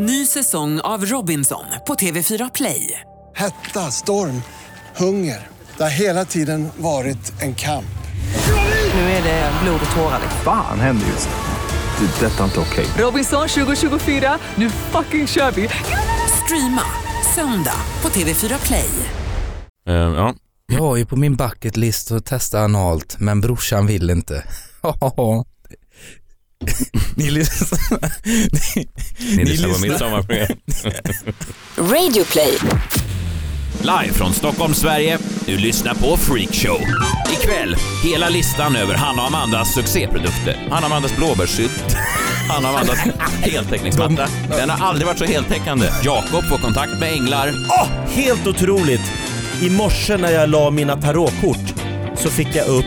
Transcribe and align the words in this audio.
Ny 0.00 0.26
säsong 0.26 0.80
av 0.80 1.04
Robinson 1.04 1.64
på 1.86 1.94
TV4 1.94 2.50
Play. 2.54 3.00
Hetta, 3.34 3.80
storm, 3.80 4.42
hunger. 4.96 5.46
Det 5.76 5.82
har 5.82 5.90
hela 5.90 6.24
tiden 6.24 6.68
varit 6.76 7.42
en 7.42 7.54
kamp. 7.54 7.98
Nu 8.94 9.00
är 9.00 9.22
det 9.22 9.52
blod 9.62 9.80
och 9.90 9.96
tårar. 9.96 10.20
Fan 10.44 10.80
händer 10.80 11.06
just 11.06 11.28
nu. 11.28 12.06
Det. 12.06 12.26
är 12.26 12.30
Detta 12.30 12.40
är 12.40 12.44
inte 12.44 12.60
okej. 12.60 12.86
Robinson 12.98 13.48
2024, 13.48 14.38
nu 14.54 14.70
fucking 14.70 15.26
kör 15.26 15.50
vi! 15.50 15.68
Streama 16.44 16.82
söndag 17.34 17.80
på 18.00 18.08
TV4 18.08 18.66
Play. 18.66 18.90
Eh, 19.88 19.94
ja. 19.94 20.34
Jag 20.72 20.80
har 20.82 20.96
ju 20.96 21.06
på 21.06 21.16
min 21.16 21.36
bucket 21.36 21.76
list 21.76 22.12
att 22.12 22.24
testa 22.26 22.60
analt, 22.60 23.16
men 23.18 23.40
brorsan 23.40 23.86
vill 23.86 24.10
inte. 24.10 24.44
ni 27.14 27.30
lyssnar... 27.30 27.78
ni, 28.74 28.88
Ni 29.36 29.44
lyssnar 29.44 29.68
på 29.68 29.78
mitt 29.78 29.98
sommarprogram. 29.98 30.48
Radio 31.76 32.24
play. 32.24 32.58
Live 33.80 34.12
från 34.12 34.32
Stockholm, 34.32 34.74
Sverige. 34.74 35.18
Du 35.46 35.56
lyssnar 35.56 35.94
på 35.94 36.16
Freakshow. 36.16 36.80
Ikväll, 37.32 37.76
hela 38.04 38.28
listan 38.28 38.76
över 38.76 38.94
Hanna 38.94 39.22
och 39.22 39.28
Amandas 39.28 39.74
succéprodukter. 39.74 40.56
Hanna 40.70 40.76
och 40.86 40.92
Amandas 40.92 41.16
blåbärssylt. 41.16 41.96
Hanna 42.48 42.68
och 42.70 42.74
Amandas 42.74 42.98
heltäckningsmatta. 43.40 44.28
Den 44.48 44.70
har 44.70 44.86
aldrig 44.88 45.06
varit 45.06 45.18
så 45.18 45.24
heltäckande. 45.24 45.86
Jakob 46.04 46.44
får 46.44 46.58
kontakt 46.58 47.00
med 47.00 47.12
änglar. 47.12 47.54
Åh, 47.68 47.88
helt 48.08 48.46
otroligt! 48.46 49.12
I 49.62 49.70
morse 49.70 50.16
när 50.16 50.30
jag 50.32 50.48
la 50.50 50.70
mina 50.70 50.96
tarotkort 51.02 51.74
så 52.16 52.30
fick 52.30 52.54
jag 52.54 52.66
upp 52.66 52.84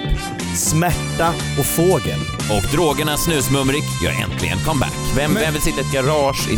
smärta 0.55 1.33
och 1.59 1.65
fågel. 1.65 2.19
Och 2.49 2.63
drogernas 2.71 3.23
snusmumrik 3.23 3.83
gör 4.03 4.11
äntligen 4.11 4.57
comeback. 4.65 4.93
Vem, 5.15 5.33
vem 5.33 5.53
vill 5.53 5.61
sitta 5.61 5.77
i 5.77 5.81
ett 5.81 5.93
garage 5.93 6.49
i 6.49 6.57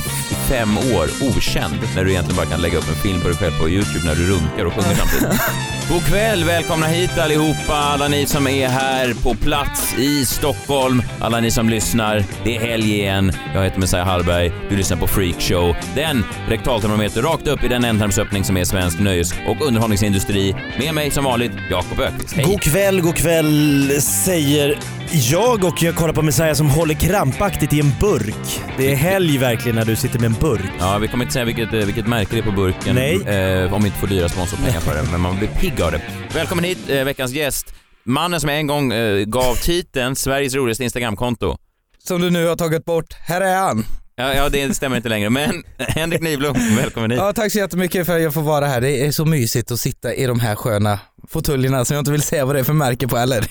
fem 0.50 0.78
år 0.78 1.10
okänd 1.22 1.80
när 1.96 2.04
du 2.04 2.12
egentligen 2.12 2.36
bara 2.38 2.46
kan 2.46 2.62
lägga 2.62 2.78
upp 2.78 2.90
en 2.90 2.96
film 2.96 3.22
på 3.22 3.28
dig 3.28 3.38
själv 3.38 3.60
på 3.60 3.70
Youtube 3.70 4.06
när 4.06 4.16
du 4.16 4.28
runkar 4.32 4.66
och 4.66 4.74
sjunger 4.74 4.96
samtidigt? 4.96 5.42
God 5.90 6.06
kväll, 6.06 6.44
välkomna 6.44 6.88
hit 6.88 7.18
allihopa, 7.18 7.74
alla 7.74 8.08
ni 8.08 8.26
som 8.26 8.48
är 8.48 8.68
här 8.68 9.14
på 9.24 9.36
plats 9.36 9.94
i 9.98 10.26
Stockholm, 10.26 11.04
alla 11.20 11.40
ni 11.40 11.52
som 11.52 11.70
lyssnar. 11.70 12.24
Det 12.44 12.56
är 12.56 12.60
helg 12.60 12.94
igen. 12.94 13.32
Jag 13.54 13.64
heter 13.64 13.80
Messiah 13.80 14.06
Hallberg, 14.06 14.52
du 14.70 14.76
lyssnar 14.76 14.98
på 14.98 15.08
Freakshow. 15.08 15.76
Den 15.96 16.26
rektaltermometer 16.50 17.22
rakt 17.22 17.48
upp 17.48 17.64
i 17.64 17.68
den 17.68 17.84
ändtarmsöppning 17.86 18.44
som 18.44 18.58
är 18.58 18.64
svensk 18.64 19.00
nöjes 19.00 19.34
och 19.48 19.68
underhållningsindustri. 19.68 20.56
Med 20.80 20.94
mig 20.96 21.12
som 21.12 21.24
vanligt, 21.24 21.52
Jakob 21.72 22.00
Öqvist. 22.00 22.36
Hej! 22.36 22.46
God 22.46 22.62
kväll, 22.62 23.02
god 23.02 23.16
kväll 23.16 24.02
säger 24.02 24.80
jag 25.14 25.64
och 25.64 25.84
jag 25.84 25.96
kollar 25.96 26.14
på 26.14 26.22
Messiah 26.22 26.54
som 26.54 26.70
håller 26.70 26.94
krampaktigt 26.94 27.74
i 27.74 27.80
en 27.80 27.92
burk. 28.00 28.62
Det 28.78 28.92
är 28.92 28.96
helg 28.96 29.38
verkligen 29.38 29.76
när 29.76 29.86
du 29.86 29.96
sitter 29.96 30.20
med 30.20 30.26
en 30.26 30.34
burk. 30.34 30.72
Ja, 30.80 30.98
vi 30.98 31.08
kommer 31.08 31.24
inte 31.24 31.34
säga 31.34 31.46
vilket, 31.46 31.74
eh, 31.74 31.80
vilket 31.80 32.08
märke 32.08 32.36
det 32.36 32.38
är 32.38 32.44
på 32.44 32.52
burken. 32.52 32.96
Nej. 32.96 33.16
Eh, 33.16 33.74
om 33.74 33.82
vi 33.82 33.88
inte 33.88 34.00
får 34.00 34.08
dyra 34.08 34.30
sponsorpengar 34.30 34.80
för 34.80 34.96
det, 34.96 35.12
men 35.12 35.22
man 35.22 35.38
blir 35.38 35.48
pigg 35.48 35.82
av 35.82 35.92
det. 35.92 36.02
Välkommen 36.34 36.64
hit, 36.64 36.90
eh, 36.90 37.04
veckans 37.04 37.32
gäst. 37.32 37.74
Mannen 38.04 38.40
som 38.40 38.50
en 38.50 38.68
gång 38.68 38.94
eh, 38.94 39.26
gav 39.26 39.56
titeln 39.56 40.16
Sveriges 40.16 40.56
roligaste 40.56 40.84
Instagramkonto. 40.84 41.58
Som 41.98 42.22
du 42.22 42.30
nu 42.30 42.48
har 42.48 42.56
tagit 42.56 42.86
bort, 42.86 43.14
här 43.14 43.42
är 43.42 43.56
han. 43.56 43.86
Ja, 44.16 44.34
ja, 44.34 44.50
det 44.50 44.76
stämmer 44.76 44.98
inte 44.98 45.10
längre, 45.10 45.30
men 45.30 45.64
Henrik 45.78 46.22
Nyblom, 46.22 46.56
välkommen 46.76 47.12
hit. 47.12 47.20
Ja, 47.20 47.34
tack 47.34 47.52
så 47.52 47.58
jättemycket 47.58 48.06
för 48.06 48.16
att 48.16 48.22
jag 48.22 48.34
får 48.34 48.42
vara 48.42 48.66
här. 48.68 48.82
Det 48.82 49.06
är 49.06 49.12
så 49.12 49.26
mysigt 49.26 49.72
att 49.72 49.80
sitta 49.80 50.14
i 50.14 50.26
de 50.26 50.40
här 50.40 50.56
sköna 50.56 51.00
fåtöljerna 51.28 51.86
som 51.86 51.96
jag 51.96 52.02
inte 52.02 52.12
vill 52.12 52.22
säga 52.22 52.46
vad 52.46 52.56
det 52.56 52.60
är 52.60 52.64
för 52.64 52.74
märke 52.74 53.08
på 53.08 53.18
heller. 53.18 53.48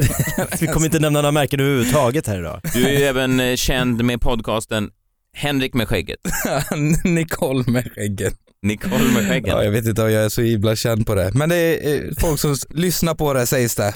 Vi 0.61 0.67
kommer 0.67 0.87
inte 0.87 0.99
nämna 0.99 1.21
några 1.21 1.33
märken 1.33 1.61
överhuvudtaget 1.61 2.27
här 2.27 2.39
idag. 2.39 2.61
Du 2.75 2.85
är 2.85 2.99
ju 2.99 3.05
även 3.05 3.41
eh, 3.41 3.57
känd 3.57 4.05
med 4.05 4.21
podcasten 4.21 4.91
Henrik 5.37 5.75
med 5.75 5.89
skägget. 5.89 6.21
Nicole 7.05 7.65
med 7.67 7.93
skägget. 7.95 8.35
Nicole 8.63 9.05
med 9.15 9.29
skägget. 9.29 9.53
Ja, 9.53 9.65
jag 9.65 9.71
vet 9.71 9.87
inte 9.87 10.03
om 10.03 10.13
jag 10.13 10.25
är 10.25 10.29
så 10.29 10.43
himla 10.43 10.77
känd 10.77 11.07
på 11.07 11.15
det. 11.15 11.31
Men 11.35 11.49
det 11.49 11.57
är 11.57 11.95
eh, 11.95 12.11
folk 12.19 12.41
som 12.41 12.57
lyssnar 12.71 13.15
på 13.15 13.33
det 13.33 13.47
sägs 13.47 13.75
det. 13.75 13.95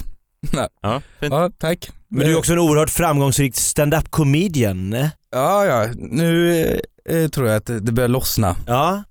Ja. 0.83 1.03
Ja, 1.21 1.51
tack. 1.59 1.91
Men 2.09 2.27
du 2.27 2.33
är 2.33 2.39
också 2.39 2.53
en 2.53 2.59
oerhört 2.59 2.91
framgångsrik 2.91 3.57
stand-up 3.57 4.11
comedian. 4.11 5.09
Eh? 5.35 5.39
Ja, 5.39 5.67
ja. 5.67 5.89
Nu 5.97 6.81
eh, 7.09 7.29
tror 7.29 7.49
jag 7.49 7.57
att 7.57 7.67
det 7.67 7.93
börjar 7.93 8.09
lossna. 8.09 8.57
Ja. 8.67 9.05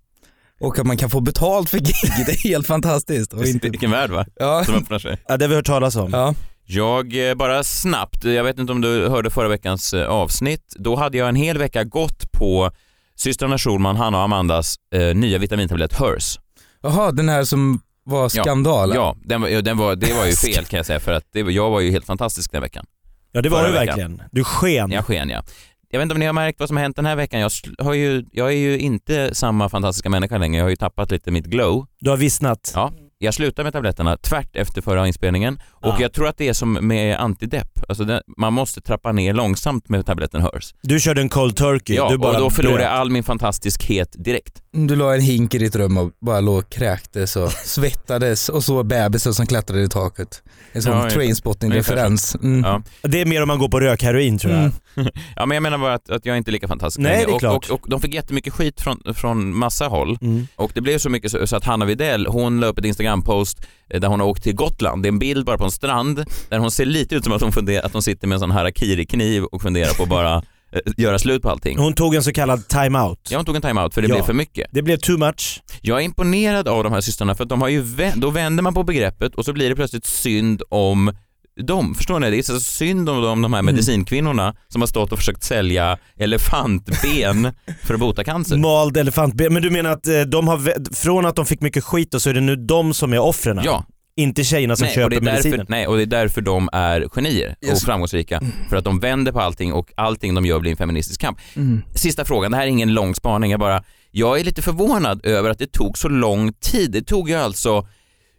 Och 0.60 0.80
att 0.80 0.86
man 0.86 0.98
kan 0.98 1.10
få 1.10 1.20
betalt 1.20 1.70
för 1.70 1.78
gig, 1.78 2.26
det 2.26 2.32
är 2.32 2.50
helt 2.50 2.68
fantastiskt. 2.68 3.34
Och 3.34 3.46
inte... 3.46 3.70
Vilken 3.70 3.92
värld 3.92 4.12
va? 4.12 4.26
Ja. 4.36 4.64
Som 4.66 4.76
öppnar 4.76 5.00
sig. 5.00 5.18
ja, 5.28 5.38
det 5.38 5.46
har 5.46 5.50
vi 5.50 5.56
hört 5.56 5.66
talas 5.66 5.96
om. 5.96 6.10
Ja. 6.12 6.34
Jag, 6.68 7.30
eh, 7.30 7.36
bara 7.36 7.64
snabbt, 7.64 8.24
jag 8.24 8.44
vet 8.44 8.60
inte 8.60 8.72
om 8.72 8.82
du 8.82 9.08
hörde 9.10 9.30
förra 9.30 9.48
veckans 9.48 9.94
eh, 9.94 10.08
avsnitt, 10.08 10.74
då 10.80 10.96
hade 10.96 11.18
jag 11.18 11.30
en 11.30 11.36
hel 11.36 11.58
vecka 11.58 11.84
gått 11.84 12.32
på 12.32 12.72
systrarna 13.16 13.58
Schulman, 13.58 13.96
Hanna 13.96 14.18
och 14.18 14.24
Amandas 14.24 14.76
eh, 14.94 15.16
nya 15.16 15.38
vitamintablett 15.38 16.00
Hers. 16.00 16.40
Jaha, 16.82 17.12
den 17.12 17.30
här 17.30 17.44
som 17.44 17.82
var 18.04 18.30
skandal. 18.30 18.92
Ja, 18.96 19.16
den 19.24 19.42
var, 19.42 19.50
ja, 19.50 19.62
den 19.62 19.78
var, 19.78 19.96
det 19.96 20.14
var 20.14 20.26
ju 20.26 20.32
fel 20.32 20.66
kan 20.66 20.78
jag 20.78 20.86
säga 20.86 21.00
för 21.00 21.12
att 21.12 21.24
det, 21.34 21.40
jag 21.40 21.70
var 21.70 21.80
ju 21.80 21.92
helt 21.92 22.06
fantastisk 22.06 22.52
den 22.52 22.62
veckan. 22.62 22.86
Ja, 23.32 23.42
det 23.42 23.50
var 23.50 23.68
du 23.68 23.72
verkligen. 23.72 24.22
Du 24.32 24.44
sken. 24.44 24.92
Jag 24.92 25.06
sken 25.06 25.30
ja. 25.30 25.44
Jag 25.90 26.00
vet 26.00 26.04
inte 26.04 26.14
om 26.14 26.20
ni 26.20 26.26
har 26.26 26.34
märkt 26.34 26.60
vad 26.60 26.70
som 26.70 26.78
har 26.78 26.82
hänt 26.82 26.96
den 26.96 27.06
här 27.06 27.16
veckan. 27.16 27.40
Jag, 27.40 27.52
har 27.80 27.94
ju, 27.94 28.26
jag 28.32 28.48
är 28.48 28.58
ju 28.58 28.80
inte 28.80 29.36
samma 29.36 29.70
fantastiska 29.70 30.10
människa 30.10 30.38
längre. 30.38 30.58
Jag 30.58 30.66
har 30.66 30.70
ju 30.70 30.76
tappat 30.76 31.12
lite 31.12 31.32
mitt 31.32 31.46
glow. 31.46 31.88
Du 32.00 32.10
har 32.10 32.18
vissnat. 32.18 32.72
Ja, 32.76 32.92
jag 33.18 33.34
slutar 33.34 33.64
med 33.64 33.74
tabletterna 33.74 34.18
tvärt 34.18 34.56
efter 34.56 34.82
förra 34.82 35.08
inspelningen 35.08 35.60
och 35.72 35.88
Ja. 35.88 35.98
jag 36.00 36.14
tror 36.14 36.28
att 36.28 36.38
det 36.38 36.48
är 36.48 36.54
som 36.54 36.74
med 36.74 37.20
antidepp. 37.20 37.68
Alltså 37.90 38.04
den, 38.04 38.22
man 38.38 38.54
måste 38.54 38.82
trappa 38.82 39.12
ner 39.12 39.34
långsamt 39.34 39.90
med 39.90 40.06
tabletten 40.06 40.42
Hers. 40.42 40.74
Du 40.82 41.00
körde 41.00 41.22
en 41.22 41.30
cold 41.30 41.56
turkey. 41.56 41.96
Ja, 41.96 42.10
du 42.10 42.18
bara 42.18 42.34
och 42.34 42.40
då 42.40 42.50
förlorar 42.50 42.80
jag 42.84 42.92
all 42.92 43.10
min 43.10 43.24
fantastiskhet 43.24 44.16
direkt. 44.26 44.62
Du 44.72 44.96
la 44.96 45.16
en 45.16 45.22
hink 45.22 45.54
i 45.54 45.58
ditt 45.58 45.76
rum 45.76 45.98
och 45.98 46.12
bara 46.22 46.40
låg 46.40 46.58
och 46.58 46.70
kräktes 46.70 47.36
och 47.36 47.52
svettades 47.66 48.50
och 48.50 48.64
så 48.64 48.84
bebisen 48.84 49.34
som 49.34 49.46
klättrade 49.46 49.82
i 49.84 49.90
taket. 49.90 50.44
En 50.72 50.82
sån 50.82 50.98
Ja, 50.98 51.10
trainspotting-referens. 51.10 52.36
Mm. 52.36 52.64
Ja. 52.64 52.82
Det 53.02 53.22
är 53.22 53.26
mer 53.26 53.42
om 53.42 53.48
man 53.48 53.60
går 53.60 53.70
på 53.70 53.80
rökheroin 53.80 54.38
tror 54.38 54.54
jag. 54.54 54.62
Mm. 54.62 54.74
ja, 55.36 55.46
men 55.46 55.56
jag 55.56 55.64
menar 55.64 55.78
bara 55.78 55.94
att, 55.94 56.10
att 56.10 56.26
jag 56.26 56.38
inte 56.38 56.50
är 56.50 56.54
lika 56.54 56.68
fantastisk 56.68 57.00
Nej, 57.00 57.12
längre. 57.12 57.26
det 57.26 57.32
är 57.32 57.34
och, 57.34 57.40
klart. 57.40 57.70
och, 57.70 57.82
och 57.84 57.90
de 57.90 58.02
fick 58.02 58.14
jättemycket 58.14 58.54
skit 58.54 58.82
från, 58.82 59.02
från 59.16 59.58
massa 59.58 59.88
håll. 59.88 60.18
Mm. 60.22 60.48
Och 60.56 60.72
det 60.74 60.82
blev 60.82 60.98
så 60.98 61.10
mycket 61.10 61.32
så, 61.32 61.48
så 61.48 61.56
att 61.56 61.64
Hanna 61.64 61.86
Videll, 61.86 62.28
hon 62.28 62.60
la 62.60 62.68
upp 62.68 62.78
ett 62.80 62.86
Instagram-post 63.06 63.66
eh, 63.90 64.00
där 64.00 64.08
hon 64.08 64.20
har 64.20 64.28
åkt 64.28 64.44
till 64.44 64.56
Gotland. 64.56 65.04
Det 65.04 65.08
är 65.08 65.12
en 65.12 65.20
bild 65.20 65.46
bara 65.46 65.58
på 65.58 65.64
en 65.64 65.72
strand 65.72 66.26
där 66.50 66.58
hon 66.60 66.72
ser 66.72 66.86
lite 66.86 67.16
ut 67.16 67.24
som 67.24 67.34
att 67.34 67.42
hon, 67.42 67.52
funderar, 67.52 67.86
att 67.86 67.94
hon 67.94 68.02
sitter 68.02 68.28
med 68.28 68.36
en 68.36 68.40
sån 68.40 68.52
harakiri-kniv 68.52 69.44
och 69.44 69.62
funderar 69.62 69.94
på 69.94 70.06
bara 70.06 70.36
eh, 70.36 70.80
göra 70.98 71.20
slut 71.20 71.42
på 71.42 71.50
allting. 71.50 71.78
Hon 71.80 71.94
tog 71.94 72.16
en 72.16 72.24
så 72.24 72.32
kallad 72.32 72.68
time-out. 72.68 73.28
Ja, 73.30 73.38
hon 73.38 73.46
tog 73.46 73.56
en 73.56 73.62
time-out 73.62 73.94
för 73.94 74.02
det 74.02 74.08
Ja. 74.08 74.16
blev 74.16 74.24
för 74.24 74.34
mycket. 74.34 74.68
Det 74.72 74.82
blev 74.82 74.98
too 74.98 75.18
much. 75.18 75.62
Jag 75.82 75.98
är 76.00 76.02
imponerad 76.04 76.68
av 76.68 76.84
de 76.84 76.94
här 76.94 77.02
systrarna 77.02 77.36
för 77.36 77.44
att 77.44 77.50
de 77.50 77.62
har 77.62 77.70
ju, 77.70 77.86
då 78.16 78.30
vänder 78.30 78.64
man 78.64 78.74
på 78.74 78.84
begreppet 78.84 79.36
och 79.36 79.46
så 79.46 79.54
blir 79.54 79.70
det 79.70 79.76
plötsligt 79.76 80.06
synd 80.06 80.62
om 80.70 81.16
dem. 81.64 81.96
Förstår 81.96 82.20
ni? 82.20 82.30
Det 82.32 82.38
är 82.38 82.42
så 82.42 82.60
synd 82.60 83.10
om 83.10 83.22
de, 83.22 83.42
de 83.42 83.54
här 83.54 83.62
medicinkvinnorna 83.62 84.56
som 84.68 84.82
har 84.82 84.88
stått 84.88 85.12
och 85.12 85.18
försökt 85.18 85.44
sälja 85.44 85.98
elefantben 86.18 87.54
för 87.84 87.94
att 87.94 88.00
bota 88.00 88.24
cancer. 88.24 88.58
Mald 88.58 88.98
elefantben. 88.98 89.54
Men 89.54 89.62
du 89.64 89.70
menar 89.70 89.90
att 89.90 90.08
eh, 90.08 90.22
de 90.22 90.48
har, 90.48 90.94
från 90.96 91.26
att 91.26 91.36
de 91.36 91.46
fick 91.46 91.62
mycket 91.62 91.84
skit 91.84 92.14
och 92.14 92.22
så 92.22 92.30
är 92.30 92.34
det 92.34 92.42
nu 92.42 92.56
de 92.56 92.94
som 92.94 93.14
är 93.14 93.20
offren? 93.20 93.62
Ja, 93.64 93.86
Inte 94.16 94.44
tjejerna 94.44 94.76
som 94.76 94.86
nej, 94.86 94.92
och 94.92 94.96
köper 94.96 95.16
är 95.16 95.20
därför, 95.22 95.32
medicinen? 95.32 95.66
nej, 95.70 95.88
och 95.88 95.96
det 95.98 96.02
är 96.02 96.06
därför 96.06 96.42
de 96.42 96.70
är 96.74 97.08
genier 97.10 97.56
och 97.62 97.68
Yes. 97.68 97.86
framgångsrika. 97.86 98.42
För 98.70 98.78
att 98.78 98.84
de 98.84 99.00
vänder 99.00 99.32
på 99.32 99.40
allting 99.42 99.74
och 99.74 99.92
allting 99.98 100.36
de 100.36 100.46
gör 100.46 100.60
blir 100.60 100.72
en 100.72 100.78
feministisk 100.78 101.22
kamp. 101.22 101.38
Mm. 101.56 101.82
Sista 101.96 102.26
frågan, 102.26 102.52
det 102.52 102.58
här 102.58 102.64
är 102.64 102.68
ingen 102.68 102.94
lång 102.94 103.16
spaning, 103.16 103.52
jag 103.52 103.60
bara, 103.60 103.84
jag 104.12 104.40
är 104.40 104.44
lite 104.44 104.62
förvånad 104.62 105.26
över 105.26 105.50
att 105.50 105.60
det 105.60 105.72
tog 105.72 105.98
så 105.98 106.08
lång 106.10 106.54
tid. 106.54 106.92
Det 106.92 107.02
tog 107.02 107.30
ju 107.30 107.36
alltså 107.36 107.88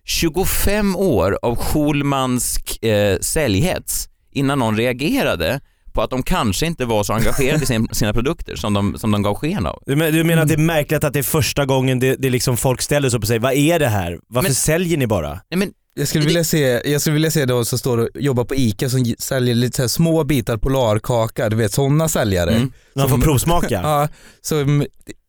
25 0.06 0.97
år 0.97 1.39
av 1.43 1.56
Schulmansk 1.56 2.84
eh, 2.84 3.19
säljhets 3.21 4.09
innan 4.33 4.59
någon 4.59 4.77
reagerade 4.77 5.61
på 5.93 6.03
att 6.03 6.11
de 6.11 6.22
kanske 6.22 6.67
inte 6.67 6.84
var 6.84 7.03
så 7.05 7.12
engagerade 7.12 7.62
i 7.62 7.67
sin, 7.67 7.89
sina 7.93 8.12
produkter 8.12 8.56
som 8.56 8.75
de, 8.75 8.99
som 8.99 9.11
de 9.11 9.22
gav 9.22 9.34
sken 9.34 9.67
av. 9.67 9.83
Du 9.87 9.97
men- 9.97 10.12
du 10.15 10.25
menar 10.25 10.43
att 10.43 10.49
det 10.49 10.55
är 10.55 10.59
märkligt 10.59 11.05
att 11.05 11.12
det 11.12 11.19
är 11.19 11.22
första 11.22 11.64
gången 11.67 11.99
det, 12.00 12.14
det 12.17 12.31
liksom 12.31 12.56
folk 12.56 12.82
ställer 12.82 13.11
sig 13.11 13.17
upp 13.19 13.23
och 13.25 13.29
säger 13.29 13.41
vad 13.41 13.53
är 13.53 13.79
det 13.79 13.88
här? 13.88 14.19
Varför 14.29 14.49
Men- 14.49 14.55
säljer 14.55 14.99
ni 14.99 15.06
bara? 15.06 15.31
Nej, 15.31 15.58
men, 15.58 15.70
Jag 15.98 16.08
skulle 16.08 16.25
vilja 16.26 16.44
se, 16.44 16.82
jag 16.90 17.00
skulle 17.00 17.14
vilja 17.14 17.31
se 17.31 17.44
de 17.44 17.64
som 17.64 17.78
står 17.78 17.98
och 17.98 18.08
jobbar 18.14 18.44
på 18.44 18.54
ICA 18.54 18.90
som 18.90 19.14
säljer 19.19 19.54
lite 19.54 19.76
så 19.76 19.82
här 19.82 19.88
små 19.88 20.25
bitar 20.25 20.56
polarkaka, 20.56 21.48
du 21.48 21.56
vet 21.56 21.72
sådana 21.72 22.08
säljare. 22.08 22.50
Mm. 22.50 22.72
Man 22.94 23.08
får 23.08 23.14
Som- 23.16 23.22
provsmaka? 23.22 23.81
Ja, 23.82 24.08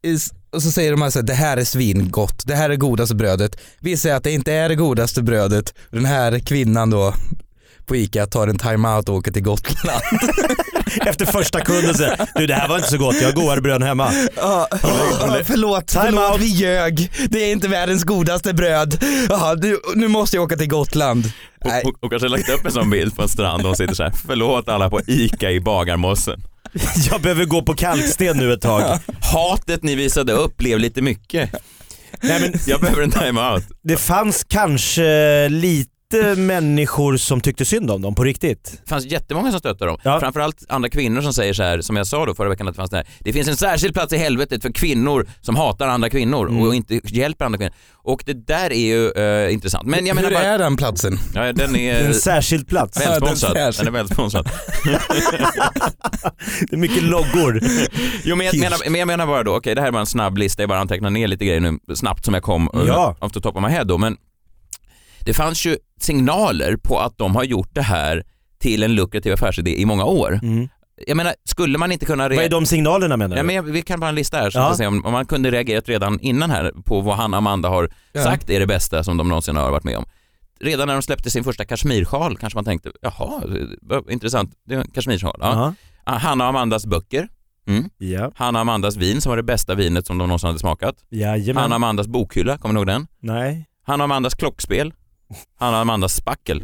is- 0.03 0.33
och 0.49 0.63
så 0.63 0.71
säger 0.71 0.91
de 0.91 1.01
här 1.01 1.09
så 1.09 1.19
här, 1.19 1.25
det 1.25 1.33
här 1.33 1.57
är 1.57 1.63
svingott, 1.63 2.43
det 2.47 2.55
här 2.55 2.69
är 2.69 2.75
godaste 2.75 3.15
brödet. 3.15 3.57
Vi 3.79 3.97
säger 3.97 4.15
att 4.15 4.23
det 4.23 4.31
inte 4.31 4.53
är 4.53 4.69
det 4.69 4.75
godaste 4.75 5.21
brödet. 5.21 5.73
Den 5.91 6.05
här 6.05 6.39
kvinnan 6.39 6.89
då 6.89 7.13
på 7.87 7.95
ICA 7.95 8.25
tar 8.25 8.47
en 8.47 8.57
timeout 8.57 9.09
och 9.09 9.15
åker 9.15 9.31
till 9.31 9.43
Gotland. 9.43 10.01
Efter 11.05 11.25
första 11.25 11.61
kunden 11.61 11.95
säger 11.95 12.27
du 12.35 12.47
det 12.47 12.53
här 12.53 12.67
var 12.67 12.77
inte 12.77 12.89
så 12.89 12.97
gott, 12.97 13.15
jag 13.21 13.27
har 13.27 13.33
godare 13.33 13.61
bröd 13.61 13.83
hemma. 13.83 14.11
Ja, 14.35 14.67
förlåt, 15.43 15.87
Time 15.87 16.03
förlåt 16.03 16.31
out. 16.31 16.41
vi 16.41 16.45
ljög. 16.45 17.11
Det 17.29 17.43
är 17.43 17.51
inte 17.51 17.67
världens 17.67 18.03
godaste 18.03 18.53
bröd. 18.53 19.03
Jaha, 19.29 19.53
nu, 19.53 19.77
nu 19.95 20.07
måste 20.07 20.37
jag 20.37 20.43
åka 20.43 20.55
till 20.55 20.69
Gotland. 20.69 21.31
Och, 21.65 21.71
och, 21.85 22.03
och 22.03 22.09
kanske 22.11 22.27
lagt 22.27 22.49
upp 22.49 22.65
en 22.65 22.71
sån 22.71 22.89
bild 22.89 23.15
på 23.15 23.21
en 23.21 23.29
strand 23.29 23.65
och 23.65 23.77
sitter 23.77 23.93
så 23.95 24.03
här, 24.03 24.13
förlåt 24.27 24.69
alla 24.69 24.89
på 24.89 25.01
ICA 25.07 25.51
i 25.51 25.59
Bagarmossen. 25.59 26.43
Jag 27.11 27.21
behöver 27.21 27.45
gå 27.45 27.61
på 27.61 27.73
kalksten 27.73 28.37
nu 28.37 28.53
ett 28.53 28.61
tag. 28.61 28.99
Hatet 29.21 29.83
ni 29.83 29.95
visade 29.95 30.33
upp 30.33 30.57
blev 30.57 30.79
lite 30.79 31.01
mycket. 31.01 31.51
Nej, 32.21 32.41
men 32.41 32.53
Jag 32.67 32.81
behöver 32.81 33.01
en 33.03 33.11
time-out. 33.11 33.63
det 33.83 33.97
fanns 33.97 34.45
kanske 34.49 35.49
lite 35.49 35.91
människor 36.37 37.17
som 37.17 37.41
tyckte 37.41 37.65
synd 37.65 37.91
om 37.91 38.01
dem 38.01 38.15
på 38.15 38.23
riktigt. 38.23 38.81
Det 38.83 38.89
fanns 38.89 39.05
jättemånga 39.05 39.51
som 39.51 39.59
stöttade 39.59 39.91
dem. 39.91 39.99
Ja. 40.03 40.19
Framförallt 40.19 40.65
andra 40.69 40.89
kvinnor 40.89 41.21
som 41.21 41.33
säger 41.33 41.53
så 41.53 41.63
här, 41.63 41.81
som 41.81 41.95
jag 41.97 42.07
sa 42.07 42.25
då 42.25 42.35
förra 42.35 42.49
veckan 42.49 42.67
att 42.67 42.73
det 42.73 42.77
fanns 42.77 42.89
det 42.91 42.97
här. 42.97 43.07
Det 43.19 43.33
finns 43.33 43.47
en 43.47 43.57
särskild 43.57 43.93
plats 43.93 44.13
i 44.13 44.17
helvetet 44.17 44.61
för 44.61 44.69
kvinnor 44.71 45.27
som 45.41 45.55
hatar 45.55 45.87
andra 45.87 46.09
kvinnor 46.09 46.49
Mm. 46.49 46.61
och 46.61 46.75
inte 46.75 46.99
hjälper 47.03 47.45
andra 47.45 47.57
kvinnor. 47.57 47.73
Och 48.03 48.23
det 48.25 48.47
där 48.47 48.73
är 48.73 48.75
ju 48.87 49.11
eh, 49.11 49.53
intressant. 49.53 49.87
Men 49.87 50.05
jag 50.05 50.15
menar 50.15 50.29
Hur 50.29 50.35
bara, 50.35 50.43
är 50.45 50.57
den 50.57 50.77
platsen? 50.77 51.17
ja, 51.33 51.53
den 51.53 51.75
är 51.75 52.05
En 52.05 52.13
särskild 52.13 52.67
plats. 52.67 52.99
Ja, 53.03 53.11
den 53.11 53.21
välsponsrad. 53.21 53.51
särskild. 53.53 53.87
Den 53.87 53.95
är 53.95 53.99
välsponsrad. 53.99 54.49
Det 56.69 56.75
är 56.75 56.77
mycket 56.77 57.03
loggor. 57.03 57.59
Jo 58.23 58.35
men 58.35 58.45
jag 58.45 58.57
menar, 58.59 58.77
men 58.89 58.99
jag 58.99 59.07
menar 59.07 59.27
bara 59.27 59.43
då, 59.43 59.55
okej 59.57 59.75
det 59.75 59.81
här 59.81 59.87
är 59.87 59.91
bara 59.91 59.99
en 59.99 60.05
snabb 60.05 60.37
lista, 60.37 60.61
jag 60.61 60.69
bara 60.69 60.79
antecknar 60.79 61.09
ner 61.09 61.27
lite 61.27 61.45
grejer 61.45 61.59
nu 61.59 61.79
snabbt 61.95 62.25
som 62.25 62.33
jag 62.33 62.43
kom 62.43 62.69
uh, 62.75 62.83
Ja. 62.87 63.15
off 63.19 63.31
the 63.31 63.41
top 63.41 63.55
of 63.55 63.61
my 63.61 63.69
head 63.69 63.83
då. 63.83 63.97
Men 63.97 64.17
det 65.27 65.33
fanns 65.33 65.65
ju 65.65 65.77
signaler 66.01 66.75
på 66.77 66.99
att 66.99 67.17
de 67.17 67.35
har 67.35 67.43
gjort 67.43 67.69
det 67.75 67.81
här 67.81 68.23
till 68.59 68.83
en 68.83 68.95
lukrativ 68.95 69.33
affärsidé 69.33 69.81
i 69.81 69.85
många 69.85 70.05
år. 70.05 70.39
Mm. 70.43 70.69
Jag 71.07 71.17
menar, 71.17 71.33
skulle 71.45 71.77
man 71.77 71.91
inte 71.91 72.05
kunna... 72.05 72.23
Vad 72.29 72.37
är 72.37 72.49
de 72.49 72.65
signalerna 72.65 73.17
menar 73.17 73.35
du? 73.35 73.39
Ja, 73.39 73.43
men 73.43 73.55
jag- 73.55 73.63
vi 73.63 73.81
kan 73.81 73.99
bara 73.99 74.09
en 74.09 74.15
lista 74.15 74.37
här 74.37 74.49
så 74.49 74.59
Ja. 74.59 74.75
se 74.75 74.87
om, 74.87 75.05
om 75.05 75.11
man 75.11 75.25
kunde 75.25 75.51
reagerat 75.51 75.89
redan 75.89 76.19
innan 76.19 76.51
här 76.51 76.71
på 76.85 77.01
vad 77.01 77.15
han 77.17 77.33
och 77.33 77.37
Amanda 77.37 77.69
har 77.69 77.89
Ja. 78.13 78.23
sagt 78.23 78.49
är 78.49 78.59
det 78.59 78.67
bästa 78.67 79.03
som 79.03 79.17
de 79.17 79.27
någonsin 79.29 79.55
har 79.55 79.71
varit 79.71 79.83
med 79.83 79.97
om. 79.97 80.05
Redan 80.59 80.87
när 80.87 80.93
de 80.93 81.01
släppte 81.01 81.29
sin 81.31 81.43
första 81.43 81.65
kashmirsjal 81.65 82.37
kanske 82.37 82.57
man 82.57 82.65
tänkte, 82.65 82.91
jaha, 83.01 83.41
intressant, 84.09 84.51
det 84.67 84.75
är 84.75 84.79
en 84.79 84.91
kashmirsjal. 84.91 85.37
Ja. 85.39 85.73
Ja. 86.05 86.11
Hanna 86.11 86.43
och 86.43 86.49
Amandas 86.49 86.85
böcker, 86.85 87.27
mm. 87.67 87.89
Ja. 87.97 88.31
Hanna 88.35 88.59
och 88.59 88.61
Amandas 88.61 88.95
vin 88.95 89.21
som 89.21 89.29
var 89.29 89.37
det 89.37 89.43
bästa 89.43 89.75
vinet 89.75 90.07
som 90.07 90.17
de 90.17 90.27
någonsin 90.27 90.47
hade 90.47 90.59
smakat. 90.59 90.95
Jajamän. 91.09 91.61
Hanna 91.61 91.75
och 91.75 91.75
Amandas 91.75 92.07
bokhylla, 92.07 92.57
kommer 92.57 92.73
ni 92.73 92.79
ihåg 92.79 92.87
den? 92.87 93.07
Nej. 93.19 93.65
Hanna 93.85 94.03
och 94.03 94.05
Amandas 94.05 94.35
klockspel. 94.35 94.93
Hanna 95.59 95.77
och 95.77 95.81
Amandas 95.81 96.13
spackel. 96.15 96.63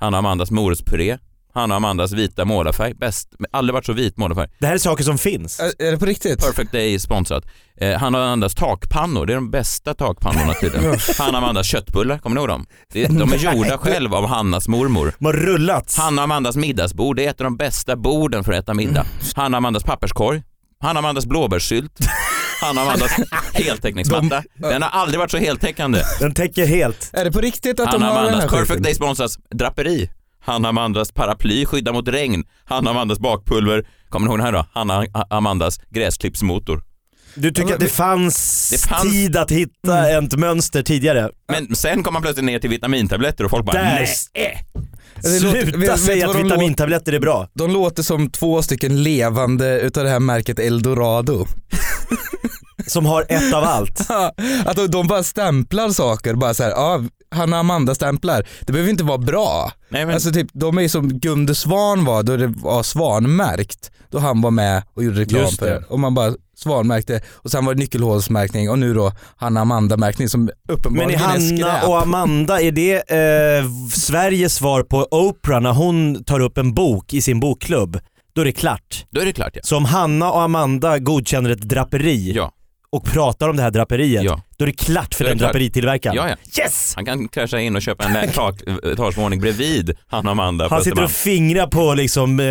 Hanna 0.00 0.16
och 0.16 0.18
Amandas 0.18 0.50
morotspuré. 0.50 1.18
Hanna 1.54 1.74
och 1.74 1.76
Amandas 1.76 2.12
vita 2.12 2.44
målarfärg. 2.44 2.94
Bäst, 2.94 3.28
aldrig 3.50 3.74
varit 3.74 3.86
så 3.86 3.92
vit 3.92 4.16
målarfärg. 4.16 4.48
Det 4.58 4.66
här 4.66 4.74
är 4.74 4.78
saker 4.78 5.04
som 5.04 5.18
finns. 5.18 5.60
Är, 5.60 5.72
är 5.78 5.90
det 5.92 5.98
på 5.98 6.06
riktigt? 6.06 6.40
Perfect 6.40 6.72
Day 6.72 6.98
sponsrat. 6.98 7.44
Eh, 7.76 7.98
Hanna 7.98 8.18
och 8.18 8.24
Amandas 8.24 8.54
takpannor, 8.54 9.26
det 9.26 9.32
är 9.32 9.34
de 9.34 9.50
bästa 9.50 9.94
takpannorna 9.94 10.54
tydligen. 10.54 10.98
Hanna 11.18 11.38
och 11.38 11.44
Amandas 11.44 11.66
köttbullar, 11.66 12.18
kommer 12.18 12.34
ni 12.34 12.40
ihåg 12.40 12.48
dem? 12.48 12.66
Det, 12.92 13.06
de 13.06 13.32
är 13.32 13.36
gjorda 13.36 13.78
själv 13.82 14.14
av 14.14 14.26
Hannas 14.26 14.68
mormor. 14.68 15.12
De 15.18 15.24
har 15.24 15.32
rullats. 15.32 15.98
Hanna 15.98 16.22
och 16.22 16.24
Amandas 16.24 16.56
middagsbord, 16.56 17.16
det 17.16 17.26
är 17.26 17.30
ett 17.30 17.40
av 17.40 17.44
de 17.44 17.56
bästa 17.56 17.96
borden 17.96 18.44
för 18.44 18.52
att 18.52 18.64
äta 18.64 18.74
middag. 18.74 19.06
Hanna 19.34 19.56
och 19.56 19.58
Amandas 19.58 19.82
papperskorg. 19.82 20.42
Hanna 20.80 21.00
och 21.00 21.04
Amandas 21.04 21.26
blåbärssylt. 21.26 21.98
Hanna 22.60 22.80
och 22.82 22.86
Amandas 22.86 23.10
heltäckningsmatta. 23.52 24.42
Den 24.56 24.82
har 24.82 24.90
aldrig 24.90 25.18
varit 25.18 25.30
så 25.30 25.36
heltäckande. 25.38 26.02
Den 26.20 26.34
täcker 26.34 26.66
helt. 26.66 27.10
Är 27.12 27.24
det 27.24 27.32
på 27.32 27.40
riktigt 27.40 27.80
att 27.80 27.86
Hanna 27.86 27.98
de 27.98 28.04
har 28.04 28.14
den 28.14 28.24
här 28.24 28.30
Amandas 28.40 28.50
Perfect? 28.58 28.82
Day 28.82 28.94
sponsras 28.94 29.38
draperi. 29.54 30.10
Hanna 30.44 30.68
Amandas 30.68 31.12
paraply 31.12 31.66
skyddar 31.66 31.92
mot 31.92 32.08
regn. 32.08 32.44
Hanna 32.64 32.90
Amandas 32.90 33.18
bakpulver. 33.18 33.86
Kommer 34.08 34.26
ni 34.26 34.30
ihåg 34.30 34.38
den 34.38 34.44
här 34.46 34.52
då? 34.52 34.66
Hanna 34.72 35.06
Amandas 35.30 35.80
gräsklippsmotor. 35.90 36.82
Du 37.34 37.50
tycker 37.50 37.74
att 37.74 37.80
det 37.80 37.88
fanns, 37.88 38.70
Det 38.72 38.88
fanns- 38.88 39.12
tid 39.12 39.36
att 39.36 39.50
hitta 39.50 40.08
Mm. 40.08 40.24
ett 40.24 40.36
mönster 40.36 40.82
tidigare? 40.82 41.30
Men 41.52 41.76
sen 41.76 42.02
kom 42.02 42.12
man 42.12 42.22
plötsligt 42.22 42.44
ner 42.44 42.58
till 42.58 42.70
vitamintabletter 42.70 43.44
och 43.44 43.50
folk 43.50 43.64
bara 43.66 43.76
Där. 43.82 43.84
nej. 44.34 44.64
Låter- 45.42 45.66
Sluta 45.72 45.96
säga 45.96 46.26
att 46.28 46.36
de 46.36 46.42
vitamintabletter 46.42 47.12
är 47.12 47.20
bra. 47.20 47.48
De 47.54 47.70
låter 47.70 48.02
som 48.02 48.30
två 48.30 48.62
stycken 48.62 49.02
levande 49.02 49.80
utav 49.80 50.04
det 50.04 50.10
här 50.10 50.20
märket 50.20 50.58
Eldorado. 50.58 51.46
Som 52.88 53.06
har 53.06 53.24
ett 53.28 53.54
av 53.54 53.64
allt. 53.64 54.00
att 54.66 54.76
de, 54.76 54.86
de 54.86 55.06
bara 55.06 55.22
stämplar 55.22 55.88
saker, 55.88 56.34
bara 56.34 56.54
så 56.54 56.62
här, 56.62 56.70
ja, 56.70 57.02
Hanna 57.30 57.56
och 57.56 57.60
Amanda 57.60 57.94
stämplar. 57.94 58.46
Det 58.60 58.72
behöver 58.72 58.90
inte 58.90 59.04
vara 59.04 59.18
bra. 59.18 59.72
Nej, 59.88 60.06
men, 60.06 60.14
Alltså 60.14 60.32
typ, 60.32 60.48
de 60.52 60.78
är 60.78 60.88
som 60.88 61.08
Gunde 61.18 61.54
Svan 61.54 62.04
var 62.04 62.22
då 62.22 62.36
det 62.36 62.46
var 62.46 62.82
svanmärkt. 62.82 63.90
Då 64.10 64.18
han 64.18 64.40
var 64.40 64.50
med 64.50 64.82
och 64.94 65.04
gjorde 65.04 65.20
reklam 65.20 65.42
Just 65.42 65.58
för 65.58 65.66
det. 65.66 65.84
Och 65.88 66.00
man 66.00 66.14
bara 66.14 66.32
svanmärkte 66.56 67.20
och 67.34 67.50
sen 67.50 67.64
var 67.64 67.74
det 67.74 67.80
nyckelhålsmärkning 67.80 68.70
och 68.70 68.78
nu 68.78 68.94
då 68.94 69.12
Hanna 69.36 69.60
Amanda 69.60 69.96
märkning 69.96 70.28
som 70.28 70.44
Men 70.44 70.52
uppenbarligen 70.68 71.20
är 71.20 71.24
är 71.24 71.28
Hanna 71.28 71.40
skräp. 71.40 71.88
och 71.88 72.02
Amanda, 72.02 72.60
är 72.60 72.72
det 72.72 72.94
eh, 73.10 73.64
Sveriges 73.94 74.54
svar 74.54 74.82
på 74.82 75.08
Oprah 75.10 75.60
när 75.60 75.72
hon 75.72 76.24
tar 76.24 76.40
upp 76.40 76.58
en 76.58 76.74
bok 76.74 77.14
i 77.14 77.22
sin 77.22 77.40
bokklubb? 77.40 78.00
Då 78.34 78.40
är 78.40 78.44
det 78.44 78.52
klart. 78.52 79.06
då 79.10 79.20
är 79.20 79.24
det 79.24 79.32
klart 79.32 79.50
ja. 79.54 79.60
Så 79.64 79.76
om 79.76 79.84
Hanna 79.84 80.30
och 80.32 80.42
Amanda 80.42 80.98
godkänner 80.98 81.50
ett 81.50 81.62
draperi 81.62 82.32
Ja, 82.36 82.52
och 82.92 83.04
pratar 83.04 83.48
om 83.48 83.56
det 83.56 83.62
här 83.62 83.70
draperiet, 83.70 84.22
ja 84.22 84.42
då 84.58 84.64
är 84.64 84.66
det 84.66 84.72
klart 84.72 85.14
för 85.14 85.24
den 85.24 85.32
det 85.32 85.38
klart. 85.38 85.52
draperitillverkaren. 85.52 86.16
ja, 86.16 86.28
ja. 86.28 86.62
Yes! 86.64 86.92
Han 86.96 87.04
kan 87.04 87.28
krascha 87.28 87.60
in 87.60 87.76
och 87.76 87.82
köpa 87.82 88.04
en 88.04 88.28
tak- 88.32 88.62
etagemålning 88.92 89.40
bredvid 89.40 89.96
Hanna 90.08 90.28
och 90.30 90.32
Amanda 90.32 90.68
på 90.68 90.74
Han 90.74 90.84
sitter 90.84 91.04
och 91.04 91.10
fingrar 91.10 91.66
på 91.66 91.94
liksom, 91.94 92.40
eh, 92.40 92.46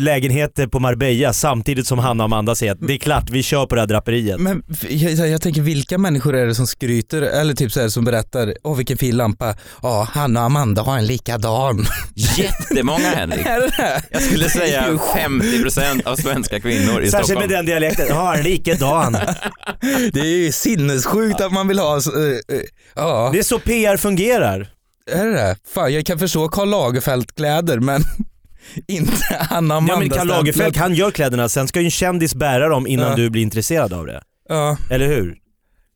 lägenheter 0.00 0.66
på 0.66 0.78
Marbella 0.80 1.32
samtidigt 1.32 1.86
som 1.86 1.98
Hanna 1.98 2.24
och 2.24 2.28
Amanda 2.28 2.54
säger 2.54 2.72
att 2.72 2.78
det 2.86 2.92
är 2.94 2.98
klart, 2.98 3.30
vi 3.30 3.42
kör 3.42 3.66
på 3.66 3.74
det 3.74 3.80
här 3.80 3.88
draperiet. 3.88 4.40
Men 4.40 4.62
jag, 4.88 5.28
jag, 5.28 5.42
tänker 5.42 5.62
vilka 5.62 5.98
människor 5.98 6.36
är 6.36 6.46
det 6.46 6.54
som 6.54 6.66
skryter 6.66 7.22
eller 7.22 7.54
typ 7.54 7.72
så 7.72 7.80
här, 7.80 7.88
som 7.88 8.04
berättar, 8.04 8.54
åh 8.62 8.76
vilken 8.76 8.98
fin 8.98 9.16
lampa, 9.16 9.54
ja 9.82 10.08
Hanna 10.12 10.40
och 10.40 10.46
Amanda 10.46 10.82
har 10.82 10.98
en 10.98 11.06
likadan. 11.06 11.86
Jättemånga 12.14 13.08
Henrik. 13.16 13.46
är 13.46 13.60
det 13.60 13.66
det? 13.76 14.02
Jag 14.10 14.22
skulle 14.22 14.48
säga 14.50 14.84
50% 15.16 16.06
av 16.06 16.16
svenska 16.16 16.60
kvinnor 16.60 17.02
i 17.02 17.10
Särskilt 17.10 17.26
Stockholm. 17.26 17.40
med 17.40 17.48
den 17.58 17.66
dialekten, 17.66 18.16
har 18.16 18.34
en 18.36 18.42
likadan. 18.42 19.12
Det 20.12 20.20
är 20.20 20.24
ju 20.24 20.52
sinnessjukt 20.52 21.40
att 21.46 21.52
man 21.52 21.68
vill 21.68 21.78
ha, 21.78 22.00
så, 22.00 22.10
eh, 22.24 22.28
eh, 22.28 22.60
ja. 22.94 23.30
Det 23.32 23.38
är 23.38 23.42
så 23.42 23.58
PR 23.58 23.96
fungerar. 23.96 24.68
Är 25.10 25.24
det 25.26 25.32
det? 25.32 25.56
Fan 25.74 25.92
jag 25.94 26.06
kan 26.06 26.18
förstå 26.18 26.48
Karl 26.48 26.68
Lagerfeld-kläder 26.68 27.80
men 27.80 28.02
inte 28.88 29.12
Hanna 29.50 29.74
och 29.74 29.78
Amanda 29.78 29.94
Ja 29.94 29.98
men 29.98 30.10
Karl 30.10 30.26
Lagerfeld, 30.26 30.76
han 30.76 30.94
gör 30.94 31.10
kläderna, 31.10 31.48
sen 31.48 31.68
ska 31.68 31.80
ju 31.80 31.84
en 31.84 31.90
kändis 31.90 32.34
bära 32.34 32.68
dem 32.68 32.86
innan 32.86 33.10
Ja. 33.10 33.16
du 33.16 33.30
blir 33.30 33.42
intresserad 33.42 33.92
av 33.92 34.06
det. 34.06 34.22
Ja, 34.48 34.76
Eller 34.90 35.06
hur? 35.06 35.36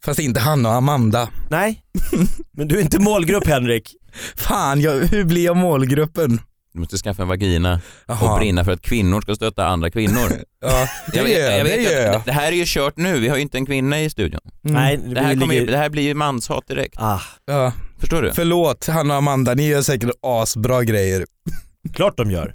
fast 0.05 0.19
inte 0.21 0.41
Hanna 0.41 0.69
och 0.69 0.75
Amanda. 0.75 1.29
Nej, 1.51 1.81
men 2.57 2.69
du 2.69 2.77
är 2.79 2.81
inte 2.83 2.99
målgrupp 2.99 3.47
Henrik. 3.47 3.95
Fan, 4.37 4.81
jag, 4.81 4.93
hur 4.93 5.25
blir 5.25 5.45
jag 5.45 5.57
målgruppen? 5.57 6.41
Du 6.73 6.79
måste 6.81 6.97
skaffa 6.97 7.23
en 7.23 7.29
vagina 7.29 7.81
Jaha. 8.07 8.33
och 8.33 8.39
brinna 8.39 8.65
för 8.65 8.73
att 8.73 8.83
kvinnor 8.83 9.21
ska 9.21 9.35
stötta 9.35 9.67
andra 9.67 9.91
kvinnor. 9.91 10.33
Ja, 10.63 10.89
det 11.13 11.17
Jag 11.19 11.25
vet, 11.25 11.33
gör 11.39 11.51
jag 11.51 11.59
jag, 11.59 11.67
det 11.67 11.77
vet 11.77 11.93
jag. 11.93 12.23
det 12.25 12.33
här 12.33 12.53
är 12.53 12.57
ju 12.57 12.65
kört 12.67 12.97
nu, 12.97 13.19
vi 13.19 13.29
har 13.29 13.37
ju 13.37 13.43
inte 13.43 13.59
en 13.59 13.67
kvinna 13.67 14.01
i 14.01 14.11
studion. 14.11 14.41
Mm. 14.65 14.83
Nej, 14.83 14.97
Det 15.15 15.21
här, 15.21 15.35
vi 15.35 15.41
kommer, 15.41 15.55
ju- 15.55 15.61
ligger... 15.61 15.73
det 15.73 15.79
här 15.79 15.89
blir 15.91 16.03
ju 16.03 16.15
manshat 16.15 16.69
direkt. 16.69 16.95
Ah, 16.99 17.21
Ja, 17.47 17.73
Förstår 17.99 18.23
du? 18.23 18.33
förlåt 18.33 18.87
Hanna 18.87 19.15
och 19.15 19.19
Amanda, 19.19 19.55
ni 19.55 19.69
gör 19.69 19.83
säkert 19.83 20.11
asbra 20.23 20.85
grejer. 20.85 21.25
klart 21.95 22.17
de 22.17 22.31
gör. 22.31 22.55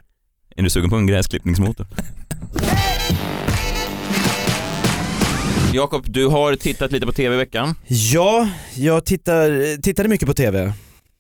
Är 0.56 0.64
du 0.64 0.70
sugen 0.70 0.90
på 0.90 0.96
en 0.96 1.08
gräsklippningsmotor? 1.08 1.88
Jakob, 5.74 6.04
du 6.08 6.28
har 6.28 6.56
tittat 6.56 6.92
lite 6.92 7.06
på 7.06 7.12
TV 7.12 7.36
i 7.36 7.38
veckan. 7.38 7.76
Ja, 7.88 8.50
jag 8.76 9.06
tittar, 9.06 9.82
tittade 9.82 10.10
mycket 10.10 10.28
på 10.28 10.34
TV. 10.34 10.74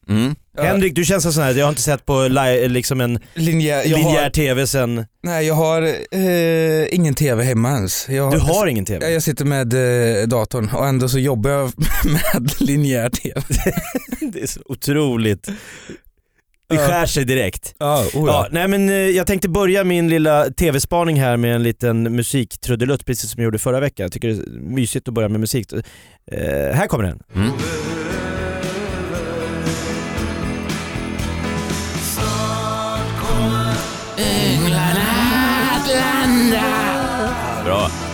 Mm. 0.10 0.36
Henrik, 0.58 0.96
du 0.96 1.06
känns 1.06 1.34
sån 1.36 1.44
här, 1.44 1.54
jag 1.54 1.66
har 1.66 1.70
inte 1.70 1.82
sett 1.82 2.06
på 2.06 2.28
li- 2.28 2.70
liksom 2.70 3.02
en 3.02 3.20
Linjär, 3.34 3.78
jag 3.86 4.00
linjär 4.00 4.24
har, 4.24 4.30
TV 4.30 4.68
sen... 4.68 5.06
nej 5.24 5.48
jag 5.48 5.54
har 5.56 5.82
eh, 6.12 6.96
ingen 6.96 7.14
TV 7.16 7.44
hemma 7.44 7.72
ens. 7.72 8.10
Jag, 8.10 8.32
Du 8.32 8.40
har 8.40 8.68
ingen 8.68 8.86
Ja, 8.90 9.00
TV? 9.00 9.12
jag 9.14 9.24
sitter 9.24 9.46
med 9.46 9.74
eh, 10.22 10.28
datorn 10.28 10.70
och 10.74 10.88
ändå 10.88 11.10
så 11.10 11.20
jobbar 11.20 11.50
jag 11.52 11.72
med 12.06 12.62
linjär 12.62 13.10
TV. 13.10 13.42
Det 14.34 14.42
är 14.42 14.48
så 14.48 14.60
otroligt. 14.66 15.50
Det 16.70 16.78
skär 16.78 17.06
sig 17.06 17.26
direkt. 17.26 17.76
Ja, 17.80 18.00
oh 18.00 18.10
Ja, 18.14 18.22
ja. 18.28 18.48
nej 18.52 18.68
men 18.68 18.90
eh, 18.90 18.96
jag 18.96 19.28
tänkte 19.28 19.50
börja 19.50 19.84
min 19.84 20.10
lilla 20.10 20.46
TV-spaning 20.50 21.20
här 21.20 21.38
med 21.38 21.56
en 21.56 21.64
liten 21.64 22.04
musiktrudelutt 22.16 23.06
precis 23.06 23.32
som 23.32 23.42
jag 23.42 23.46
gjorde 23.46 23.60
förra 23.60 23.80
veckan. 23.80 24.04
Jag 24.04 24.12
tycker 24.12 24.28
det 24.28 24.34
är 24.34 24.60
mysigt 24.60 25.08
att 25.08 25.14
börja 25.14 25.30
med 25.30 25.40
musik. 25.40 25.74
Eh, 25.74 25.82
här 26.76 26.88
kommer 26.88 27.04
den. 27.04 27.20
Mm. 27.36 27.52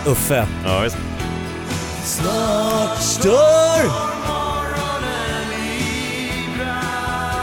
Uffe. 0.06 0.46
Ja, 0.64 0.80
visst. 0.80 0.96
Stör! 3.00 4.12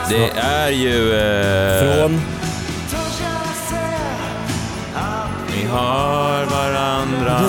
Det 0.09 0.29
är 0.39 0.69
ju... 0.69 1.13
Eh, 1.13 1.95
Från... 1.95 2.21
Vi 5.55 5.65
har 5.67 6.45
varandra. 6.45 7.41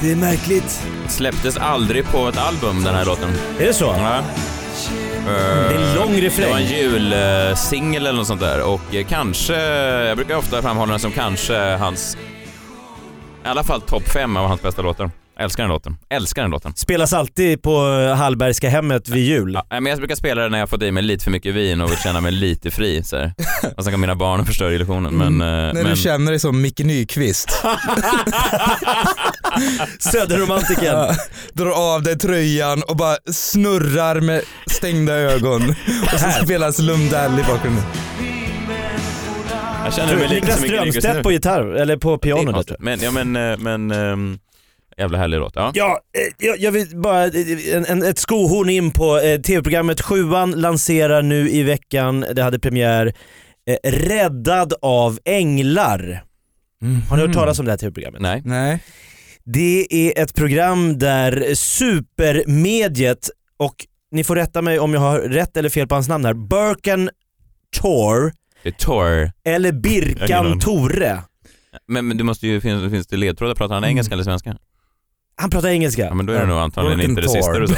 Det 0.00 0.12
är 0.12 0.16
märkligt. 0.16 0.82
Släpptes 1.08 1.56
aldrig 1.56 2.04
på 2.10 2.28
ett 2.28 2.38
album 2.38 2.84
den 2.84 2.94
här 2.94 3.04
låten. 3.04 3.30
Är 3.60 3.66
det 3.66 3.72
så? 3.74 3.84
Ja. 3.98 4.20
Det 5.26 5.74
är 5.74 5.88
en 5.88 5.94
lång 5.94 6.06
Det 6.08 6.14
var 6.14 6.20
refräng. 6.20 6.52
en 6.54 6.62
julsingel 6.66 8.06
eller 8.06 8.18
något 8.18 8.26
sånt 8.26 8.40
där 8.40 8.62
och 8.62 8.94
eh, 8.94 9.06
kanske, 9.06 9.54
jag 10.04 10.16
brukar 10.16 10.36
ofta 10.36 10.62
framhålla 10.62 10.90
den 10.90 11.00
som 11.00 11.12
kanske 11.12 11.76
hans 11.76 12.16
I 13.44 13.48
alla 13.48 13.64
fall 13.64 13.80
topp 13.80 14.08
fem 14.08 14.36
av 14.36 14.48
hans 14.48 14.62
bästa 14.62 14.82
låtar. 14.82 15.10
Jag 15.36 15.44
älskar 15.44 15.62
den 15.62 15.70
låten. 15.72 15.96
Älskar 16.10 16.42
den 16.42 16.50
låten. 16.50 16.72
Spelas 16.76 17.12
alltid 17.12 17.62
på 17.62 17.80
Hallbergska 18.16 18.68
hemmet 18.68 19.08
vid 19.08 19.24
jul. 19.24 19.52
Ja, 19.54 19.80
men 19.80 19.86
jag 19.86 19.98
brukar 19.98 20.14
spela 20.14 20.42
den 20.42 20.50
när 20.52 20.58
jag 20.58 20.70
fått 20.70 20.82
i 20.82 20.92
mig 20.92 21.02
lite 21.02 21.24
för 21.24 21.30
mycket 21.30 21.54
vin 21.54 21.80
och 21.80 21.90
vill 21.90 21.98
känna 21.98 22.20
mig 22.20 22.32
lite 22.32 22.70
fri. 22.70 23.02
Så 23.04 23.16
här. 23.16 23.32
Och 23.76 23.84
sen 23.84 23.92
kan 23.92 24.00
mina 24.00 24.14
barn 24.14 24.46
förstöra 24.46 24.72
illusionen. 24.74 25.14
Men, 25.14 25.26
Mm, 25.28 25.40
eh, 25.68 25.74
När 25.74 25.82
men... 25.82 25.84
du 25.90 25.96
känner 25.96 26.32
dig 26.32 26.40
som 26.40 26.60
Micke 26.62 26.78
Nyqvist. 26.78 27.50
Söderromantiken. 29.98 30.84
Ja, 30.84 31.14
drar 31.52 31.94
av 31.94 32.02
dig 32.02 32.18
tröjan 32.18 32.82
och 32.82 32.96
bara 32.96 33.16
snurrar 33.32 34.20
med 34.20 34.42
stängda 34.66 35.12
ögon. 35.14 35.74
Och 36.12 36.20
så 36.20 36.44
spelas 36.44 36.78
Lundell 36.78 37.38
i 37.38 37.42
bakgrunden. 37.42 37.84
Jag 39.88 39.94
känner 39.94 40.16
mig 40.16 40.28
lite 40.28 40.34
Niklas 40.40 40.58
som 40.58 40.68
Strömstedt 40.68 41.22
på 41.22 41.32
gitarr, 41.32 41.74
eller 41.74 41.96
på 41.96 42.18
piano 42.18 42.36
där 42.38 42.44
tror 42.44 42.52
konstigt. 42.52 42.76
jag. 42.78 42.84
Men, 42.84 43.00
ja 43.00 43.10
men, 43.10 43.36
eh, 43.36 43.58
men 43.58 43.90
ehm, 43.90 44.38
jävla 44.98 45.18
härlig 45.18 45.38
låt. 45.38 45.52
Ja. 45.56 45.70
Ja, 45.74 46.00
eh, 46.18 46.46
jag, 46.46 46.58
jag 46.58 46.72
vill 46.72 46.86
bara, 46.96 47.24
eh, 47.24 47.74
en, 47.74 47.86
en, 47.86 48.02
ett 48.02 48.18
skohorn 48.18 48.68
in 48.68 48.90
på 48.90 49.18
eh, 49.18 49.40
tv-programmet 49.40 50.00
Sjuan 50.00 50.50
lanserar 50.50 51.22
nu 51.22 51.50
i 51.50 51.62
veckan, 51.62 52.24
det 52.34 52.42
hade 52.42 52.58
premiär, 52.58 53.12
eh, 53.66 53.90
Räddad 53.90 54.72
av 54.82 55.18
änglar. 55.24 56.24
Har 57.08 57.16
ni 57.16 57.22
hört 57.22 57.34
talas 57.34 57.58
om 57.58 57.64
det 57.64 57.72
här 57.72 57.78
tv-programmet? 57.78 58.20
Nej. 58.20 58.42
Nej. 58.44 58.82
Det 59.44 59.86
är 59.90 60.22
ett 60.22 60.34
program 60.34 60.98
där 60.98 61.54
supermediet, 61.54 63.30
och 63.56 63.74
ni 64.10 64.24
får 64.24 64.36
rätta 64.36 64.62
mig 64.62 64.78
om 64.78 64.94
jag 64.94 65.00
har 65.00 65.18
rätt 65.18 65.56
eller 65.56 65.68
fel 65.68 65.88
på 65.88 65.94
hans 65.94 66.08
namn 66.08 66.24
här, 66.24 66.34
Birkan 66.34 67.10
Tor 67.80 68.32
Det 68.62 68.68
är 68.68 68.72
Tor. 68.72 69.30
eller 69.44 69.72
Birkan. 69.72 70.60
Tore. 70.60 71.22
Men, 71.88 72.08
men 72.08 72.16
du 72.16 72.24
måste 72.24 72.46
ju, 72.46 72.60
finns, 72.60 72.92
finns 72.92 73.06
det 73.06 73.16
ledtrådar? 73.16 73.54
Pratar 73.54 73.74
han 73.74 73.84
engelska 73.84 74.14
eller 74.14 74.24
svenska? 74.24 74.56
Han 75.40 75.50
pratar 75.50 75.68
engelska. 75.68 76.04
Ja 76.04 76.14
men 76.14 76.26
då 76.26 76.32
är 76.32 76.40
det 76.40 76.46
nog 76.46 76.58
antagligen 76.58 76.98
Burken 76.98 77.10
inte 77.10 77.22
det 77.22 77.28
sista 77.28 77.58
du 77.58 77.66
sa. 77.66 77.74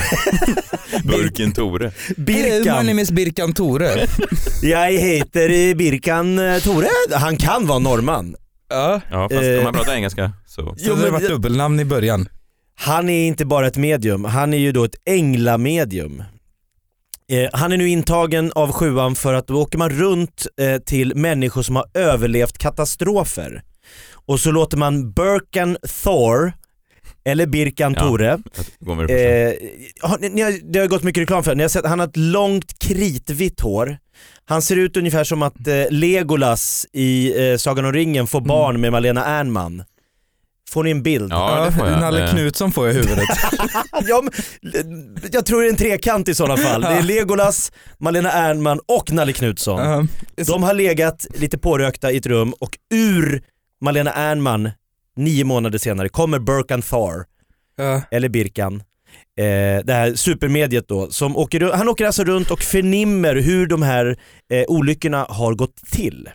Burken 1.05 1.53
Tore. 1.53 1.85
Hey, 2.07 2.15
my 2.17 2.25
Birkan. 2.25 2.87
name 2.87 3.03
is 3.03 3.11
Birkan 3.11 3.53
Tore. 3.53 4.07
Jag 4.63 4.93
heter 4.93 5.69
eh, 5.71 5.75
Birkan 5.75 6.39
eh, 6.39 6.59
Tore. 6.59 6.89
Han 7.13 7.37
kan 7.37 7.67
vara 7.67 7.79
norrman. 7.79 8.35
ja. 8.71 9.01
Ja 9.11 9.29
fast 9.29 9.43
Eh. 9.43 9.59
om 9.59 9.65
man 9.65 9.73
pratar 9.75 9.95
engelska 9.95 10.33
så. 10.47 10.63
Jo, 10.63 10.75
det 10.85 10.91
har 10.91 10.97
men 11.03 11.13
varit 11.13 11.23
jag- 11.23 11.33
dubbelnamn 11.33 11.81
i 11.81 11.85
början. 11.85 12.29
Han 12.75 13.09
är 13.09 13.27
inte 13.27 13.45
bara 13.47 13.67
ett 13.67 13.77
medium, 13.77 14.25
han 14.25 14.55
är 14.55 14.59
ju 14.59 14.73
då 14.73 14.85
ett 14.85 14.95
änglamedium. 15.07 16.23
Eh, 17.31 17.49
han 17.53 17.73
är 17.73 17.77
nu 17.77 17.89
intagen 17.89 18.53
av 18.55 18.73
sjuan 18.73 19.15
för 19.15 19.35
att 19.35 19.47
då 19.47 19.63
åker 19.63 19.79
man 19.79 19.91
runt 19.91 20.47
eh, 20.61 20.79
till 20.79 21.17
människor 21.17 21.63
som 21.63 21.77
har 21.77 21.87
överlevt 21.95 22.59
katastrofer. 22.59 23.63
Och 24.27 24.41
så 24.41 24.51
låter 24.51 24.77
man 24.77 25.13
Birkan 25.13 25.77
Thor, 26.05 26.53
eller 27.25 27.47
Birkan 27.47 27.95
Ja. 27.97 28.03
Tore. 28.03 28.31
Eh, 28.33 29.55
har, 30.01 30.19
ni, 30.21 30.29
ni 30.29 30.43
har, 30.43 30.73
det 30.73 30.79
har 30.79 30.87
gått 30.87 31.03
mycket 31.03 31.21
reklam 31.21 31.45
för 31.45 31.55
ni 31.55 31.63
har 31.63 31.69
sett, 31.69 31.87
han 31.87 31.99
har 32.01 32.07
ett 32.07 32.17
långt 32.17 32.79
kritvitt 32.79 33.61
hår. 33.61 33.99
Han 34.45 34.63
ser 34.63 34.77
ut 34.77 34.97
ungefär 34.97 35.25
som 35.25 35.43
att 35.43 35.67
eh, 35.67 35.85
Legolas 35.91 36.87
i 36.93 37.33
eh, 37.51 37.57
Sagan 37.57 37.85
om 37.85 37.93
ringen 37.93 38.27
får 38.27 38.41
barn 38.41 38.81
med 38.81 38.93
Malena 38.93 39.25
Ernman. 39.25 39.83
Får 40.71 40.85
ni 40.85 40.91
en 40.91 41.03
bild? 41.03 41.33
Ja 41.33 41.65
det 41.65 41.73
får 41.73 41.87
jag. 41.89 42.01
Nalle 42.01 42.25
Eh, 42.25 42.31
Knutsson 42.31 42.73
får 42.73 42.87
jag 42.87 42.95
i 42.97 42.99
huvudet. 42.99 43.25
Ja, 44.07 44.23
men, 44.23 44.33
jag 45.33 45.47
tror 45.47 45.61
det 45.61 45.67
är 45.67 45.71
en 45.71 45.77
trekant 45.77 46.29
i 46.29 46.35
sådana 46.35 46.57
fall. 46.57 46.81
Det 46.81 46.89
är 46.89 47.03
Legolas, 47.03 47.73
Malena 47.99 48.33
Ernman 48.33 48.81
och 48.89 49.13
Nalle 49.13 49.33
Knutsson. 49.33 49.81
Ja. 49.81 50.45
De 50.47 50.63
har 50.63 50.75
legat 50.75 51.27
lite 51.35 51.59
pårökta 51.59 52.13
i 52.13 52.17
ett 52.17 52.27
rum 52.27 52.55
och 52.61 52.79
ur 52.95 53.43
Malena 53.81 54.13
Ernman, 54.13 54.71
nio 55.17 55.45
månader 55.45 55.79
senare, 55.79 56.09
kommer 56.09 56.39
Birkan 56.39 56.83
Thor. 56.83 57.25
Ja. 57.77 58.03
eller 58.11 58.29
Birkan, 58.29 58.75
eh, 59.39 59.85
det 59.85 59.93
här 59.93 60.15
supermediet 60.15 60.89
då, 60.89 61.11
som 61.11 61.37
åker, 61.37 61.61
han 61.61 61.89
åker 61.89 62.07
alltså 62.07 62.25
runt 62.25 62.51
och 62.51 62.61
förnimmer 62.63 63.35
hur 63.35 63.67
de 63.67 63.83
här 63.83 64.17
eh, 64.53 64.65
olyckorna 64.69 65.27
har 65.29 65.55
gått 65.55 65.77
till. 65.77 66.29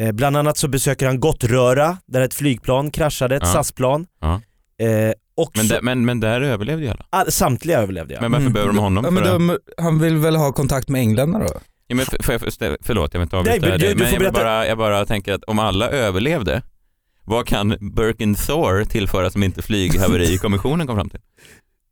Eh, 0.00 0.12
bland 0.12 0.36
annat 0.36 0.58
så 0.58 0.68
besöker 0.68 1.06
han 1.06 1.20
Gottröra, 1.20 1.96
där 2.06 2.20
ett 2.20 2.34
flygplan 2.34 2.90
kraschade, 2.90 3.36
ett 3.36 3.42
Ja. 3.44 3.52
SAS-plan. 3.52 4.06
Ja. 4.20 4.40
Eh, 4.86 5.12
och 5.36 5.50
Men, 5.56 5.66
så, 5.66 5.74
där, 5.74 5.82
men, 5.82 6.04
men 6.04 6.20
där 6.20 6.40
överlevde 6.40 6.84
ju 6.84 6.90
alla. 6.90 7.04
all, 7.10 7.32
samtliga 7.32 7.78
överlevde 7.80 8.14
jag. 8.14 8.20
Men 8.22 8.32
varför 8.32 8.42
Mm. 8.42 8.52
behöver 8.52 8.72
de 8.72 8.78
honom? 8.78 9.04
Ja, 9.04 9.10
men 9.10 9.22
för 9.24 9.32
det? 9.38 9.46
de, 9.46 9.58
han 9.82 9.98
vill 10.00 10.16
väl 10.16 10.36
ha 10.36 10.52
kontakt 10.52 10.88
med 10.88 10.98
England 11.00 11.32
då? 11.32 11.46
Ja, 11.86 11.96
men 11.96 12.06
för, 12.06 12.22
för, 12.22 12.38
för, 12.38 12.76
förlåt, 12.82 13.14
jag 13.14 13.20
vill 13.20 13.24
inte 13.26 13.36
Nej, 13.36 13.40
avbryta 13.40 13.66
men 13.68 13.78
du- 13.80 13.86
dig. 13.86 13.94
du 13.94 13.98
Men 13.98 14.06
får 14.06 14.14
jag, 14.14 14.20
vill 14.20 14.32
berätta. 14.32 14.44
bara, 14.44 14.66
jag 14.66 14.78
bara 14.78 15.06
tänker 15.06 15.32
att 15.34 15.44
om 15.44 15.58
alla 15.58 15.88
överlevde, 15.90 16.62
vad 17.24 17.46
kan 17.46 17.76
Birkin 17.96 18.34
Thor 18.34 18.84
tillföra 18.84 19.30
som 19.30 19.42
inte 19.42 19.62
flyghaverikommissionen 19.62 20.86
kom 20.86 20.96
fram 20.96 21.10
till? 21.10 21.20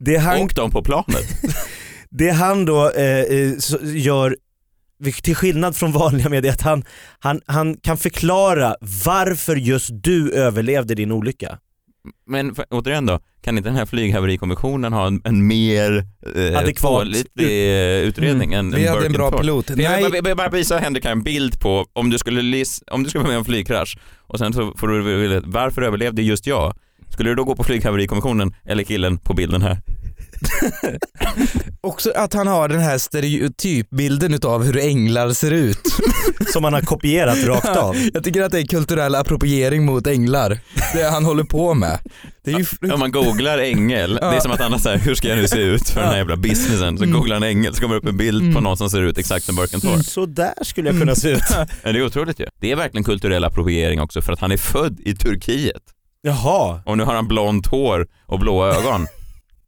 Det 0.00 0.16
han, 0.16 0.40
Och 0.42 0.52
de 0.54 0.70
på 0.70 0.82
planet. 0.82 1.42
det 2.10 2.30
han 2.30 2.64
då 2.64 2.90
eh, 2.90 3.18
eh, 3.20 3.52
så, 3.58 3.78
gör, 3.82 4.36
till 5.22 5.36
skillnad 5.36 5.76
från 5.76 5.92
vanliga 5.92 6.28
medier, 6.28 6.52
att 6.52 6.62
han, 6.62 6.84
han, 7.18 7.40
han 7.46 7.76
kan 7.76 7.96
förklara 7.96 8.76
varför 9.04 9.56
just 9.56 9.90
du 9.92 10.32
överlevde 10.32 10.94
din 10.94 11.12
olycka. 11.12 11.58
Men 12.26 12.54
för, 12.54 12.64
återigen 12.70 13.06
då, 13.06 13.20
kan 13.42 13.58
inte 13.58 13.68
den 13.68 13.76
här 13.76 13.86
flyghaverikommissionen 13.86 14.92
ha 14.92 15.06
en, 15.06 15.20
en 15.24 15.46
mer 15.46 16.06
eh, 16.36 16.58
Adekvat. 16.58 17.06
eh, 17.40 17.46
utredning 18.08 18.52
än, 18.52 18.70
Vi 18.70 18.86
hade 18.86 19.06
en 19.06 19.12
bra 19.12 19.30
pilot. 19.30 19.70
Nej, 19.76 20.02
Jag 20.02 20.22
vill 20.22 20.36
bara, 20.36 20.48
visa 20.48 20.78
Henrik 20.78 21.04
här 21.04 21.12
en 21.12 21.22
bild 21.22 21.60
på 21.60 21.86
om 21.92 22.10
du 22.10 22.18
skulle, 22.18 22.64
om 22.90 23.02
du 23.02 23.08
skulle 23.08 23.22
vara 23.22 23.30
med 23.30 23.36
om 23.36 23.40
en 23.40 23.44
flygkrasch 23.44 23.98
och 24.16 24.38
sen 24.38 24.52
så 24.52 24.74
får 24.76 24.88
du 24.88 25.28
veta 25.28 25.46
varför 25.46 25.82
överlevde 25.82 26.22
just 26.22 26.46
jag? 26.46 26.74
Skulle 27.08 27.30
du 27.30 27.34
då 27.34 27.44
gå 27.44 27.56
på 27.56 27.64
flyghaverikommissionen 27.64 28.54
eller 28.64 28.82
killen 28.84 29.18
på 29.18 29.34
bilden 29.34 29.62
här? 29.62 29.80
Också 31.80 32.12
att 32.16 32.34
han 32.34 32.46
har 32.46 32.68
den 32.68 32.80
här 32.80 32.98
stereotypbilden 32.98 34.34
utav 34.34 34.64
hur 34.64 34.78
änglar 34.78 35.30
ser 35.30 35.50
ut. 35.50 35.80
Som 36.52 36.64
han 36.64 36.72
har 36.72 36.80
kopierat 36.80 37.44
rakt 37.46 37.76
av. 37.76 37.96
Jag 38.14 38.24
tycker 38.24 38.42
att 38.42 38.52
det 38.52 38.60
är 38.60 38.66
kulturell 38.66 39.14
appropriering 39.14 39.84
mot 39.84 40.06
änglar. 40.06 40.58
Det 40.94 41.02
han 41.10 41.24
håller 41.24 41.44
på 41.44 41.74
med. 41.74 41.98
Det 42.44 42.50
är 42.52 42.58
ju... 42.82 42.92
Om 42.92 43.00
man 43.00 43.10
googlar 43.12 43.58
ängel, 43.58 44.14
det 44.14 44.20
är 44.26 44.34
Ja. 44.34 44.40
som 44.40 44.52
att 44.52 44.60
han 44.60 44.72
har 44.72 44.78
såhär, 44.78 44.98
hur 44.98 45.14
ska 45.14 45.28
jag 45.28 45.38
nu 45.38 45.48
se 45.48 45.58
ut 45.60 45.88
för 45.88 46.00
den 46.00 46.08
här 46.10 46.16
jävla 46.16 46.36
businessen? 46.36 46.98
Så 46.98 47.04
Mm. 47.04 47.16
googlar 47.18 47.36
han 47.36 47.42
ängel 47.42 47.74
så 47.74 47.80
kommer 47.82 47.94
det 47.94 47.98
upp 48.00 48.06
en 48.06 48.16
bild 48.16 48.40
på 48.42 48.46
Mm. 48.50 48.62
någon 48.64 48.76
som 48.76 48.90
ser 48.90 49.02
ut 49.02 49.18
exakt 49.18 49.44
som 49.44 49.56
Birkin 49.56 49.80
Thor. 49.80 49.98
Så 50.02 50.26
där 50.26 50.54
skulle 50.62 50.90
jag 50.90 50.98
kunna 51.00 51.14
se 51.14 51.28
ut. 51.28 51.42
Ja, 51.50 51.66
Det 51.82 51.98
är 51.98 52.02
otroligt 52.06 52.40
ju. 52.40 52.46
Det 52.60 52.72
är 52.72 52.76
verkligen 52.76 53.04
kulturell 53.04 53.44
appropriering 53.44 54.00
också 54.00 54.22
för 54.22 54.32
att 54.32 54.40
han 54.40 54.52
är 54.52 54.56
född 54.56 55.00
i 55.04 55.14
Turkiet 55.14 55.82
Jaha. 56.22 56.82
och 56.86 56.96
nu 56.98 57.04
har 57.04 57.14
han 57.14 57.28
blont 57.28 57.66
hår 57.66 58.06
och 58.26 58.38
blåa 58.38 58.74
ögon. 58.76 59.06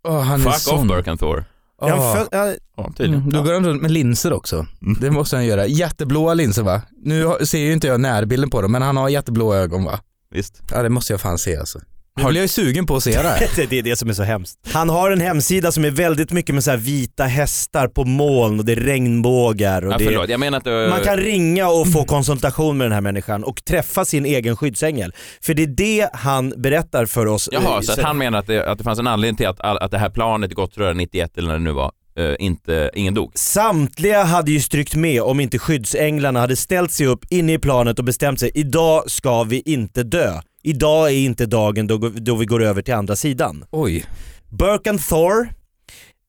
Åh, 0.09 0.21
han 0.21 0.41
är 0.41 0.45
Fuck 0.45 0.55
off 0.55 0.61
sån. 0.61 0.89
Birkin 0.89 1.19
Thor. 1.19 1.45
Jag 1.81 1.97
har 1.97 1.99
Åh. 1.99 2.17
föl- 2.17 2.29
jag, 2.31 2.57
Ja, 2.77 2.93
tydligen. 2.97 3.21
Mm, 3.21 3.33
då 3.33 3.43
går 3.43 3.53
han 3.53 3.65
runt 3.67 3.83
med 3.83 3.91
linser 3.91 4.33
också. 4.33 4.67
Mm. 4.83 4.99
Det 5.01 5.11
måste 5.11 5.37
han 5.37 5.47
göra. 5.47 5.67
Jätteblåa 5.67 6.35
linser 6.35 6.63
va? 6.63 6.83
Nu 7.03 7.31
ser 7.45 7.59
ju 7.59 7.73
inte 7.73 7.87
jag 7.87 8.01
närbilden 8.01 8.51
på 8.51 8.63
dem 8.63 8.73
men 8.73 8.83
han 8.83 8.97
har 8.97 9.09
jätteblåa 9.09 9.57
ögon 9.57 9.85
va? 9.85 10.01
Visst. 10.31 10.63
Ja 10.71 10.83
det 10.83 10.89
måste 10.89 11.13
jag 11.13 11.21
fan 11.21 11.39
se 11.39 11.57
alltså. 11.57 11.81
Nu 12.21 12.27
blir 12.29 12.41
jag 12.41 12.45
ju 12.45 12.49
sugen 12.49 12.87
på 12.87 12.97
att 12.97 13.03
se 13.03 13.11
det 13.11 13.29
här. 13.29 13.67
det 13.71 13.79
är 13.79 13.83
det 13.83 13.97
som 13.97 14.09
är 14.09 14.13
så 14.13 14.23
hemskt. 14.23 14.59
Han 14.73 14.89
har 14.89 15.11
en 15.11 15.21
hemsida 15.21 15.73
som 15.73 15.85
är 15.85 15.91
väldigt 15.91 16.33
mycket 16.33 16.55
med 16.55 16.65
så 16.65 16.71
här 16.71 16.79
vita 16.79 17.25
hästar 17.25 17.89
på 17.89 18.05
moln 18.05 18.59
och 18.59 18.65
det 18.65 18.73
är 18.73 18.77
regnbågar. 18.77 19.87
Och 19.87 19.93
Ja, 19.93 19.99
det 19.99 20.05
förlåt, 20.05 20.29
jag 20.29 20.41
menar 20.41 20.59
att 20.59 20.65
det, 20.65 20.87
man 20.91 21.01
kan 21.01 21.17
ringa 21.17 21.69
och 21.69 21.93
få 21.93 22.05
konsultation 22.05 22.77
med 22.79 22.85
den 22.85 22.93
här 22.93 23.01
människan 23.01 23.45
och 23.45 23.65
träffa 23.65 24.05
sin 24.05 24.27
egen 24.27 24.57
skyddsängel. 24.57 25.15
För 25.43 25.55
det 25.55 25.63
är 25.63 25.67
det 25.67 26.11
han 26.13 26.55
berättar 26.57 27.07
för 27.07 27.27
oss. 27.27 27.49
Jaha, 27.53 27.77
Eh, 27.77 27.81
så 27.81 27.93
att 27.93 27.99
han 27.99 28.19
menar 28.19 28.39
att 28.39 28.47
det, 28.47 28.71
att 28.71 28.79
det 28.79 28.85
fanns 28.85 28.99
en 28.99 29.07
anledning 29.07 29.37
till 29.37 29.47
att, 29.47 29.61
att 29.61 29.91
det 29.91 29.99
här 29.99 30.11
planet 30.11 30.51
i 30.51 30.55
Gottröra 30.55 30.93
91 30.93 31.39
eller 31.39 31.49
när 31.49 31.55
det 31.55 31.61
nu 31.65 31.73
var, 31.73 31.93
eh, 32.19 32.35
inte, 32.39 32.91
ingen 32.95 33.15
dog. 33.15 33.33
Samtliga 33.35 34.25
hade 34.25 34.51
ju 34.51 34.61
strykt 34.61 34.95
med 34.95 35.23
om 35.23 35.41
inte 35.41 35.59
skyddsänglarna 35.59 36.41
hade 36.41 36.57
ställt 36.57 36.93
sig 36.93 37.07
upp 37.07 37.25
inne 37.31 37.53
i 37.53 37.59
planet 37.59 37.99
och 37.99 38.05
bestämt 38.05 38.41
sig, 38.41 38.51
idag 38.55 39.11
ska 39.11 39.43
vi 39.43 39.63
inte 39.67 40.03
dö. 40.03 40.41
Idag 40.63 41.09
är 41.09 41.15
inte 41.15 41.47
dagen 41.47 41.87
då, 41.87 41.99
då 41.99 42.35
vi 42.35 42.47
går 42.47 42.63
över 42.63 42.83
till 42.83 42.95
andra 42.95 43.17
sidan. 43.17 43.65
Oj. 43.71 44.05
Birkan 44.49 44.99
Thor 44.99 45.49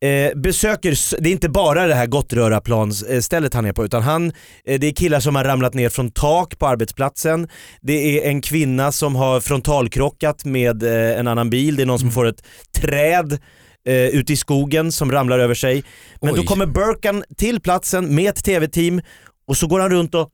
eh, 0.01 0.38
besöker, 0.39 1.21
det 1.21 1.29
är 1.29 1.33
inte 1.33 1.50
bara 1.50 1.88
det 1.88 1.95
här 1.95 2.05
Gottröra-plansstället 2.07 3.53
han 3.53 3.65
är 3.65 3.73
på 3.73 3.85
utan 3.85 4.01
han, 4.01 4.31
eh, 4.65 4.79
det 4.79 4.88
är 4.88 4.91
killar 4.93 5.19
som 5.19 5.35
har 5.35 5.43
ramlat 5.43 5.73
ner 5.73 5.89
från 5.89 6.11
tak 6.11 6.59
på 6.59 6.67
arbetsplatsen, 6.67 7.47
det 7.81 7.93
är 7.93 8.29
en 8.29 8.41
kvinna 8.41 8.91
som 8.91 9.15
har 9.15 9.39
frontalkrockat 9.39 10.45
med 10.45 10.83
eh, 10.83 11.19
en 11.19 11.27
annan 11.27 11.50
bil, 11.50 11.75
det 11.75 11.81
är 11.81 11.85
någon 11.85 12.00
som 12.00 12.11
får 12.11 12.25
ett 12.25 12.43
träd 12.75 13.39
eh, 13.88 13.93
ute 13.93 14.33
i 14.33 14.35
skogen 14.35 14.91
som 14.91 15.11
ramlar 15.11 15.39
över 15.39 15.55
sig. 15.55 15.83
Men 16.21 16.33
då 16.35 16.41
Oj. 16.41 16.47
kommer 16.47 16.65
Birkan 16.65 17.23
till 17.38 17.59
platsen 17.61 18.15
med 18.15 18.29
ett 18.29 18.43
tv-team 18.43 19.01
och 19.47 19.57
så 19.57 19.67
går 19.67 19.79
han 19.79 19.91
runt 19.91 20.15
och 20.15 20.29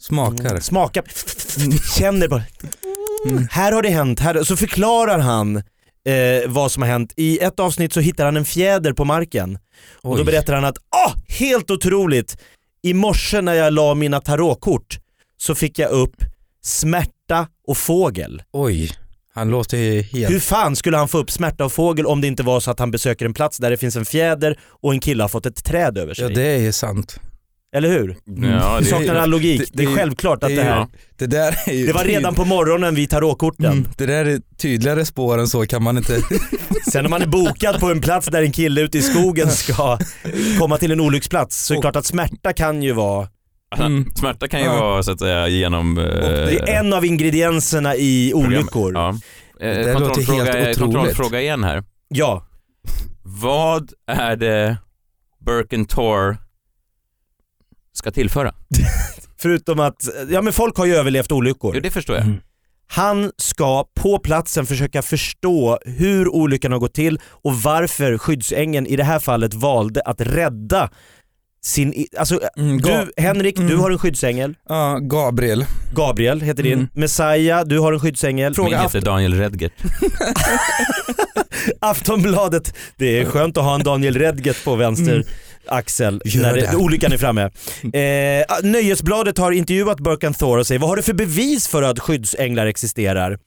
Smakar. 0.00 0.60
smakar, 0.60 1.04
känner 1.98 2.28
bara. 2.28 2.42
Här 3.50 3.72
har 3.72 3.82
det 3.82 3.88
hänt, 3.88 4.20
här, 4.20 4.42
så 4.42 4.56
förklarar 4.56 5.18
han 5.18 5.56
eh, 5.56 5.62
vad 6.46 6.72
som 6.72 6.82
har 6.82 6.90
hänt. 6.90 7.12
I 7.16 7.38
ett 7.38 7.60
avsnitt 7.60 7.92
så 7.92 8.00
hittar 8.00 8.24
han 8.24 8.36
en 8.36 8.44
fjäder 8.44 8.92
på 8.92 9.04
marken 9.04 9.58
och 10.02 10.16
då 10.16 10.22
Oj. 10.22 10.26
berättar 10.26 10.54
han 10.54 10.64
att 10.64 10.78
ah, 10.78 11.12
helt 11.28 11.70
otroligt, 11.70 12.38
i 12.82 12.94
morse 12.94 13.40
när 13.40 13.54
jag 13.54 13.72
la 13.72 13.94
mina 13.94 14.20
tarotkort 14.20 14.98
så 15.36 15.54
fick 15.54 15.78
jag 15.78 15.90
upp 15.90 16.16
smärta 16.62 17.48
och 17.66 17.76
fågel. 17.76 18.42
Oj, 18.52 18.90
han 19.34 19.50
låter 19.50 20.02
helt... 20.02 20.32
Hur 20.32 20.40
fan 20.40 20.76
skulle 20.76 20.96
han 20.96 21.08
få 21.08 21.18
upp 21.18 21.30
smärta 21.30 21.64
och 21.64 21.72
fågel 21.72 22.06
om 22.06 22.20
det 22.20 22.26
inte 22.26 22.42
var 22.42 22.60
så 22.60 22.70
att 22.70 22.78
han 22.78 22.90
besöker 22.90 23.26
en 23.26 23.34
plats 23.34 23.58
där 23.58 23.70
det 23.70 23.76
finns 23.76 23.96
en 23.96 24.04
fjäder 24.04 24.58
och 24.62 24.92
en 24.92 25.00
kille 25.00 25.22
har 25.24 25.28
fått 25.28 25.46
ett 25.46 25.64
träd 25.64 25.98
över 25.98 26.14
sig? 26.14 26.24
Ja 26.24 26.34
det 26.34 26.66
är 26.66 26.72
sant. 26.72 27.20
Eller 27.76 27.88
hur? 27.88 28.16
Ja, 28.24 28.74
Det 28.74 28.78
det, 28.78 28.84
saknar 28.84 29.14
all 29.14 29.30
logik. 29.30 29.60
det- 29.60 29.66
Det, 29.72 29.82
är 29.82 29.86
det- 29.90 29.96
självklart 29.96 30.42
att 30.44 30.48
det 30.50 30.54
det, 30.56 30.60
är 30.62 30.64
här... 30.64 30.76
ja. 30.76 30.88
Det 31.16 31.26
där 31.26 31.54
är 31.66 31.72
ju 31.72 31.86
Det 31.86 31.92
var 31.92 32.04
redan 32.04 32.34
på 32.34 32.44
morgonen 32.44 32.94
vid 32.94 33.10
tarotkorten. 33.10 33.66
Mm, 33.72 33.88
det 33.96 34.06
där 34.06 34.24
är 34.24 34.40
tydligare 34.56 35.04
spår 35.04 35.38
än 35.38 35.48
så 35.48 35.66
kan 35.66 35.82
man 35.82 35.96
inte... 35.96 36.20
Sen 36.90 37.02
när 37.02 37.08
man 37.08 37.22
är 37.22 37.26
bokad 37.26 37.80
på 37.80 37.90
en 37.90 38.00
plats 38.00 38.26
där 38.26 38.42
en 38.42 38.52
kille 38.52 38.80
ute 38.80 38.98
i 38.98 39.02
skogen 39.02 39.50
ska 39.50 39.98
komma 40.58 40.76
till 40.78 40.90
en 40.92 41.00
olycksplats 41.00 41.64
så 41.66 41.74
är 41.74 41.76
det 41.76 41.80
klart 41.80 41.96
att 41.96 42.06
smärta 42.06 42.52
kan 42.52 42.82
ju 42.82 42.92
vara, 42.92 43.28
Mm. 43.78 44.06
Smärta 44.14 44.48
kan 44.48 44.60
ju 44.60 44.66
Ja. 44.66 44.80
vara 44.80 45.02
så 45.02 45.12
att 45.12 45.18
säga 45.20 45.48
genom... 45.48 45.98
eh, 45.98 46.04
det 46.04 46.58
är 46.70 46.78
en 46.80 46.92
av 46.92 47.04
ingredienserna 47.04 47.96
i 47.96 48.32
olyckor. 48.34 48.92
Ja. 48.94 49.08
Eh, 49.08 49.14
Det 49.60 49.92
låter 49.92 50.04
kontrollfråga, 50.06 50.44
helt 50.44 50.56
otroligt. 50.56 50.78
kontrollfråga 50.78 51.40
igen 51.40 51.64
här. 51.64 51.84
Ja. 52.08 52.46
Vad 53.22 53.92
är 54.10 54.36
det 54.36 54.76
Birken 55.46 55.84
Tor 55.84 56.36
ska 57.98 58.10
tillföra? 58.10 58.54
Förutom 59.40 59.80
att, 59.80 59.96
ja 60.30 60.42
men 60.42 60.52
folk 60.52 60.76
har 60.76 60.86
ju 60.86 60.94
överlevt 60.96 61.32
olyckor. 61.32 61.74
Jo, 61.74 61.80
det 61.80 61.90
förstår 61.90 62.16
jag. 62.16 62.24
Mm. 62.24 62.38
Han 62.90 63.32
ska 63.36 63.84
på 64.00 64.18
platsen 64.18 64.66
försöka 64.66 65.02
förstå 65.02 65.78
hur 65.84 66.28
olyckan 66.28 66.72
har 66.72 66.78
gått 66.78 66.94
till 66.94 67.18
och 67.44 67.54
varför 67.62 68.18
skyddsängeln 68.18 68.86
i 68.86 68.96
det 68.96 69.04
här 69.04 69.18
fallet 69.18 69.54
valde 69.54 70.00
att 70.04 70.20
rädda 70.20 70.90
sin, 71.64 72.06
alltså 72.18 72.40
Mm, 72.56 72.78
du 72.78 73.10
Henrik, 73.16 73.56
du 73.56 73.62
Mm. 73.62 73.80
har 73.80 73.90
en 73.90 73.98
skyddsängel, 73.98 74.54
Ja, 74.68 74.98
Gabriel. 75.02 75.64
Gabriel 75.94 76.40
heter 76.40 76.62
din, 76.62 76.72
Mm. 76.72 76.88
Messiah, 76.94 77.64
du 77.66 77.78
har 77.78 77.92
en 77.92 78.00
skyddsängel. 78.00 78.54
Min 78.58 78.74
heter 78.78 79.00
Daniel 79.00 79.34
Redgert. 79.34 79.72
Aftonbladet, 81.80 82.74
det 82.96 83.18
är 83.20 83.24
skönt 83.24 83.56
att 83.56 83.64
ha 83.64 83.74
en 83.74 83.82
Daniel 83.82 84.18
Redgert 84.18 84.64
på 84.64 84.74
vänster 84.76 85.12
Mm. 85.14 85.26
Axel 85.68 86.22
Gör 86.24 86.42
när 86.42 86.54
det, 86.54 86.60
det. 86.70 86.76
olyckan 86.76 87.12
är 87.12 87.16
framme. 87.18 87.50
Eh, 87.98 88.44
Nöjesbladet 88.62 89.38
har 89.38 89.52
intervjuat 89.52 90.00
Burkan 90.00 90.34
Thor 90.34 90.58
och 90.58 90.66
säger 90.66 90.78
vad 90.78 90.88
har 90.88 90.96
du 90.96 91.02
för 91.02 91.12
bevis 91.12 91.68
för 91.68 91.82
att 91.82 91.98
skyddsänglar 91.98 92.66
existerar? 92.66 93.38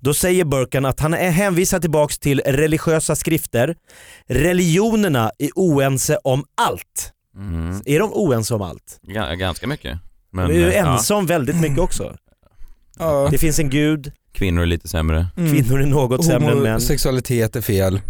Då 0.00 0.14
säger 0.14 0.44
Burkan 0.44 0.84
att 0.84 1.00
han 1.00 1.14
är 1.14 1.30
hänvisad 1.30 1.80
tillbaks 1.82 2.18
till 2.18 2.40
religiösa 2.46 3.16
skrifter. 3.16 3.76
Religionerna 4.26 5.30
är 5.38 5.50
oense 5.54 6.18
om 6.24 6.44
allt. 6.56 7.12
Mm. 7.36 7.82
Är 7.86 7.98
de 7.98 8.12
oense 8.12 8.54
om 8.54 8.62
allt? 8.62 9.00
Ga- 9.06 9.34
ganska 9.34 9.66
mycket. 9.66 9.98
Men, 10.32 10.48
de 10.48 10.54
är 10.54 10.58
ju 10.58 10.68
eh, 10.70 10.76
ja, 10.76 10.92
ense 10.92 11.14
om 11.14 11.26
väldigt 11.26 11.60
mycket 11.60 11.78
också. 11.78 12.16
Ja. 13.00 13.28
Det 13.30 13.38
finns 13.38 13.58
en 13.58 13.70
gud, 13.70 14.12
kvinnor 14.32 14.62
är 14.62 14.66
lite 14.66 14.88
sämre. 14.88 15.26
Mm. 15.36 15.52
kvinnor 15.52 15.82
är 15.82 15.86
något 15.86 16.24
sämre 16.24 16.52
än 16.52 16.58
män. 16.58 16.66
Homosexualitet 16.72 17.56
är 17.56 17.60
fel. 17.60 18.00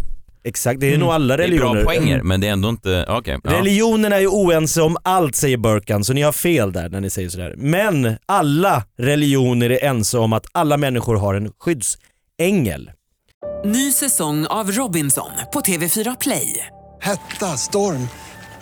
Exakt, 0.49 0.79
det 0.79 0.85
är 0.85 0.89
Mm. 0.89 0.99
nog 0.99 1.09
alla 1.09 1.37
Det 1.37 1.43
är 1.43 1.47
religioner. 1.47 1.73
bra 1.73 1.83
poänger, 1.83 2.21
men 2.21 2.41
det 2.41 2.47
är 2.47 2.51
ändå 2.51 2.69
inte... 2.69 3.05
Okej. 3.09 3.39
ja. 3.43 3.51
Religionerna 3.51 4.15
är 4.15 4.19
ju 4.19 4.27
oense 4.27 4.81
om 4.81 4.97
allt 5.03 5.35
säger 5.35 5.57
Burkan, 5.57 6.03
så 6.03 6.13
ni 6.13 6.21
har 6.21 6.31
fel 6.31 6.71
där 6.73 6.89
när 6.89 7.01
ni 7.01 7.09
säger 7.09 7.29
sådär. 7.29 7.53
Men 7.57 8.17
alla 8.25 8.83
religioner 8.97 9.69
är 9.69 9.83
ense 9.85 10.17
om 10.17 10.33
att 10.33 10.45
alla 10.51 10.77
människor 10.77 11.15
har 11.15 11.33
en 11.35 11.51
skyddsängel. 11.59 12.91
Ny 13.65 13.91
säsong 13.91 14.45
av 14.45 14.71
Robinson 14.71 15.29
på 15.53 15.59
TV4 15.61 16.17
Play. 16.21 16.65
Hetta, 17.01 17.45
storm, 17.57 18.07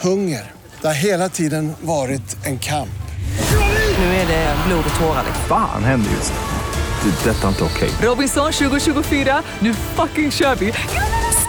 hunger. 0.01 0.51
Det 0.81 0.87
har 0.87 0.93
hela 0.93 1.29
tiden 1.29 1.73
varit 1.81 2.37
en 2.45 2.59
kamp. 2.59 2.89
Nu 3.99 4.05
är 4.05 4.27
det 4.27 4.55
blod 4.67 4.83
och 4.93 4.99
tårar. 4.99 5.23
Fan 5.47 5.83
händer 5.83 6.11
just 6.11 6.33
det. 6.33 6.39
Det 7.03 7.29
är 7.29 7.33
detta 7.33 7.47
inte 7.47 7.63
okej. 7.63 7.89
Robinson 8.01 8.51
2024, 8.51 9.41
nu 9.59 9.73
fucking 9.73 10.31
kör 10.31 10.55
vi! 10.55 10.73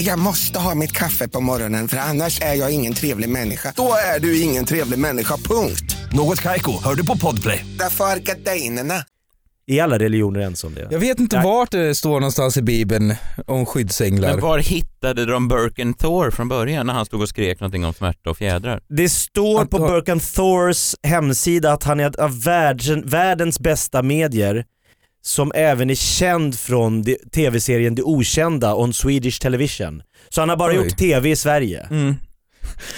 Jag 0.00 0.18
måste 0.18 0.58
ha 0.58 0.74
mitt 0.74 0.92
kaffe 0.92 1.28
på 1.28 1.40
morgonen 1.40 1.88
för 1.88 1.96
annars 1.96 2.40
är 2.40 2.54
jag 2.54 2.70
ingen 2.74 2.94
trevlig 2.94 3.28
människa. 3.28 3.72
Då 3.76 3.92
är 4.16 4.20
du 4.20 4.40
ingen 4.40 4.64
trevlig 4.64 4.98
människa, 4.98 5.36
punkt. 5.36 5.96
Något 6.12 6.42
Kaiko, 6.42 6.82
hör 6.84 6.94
du 6.94 7.06
på 7.06 7.18
Podplay. 7.18 7.64
Därför 7.78 8.04
är 8.04 8.16
gardinerna. 8.16 8.94
Alla 9.82 9.98
religioner 9.98 10.40
ense 10.40 10.66
om 10.66 10.74
det? 10.74 10.88
Jag 10.90 10.98
vet 10.98 11.20
inte 11.20 11.36
Nej. 11.36 11.44
vart 11.44 11.70
det 11.70 11.94
står 11.94 12.20
någonstans 12.20 12.56
i 12.56 12.62
bibeln 12.62 13.14
om 13.46 13.66
skyddsänglar. 13.66 14.28
Men 14.30 14.40
var 14.40 14.58
hittade 14.58 15.26
de 15.26 15.48
Birken 15.48 15.94
Thor 15.94 16.30
från 16.30 16.48
början 16.48 16.86
när 16.86 16.94
han 16.94 17.06
stod 17.06 17.22
och 17.22 17.28
skrek 17.28 17.60
någonting 17.60 17.84
om 17.84 17.94
smärta 17.94 18.30
och 18.30 18.36
fjädrar? 18.36 18.80
Det 18.88 19.08
står 19.08 19.62
Att- 19.62 19.70
på 19.70 19.78
Burkan 19.78 20.20
Thors 20.20 20.94
hemsida 21.02 21.72
att 21.72 21.84
han 21.84 22.00
är 22.00 22.20
av 22.20 22.42
världen, 22.42 23.02
världens 23.06 23.60
bästa 23.60 24.02
medier 24.02 24.64
som 25.28 25.52
även 25.54 25.90
är 25.90 25.94
känd 25.94 26.58
från 26.58 27.02
det- 27.02 27.32
tv-serien 27.34 27.94
Det 27.94 28.02
Okända 28.02 28.74
on 28.74 28.92
Swedish 28.94 29.40
Television. 29.40 30.02
Så 30.28 30.40
han 30.42 30.48
har 30.48 30.56
bara 30.56 30.72
Oj. 30.72 30.76
gjort 30.76 30.96
tv 30.98 31.30
i 31.30 31.36
Sverige. 31.36 31.86
Mm. 31.90 32.14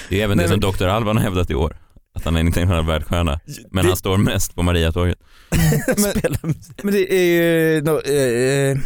Det 0.09 0.21
är 0.21 0.25
även 0.25 0.37
Nej, 0.37 0.45
det 0.47 0.51
som 0.53 0.61
men- 0.61 0.73
Dr. 0.73 0.85
Alban 0.87 1.17
har 1.17 1.25
hävdat 1.25 1.51
i 1.51 1.55
år. 1.55 1.77
Att 2.15 2.25
han 2.25 2.37
är 2.37 2.41
en 2.41 2.47
internationell 2.47 2.87
världsstjärna. 2.87 3.41
Men 3.71 3.87
han 3.87 3.97
står 3.97 4.17
mest 4.17 4.55
på 4.55 4.63
Mariatåget. 4.63 5.19
men, 5.97 6.55
men 6.83 6.95
det 6.95 7.13
är 7.15 7.25
ju, 7.25 7.81
no, 7.83 8.01
eh, 8.01 8.71
eh, 8.71 8.79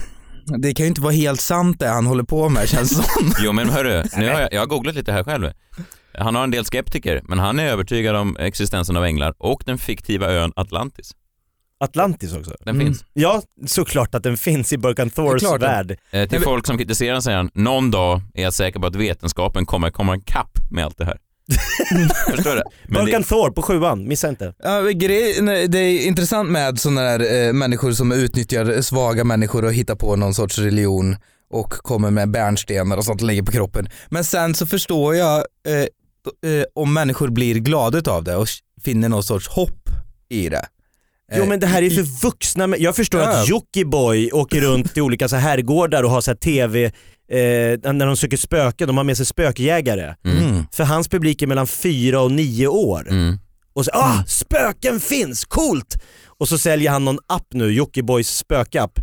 det 0.59 0.75
kan 0.75 0.85
ju 0.85 0.89
inte 0.89 1.01
vara 1.01 1.13
helt 1.13 1.41
sant 1.41 1.79
det 1.81 1.89
han 1.89 2.07
håller 2.07 2.25
på 2.25 2.49
med 2.49 2.69
känns 2.69 2.91
det 2.91 2.95
som. 3.03 3.33
Jo 3.45 3.53
men 3.53 3.69
hörru, 3.71 4.05
nu 4.17 4.29
har 4.29 4.41
jag, 4.41 4.53
jag 4.53 4.61
har 4.61 4.67
googlat 4.67 4.95
lite 4.95 5.13
här 5.13 5.25
själv. 5.25 5.51
Han 6.19 6.35
har 6.35 6.45
en 6.45 6.51
del 6.51 6.65
skeptiker, 6.65 7.21
men 7.25 7.39
han 7.39 7.59
är 7.59 7.67
övertygad 7.67 8.17
om 8.17 8.37
existensen 8.37 8.97
av 8.97 9.05
änglar 9.05 9.35
och 9.39 9.63
den 9.67 9.79
fiktiva 9.79 10.33
ön 10.33 10.53
Atlantis. 10.57 11.13
Atlantis 11.81 12.35
också. 12.35 12.57
Den 12.65 12.75
Mm. 12.75 12.87
finns. 12.87 13.05
Ja, 13.13 13.43
såklart 13.67 14.15
att 14.15 14.23
den 14.23 14.37
finns 14.37 14.73
i 14.73 14.79
Burkan 14.79 15.11
Thors 15.11 15.41
klart. 15.43 15.63
värld. 15.63 15.99
Eh, 16.11 16.29
till 16.29 16.41
folk 16.41 16.67
som 16.67 16.79
kritiserar 16.79 17.21
säger 17.21 17.37
han, 17.37 17.51
någon 17.55 17.91
dag 17.91 18.21
är 18.35 18.43
jag 18.43 18.55
säker 18.55 18.81
på 18.81 18.87
att 18.87 18.97
vetenskapen 18.97 19.67
kommer 19.67 19.91
komma 19.91 20.17
ikapp 20.17 20.59
med 20.71 20.85
allt 20.85 20.99
det 20.99 21.05
här. 21.05 21.19
Förstår 22.31 22.55
du? 22.57 22.63
Burkan 22.95 23.23
det, 23.23 23.29
Thor 23.29 23.51
på 23.51 23.63
sjuan, 23.63 24.09
missa 24.09 24.29
inte. 24.29 24.55
Ja, 24.63 24.81
men 24.81 24.99
grej, 24.99 25.39
nej, 25.43 25.69
det 25.69 25.79
är 25.79 26.07
intressant 26.07 26.51
med 26.51 26.79
sådana 26.81 27.01
där 27.03 27.47
eh, 27.47 27.53
människor 27.53 27.93
som 27.93 28.13
utnyttjar 28.13 28.81
svaga 28.83 29.25
människor 29.25 29.65
och 29.65 29.73
hittar 29.73 29.95
på 29.95 30.17
någon 30.17 30.35
sorts 30.35 30.59
religion 30.59 31.17
och 31.51 31.71
kommer 31.73 32.11
med 32.11 32.31
bärnstenar 32.31 32.97
och 32.97 33.05
sånt 33.05 33.21
och 33.21 33.27
lägger 33.27 33.43
på 33.43 33.53
kroppen. 33.53 33.89
Men 34.09 34.25
sen 34.25 34.55
så 34.55 34.67
förstår 34.67 35.15
jag 35.15 35.37
eh, 35.69 36.51
eh, 36.51 36.65
om 36.75 36.95
människor 36.95 37.29
blir 37.29 37.55
glada 37.55 38.13
av 38.13 38.25
det 38.25 38.37
och 38.37 38.47
finner 38.85 39.09
någon 39.09 39.23
sorts 39.23 39.49
hopp 39.49 39.89
i 40.29 40.49
det. 40.49 40.67
Jo 41.33 41.43
Eh, 41.43 41.49
men 41.49 41.61
det 41.61 41.67
här 41.67 41.83
är 41.83 41.87
i- 41.87 41.91
för 41.91 42.23
vuxna 42.27 42.77
Jag 42.79 42.97
förstår 42.97 43.21
Ja. 43.21 43.29
att 43.29 43.49
Jockiboi 43.49 44.33
åker 44.33 44.61
runt 44.61 44.93
till 44.95 45.03
olika 45.03 45.29
så 45.29 45.37
här 45.37 45.43
herrgårdar 45.51 46.03
och 46.03 46.11
har 46.11 46.21
så 46.21 46.35
TV, 46.35 46.85
eh, 46.85 46.93
när 47.93 48.07
de 48.07 48.17
söker 48.17 48.37
spöken, 48.37 48.87
de 48.87 48.97
har 48.97 49.05
med 49.05 49.17
sig 49.17 49.27
spökjägare. 49.27 50.15
Mm. 50.25 50.65
För 50.73 50.85
hans 50.85 51.09
publik 51.09 51.43
är 51.43 51.47
mellan 51.47 51.67
4 51.67 52.21
och 52.21 52.33
9 52.33 52.67
år. 52.67 53.09
mm. 53.11 53.39
Och 53.77 53.85
så 53.85 53.91
ah, 53.95 54.25
spöken 54.27 55.01
finns, 55.01 55.45
coolt! 55.45 55.95
Och 56.39 56.49
så 56.49 56.59
säljer 56.59 56.91
han 56.91 57.05
någon 57.05 57.19
app 57.27 57.47
nu, 57.55 57.73
Jockibois 57.73 58.29
spökapp. 58.37 58.99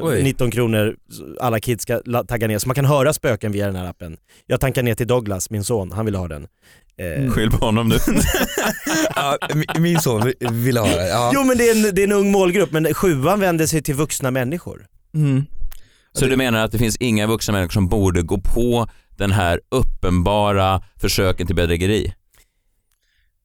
Så 0.00 0.08
Oj. 0.08 0.22
19 0.22 0.50
kronor, 0.50 0.96
alla 1.40 1.60
kids 1.60 1.82
ska 1.82 2.00
tagga 2.28 2.46
ner, 2.48 2.58
så 2.58 2.68
man 2.68 2.74
kan 2.74 2.84
höra 2.84 3.12
spöken 3.12 3.52
via 3.52 3.66
den 3.66 3.76
här 3.76 3.84
appen. 3.86 4.16
Jag 4.46 4.60
tankar 4.60 4.82
ner 4.82 4.94
till 4.94 5.06
Douglas, 5.06 5.50
min 5.50 5.64
son, 5.64 5.92
han 5.92 6.04
vill 6.04 6.14
ha 6.14 6.28
den. 6.28 6.46
Eh, 6.96 7.30
Skyll 7.32 7.50
på 7.50 7.66
honom 7.66 7.88
nu. 7.88 7.94
Ja, 9.16 9.38
mi- 9.48 9.78
min 9.80 10.00
son 10.00 10.22
vi- 10.24 10.46
ville 10.50 10.80
ha 10.80 10.86
det. 10.88 11.08
Ja. 11.08 11.30
Jo 11.34 11.44
men 11.44 11.58
det 11.58 11.68
är, 11.68 11.76
en, 11.88 11.94
det 11.94 12.02
är 12.02 12.04
en 12.06 12.12
ung 12.12 12.30
målgrupp, 12.32 12.72
men 12.72 12.94
sjuan 12.94 13.40
vänder 13.40 13.66
sig 13.66 13.82
till 13.82 13.94
vuxna 13.94 14.30
människor. 14.30 14.86
Mm. 15.14 15.44
Så 16.12 16.26
du 16.26 16.36
menar 16.36 16.64
att 16.64 16.72
det 16.72 16.78
finns 16.78 16.96
inga 16.96 17.26
vuxna 17.26 17.52
människor 17.52 17.72
som 17.72 17.88
borde 17.88 18.22
gå 18.22 18.40
på 18.40 18.88
den 19.16 19.32
här 19.32 19.60
uppenbara 19.70 20.82
försöken 21.00 21.46
till 21.46 21.56
bedrägeri? 21.56 22.14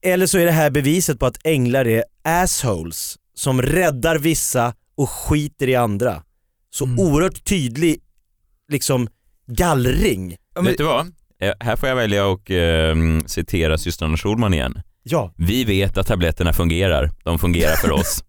Eller 0.02 0.26
så 0.26 0.38
är 0.38 0.44
det 0.46 0.52
här 0.52 0.70
beviset 0.70 1.18
på 1.18 1.26
att 1.26 1.36
änglar 1.44 1.86
är 1.86 2.04
assholes 2.24 3.16
som 3.34 3.62
räddar 3.62 4.18
vissa 4.18 4.74
och 4.96 5.10
skiter 5.10 5.68
i 5.68 5.74
andra. 5.74 6.22
Så 6.70 6.84
Mm. 6.84 6.98
oerhört 6.98 7.44
tydlig 7.44 8.00
liksom 8.68 9.08
gallring. 9.46 10.36
Men- 10.54 10.64
Vet 10.64 10.78
du 10.78 10.84
vad? 10.84 11.12
Här 11.60 11.76
får 11.76 11.88
jag 11.88 11.96
välja 11.96 12.26
och 12.26 12.50
eh, 12.50 12.96
citera 13.26 13.78
systrarna 13.78 14.16
Schulman 14.16 14.54
igen. 14.54 14.82
Ja, 15.02 15.32
Vi 15.36 15.64
vet 15.64 15.98
att 15.98 16.06
tabletterna 16.06 16.52
fungerar. 16.52 17.10
De 17.24 17.38
fungerar 17.38 17.76
för 17.76 17.90
oss. 17.90 18.24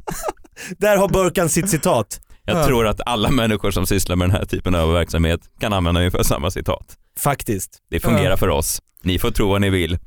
där 0.78 0.96
har 0.96 1.08
Burkan 1.08 1.48
sitt 1.48 1.70
citat. 1.70 2.20
Jag 2.44 2.58
Ja. 2.58 2.66
tror 2.66 2.86
att 2.86 3.00
alla 3.06 3.30
människor 3.30 3.70
som 3.70 3.86
sysslar 3.86 4.16
med 4.16 4.28
den 4.28 4.36
här 4.36 4.44
typen 4.44 4.74
av 4.74 4.92
verksamhet 4.92 5.40
kan 5.60 5.72
använda 5.72 6.00
ungefär 6.00 6.22
samma 6.22 6.50
citat. 6.50 6.96
Faktiskt. 7.18 7.78
Det 7.90 8.00
fungerar 8.00 8.30
Ja. 8.30 8.36
för 8.36 8.48
oss. 8.48 8.82
Ni 9.02 9.18
får 9.18 9.30
tro 9.30 9.48
vad 9.48 9.60
ni 9.60 9.70
vill. 9.70 9.98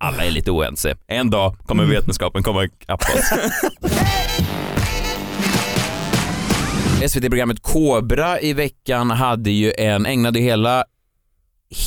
Alla 0.00 0.24
är 0.24 0.30
lite 0.30 0.50
oense. 0.50 0.96
En 1.06 1.30
dag 1.30 1.56
kommer 1.66 1.82
Mm. 1.82 1.94
vetenskapen 1.96 2.42
komma 2.42 2.64
ikapp 2.64 3.00
oss. 3.02 3.32
SVT-programmet 7.08 7.62
Kobra 7.62 8.40
i 8.40 8.52
veckan 8.52 9.10
hade 9.10 9.50
ju 9.50 9.72
en, 9.78 10.06
ägnade 10.06 10.38
hela, 10.40 10.84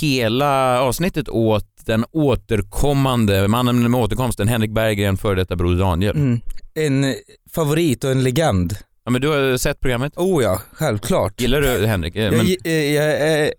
hela 0.02 0.82
avsnittet 0.82 1.30
åt 1.30 1.66
den 1.86 2.06
återkommande, 2.12 3.48
mannen 3.48 3.92
med 3.92 4.02
återkomsten, 4.02 4.48
Henrik 4.48 4.72
Berggren, 4.72 5.18
före 5.18 5.36
detta 5.36 5.56
Broder 5.56 5.80
Daniel. 5.80 6.16
Mm. 6.16 6.40
En 6.74 7.16
favorit 7.52 8.04
och 8.04 8.12
en 8.12 8.24
legend. 8.24 8.76
Ja, 9.06 9.12
men 9.12 9.22
du 9.22 9.28
har 9.28 9.58
sett 9.58 9.80
programmet? 9.80 10.14
Oh 10.18 10.44
ja, 10.44 10.62
självklart. 10.72 11.42
Gillar 11.42 11.62
du 11.62 11.86
Henrik? 11.86 12.16
Eh, 12.16 12.24
Jag, 12.24 12.34
Men, 12.34 12.56
eh, 12.64 12.94
jag, 12.94 13.42
eh, 13.44 13.50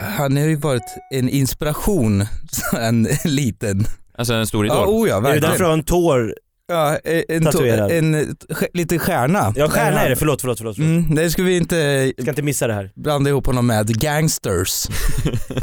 han 0.00 0.36
har 0.36 0.44
ju 0.44 0.56
varit 0.56 0.94
en 1.14 1.28
inspiration, 1.28 2.24
en 2.80 3.08
liten. 3.24 3.84
alltså 4.18 4.34
en 4.34 4.46
stor 4.46 4.66
idol? 4.66 4.76
Ja, 4.76 4.86
oh 4.86 5.08
ja, 5.08 5.16
Är 5.16 5.20
det 5.20 5.28
verkligen. 5.28 5.50
därför 5.50 5.64
du 5.64 5.70
har 5.70 5.72
en 5.78 5.84
tår? 5.84 6.34
Ja, 6.68 6.98
eh, 7.04 7.22
en, 7.28 7.44
Tatuerad. 7.44 7.90
en, 7.90 8.14
eh, 8.14 8.26
liten 8.74 8.98
stjärna. 8.98 9.52
Ja 9.56 9.68
stjärna 9.68 10.00
är 10.04 10.10
det, 10.10 10.16
förlåt 10.16 10.40
förlåt 10.40 10.58
förlåt. 10.58 10.76
förlåt. 10.76 10.88
Mm, 11.04 11.14
det 11.14 11.30
ska 11.30 11.42
vi 11.42 11.56
inte 11.56 12.12
ska 12.20 12.30
inte 12.30 12.42
missa 12.42 12.66
det 12.66 12.72
här. 12.74 12.92
blanda 12.94 13.30
ihop 13.30 13.46
honom 13.46 13.66
med 13.66 14.00
gangsters. 14.00 14.86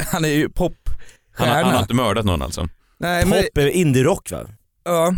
han 0.12 0.24
är 0.24 0.28
ju 0.28 0.42
han, 0.42 0.50
popstjärna. 0.52 1.54
har- 1.54 1.62
han 1.64 1.72
har 1.74 1.80
inte 1.80 1.94
mördat 1.94 2.24
någon 2.24 2.42
alltså? 2.42 2.68
Nej, 2.98 3.26
men, 3.26 3.42
Pop 3.42 3.58
är 3.58 3.66
indie-rock 3.68 4.30
va? 4.30 4.38
ja. 4.84 5.14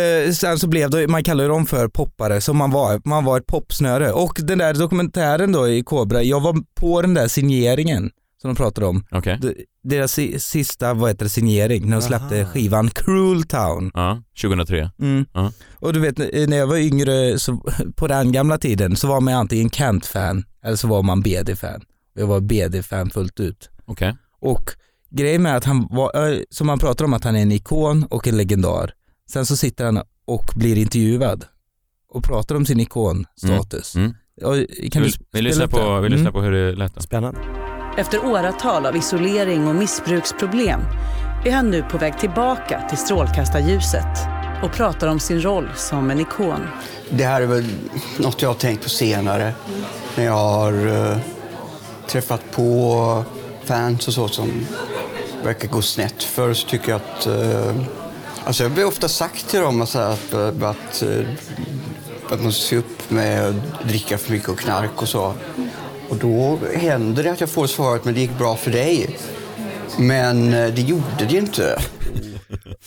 Eh, 0.00 0.32
sen 0.32 0.58
så 0.58 0.68
blev 0.68 0.90
det, 0.90 1.08
man 1.08 1.24
kallar 1.24 1.44
ju 1.44 1.48
dem 1.50 1.66
för 1.66 1.88
poppare, 1.88 2.40
så 2.40 2.52
man 2.54 2.70
var, 2.70 3.00
man 3.04 3.24
var 3.24 3.38
ett 3.38 3.46
popsnöre. 3.46 4.12
Och 4.12 4.38
den 4.42 4.58
där 4.58 4.74
dokumentären 4.74 5.52
då 5.52 5.68
i 5.68 5.82
Kobra, 5.82 6.22
jag 6.22 6.40
var 6.40 6.56
på 6.80 7.02
den 7.02 7.14
där 7.14 7.28
signeringen 7.28 8.10
som 8.46 8.54
de 8.54 8.56
pratade 8.56 8.86
om. 8.86 9.04
D- 9.40 9.54
Deras 9.82 10.12
si- 10.12 10.40
sista, 10.40 10.94
vad 10.94 11.10
heter 11.10 11.24
det, 11.24 11.28
signering, 11.28 11.88
när 11.88 11.96
de 11.96 12.02
släppte 12.02 12.40
Aha. 12.42 12.50
skivan 12.52 12.90
Cruel 12.90 13.42
Town. 13.42 13.90
Ja, 13.94 14.22
2003. 14.40 14.90
Mm. 15.00 15.24
Ja. 15.32 15.52
Och 15.74 15.92
du 15.92 16.00
vet, 16.00 16.20
eh, 16.20 16.48
när 16.48 16.56
jag 16.56 16.66
var 16.66 16.76
yngre, 16.76 17.38
så, 17.38 17.62
på 17.96 18.06
den 18.06 18.32
gamla 18.32 18.58
tiden, 18.58 18.96
så 18.96 19.08
var 19.08 19.20
man 19.20 19.34
antingen 19.34 19.70
Kent-fan 19.70 20.44
eller 20.64 20.76
så 20.76 20.88
var 20.88 21.02
man 21.02 21.20
BD-fan. 21.22 21.80
Jag 22.14 22.26
var 22.26 22.40
BD-fan 22.40 23.10
fullt 23.10 23.40
ut. 23.40 23.70
Okej. 23.84 24.16
Och 24.40 24.70
grejen 25.10 25.42
med 25.42 25.56
att 25.56 25.64
han 25.64 25.86
var, 25.90 26.28
eh, 26.32 26.38
som 26.50 26.66
man 26.66 26.78
pratar 26.78 27.04
om 27.04 27.12
att 27.14 27.24
han 27.24 27.36
är 27.36 27.42
en 27.42 27.52
ikon 27.52 28.04
och 28.04 28.28
en 28.28 28.36
legendar. 28.36 28.92
Sen 29.30 29.46
så 29.46 29.56
sitter 29.56 29.84
han 29.84 30.02
och 30.26 30.44
blir 30.56 30.78
intervjuad 30.78 31.44
och 32.12 32.24
pratar 32.24 32.54
om 32.54 32.66
sin 32.66 32.80
ikonstatus. 32.80 33.94
Mm. 33.96 34.14
Och, 34.42 34.54
Kan 34.54 34.62
Vi, 34.82 34.88
du 34.92 35.00
vi, 35.04 35.10
spela 35.10 35.48
lyssnar 35.48 35.64
upp 35.64 35.70
på, 35.70 35.78
det? 35.94 36.00
vi 36.00 36.08
lyssnar 36.08 36.30
Mm. 36.30 36.32
på 36.32 36.40
hur 36.42 36.52
det 36.52 36.72
lät 36.72 36.94
då. 36.94 37.00
Spännande. 37.00 37.38
Efter 37.98 38.24
åratal 38.24 38.86
av 38.86 38.96
isolering 38.96 39.68
och 39.68 39.74
missbruksproblem 39.74 40.80
är 41.44 41.50
han 41.50 41.70
nu 41.70 41.82
på 41.82 41.98
väg 41.98 42.18
tillbaka 42.18 42.88
till 42.88 42.98
strålkastarljuset 42.98 44.18
och 44.62 44.72
pratar 44.72 45.08
om 45.08 45.20
sin 45.20 45.42
roll 45.42 45.68
som 45.76 46.10
en 46.10 46.20
ikon. 46.20 46.66
Det 47.10 47.24
här 47.24 47.42
är 47.42 47.46
väl 47.46 47.66
något 48.18 48.42
jag 48.42 48.48
har 48.48 48.54
tänkt 48.54 48.82
på 48.82 48.88
senare 48.88 49.52
när 50.16 50.24
jag 50.24 50.32
har 50.32 50.86
uh, 50.86 51.16
träffat 52.06 52.50
på 52.50 53.24
fans 53.64 54.08
och 54.08 54.14
så 54.14 54.28
som 54.28 54.66
verkar 55.44 55.68
gå 55.68 55.82
snett. 55.82 56.22
För 56.22 56.54
så 56.54 56.68
tycker 56.68 56.90
jag 56.90 57.00
att... 57.00 57.26
Uh, 57.26 57.82
alltså 58.44 58.62
jag 58.62 58.72
blir 58.72 58.86
ofta 58.86 59.08
sagt 59.08 59.48
till 59.48 59.60
dem 59.60 59.82
att, 59.82 59.94
att, 59.94 60.32
eh, 60.32 60.48
att, 60.48 61.02
att 62.30 62.42
man 62.42 62.52
ska 62.52 62.62
se 62.62 62.76
upp 62.76 63.10
med 63.10 63.48
att 63.48 63.88
dricka 63.88 64.18
för 64.18 64.32
mycket 64.32 64.48
och 64.48 64.58
knark 64.58 65.02
och 65.02 65.08
så. 65.08 65.34
Och 66.08 66.16
då 66.16 66.58
händer 66.74 67.22
det 67.22 67.32
att 67.32 67.40
jag 67.40 67.50
får 67.50 67.66
svaret 67.66 68.04
men 68.04 68.14
det 68.14 68.20
gick 68.20 68.38
bra 68.38 68.56
för 68.56 68.70
dig. 68.70 69.18
Men 69.98 70.54
eh, 70.54 70.74
det 70.74 70.80
gjorde 70.80 71.26
det 71.28 71.36
inte. 71.36 71.78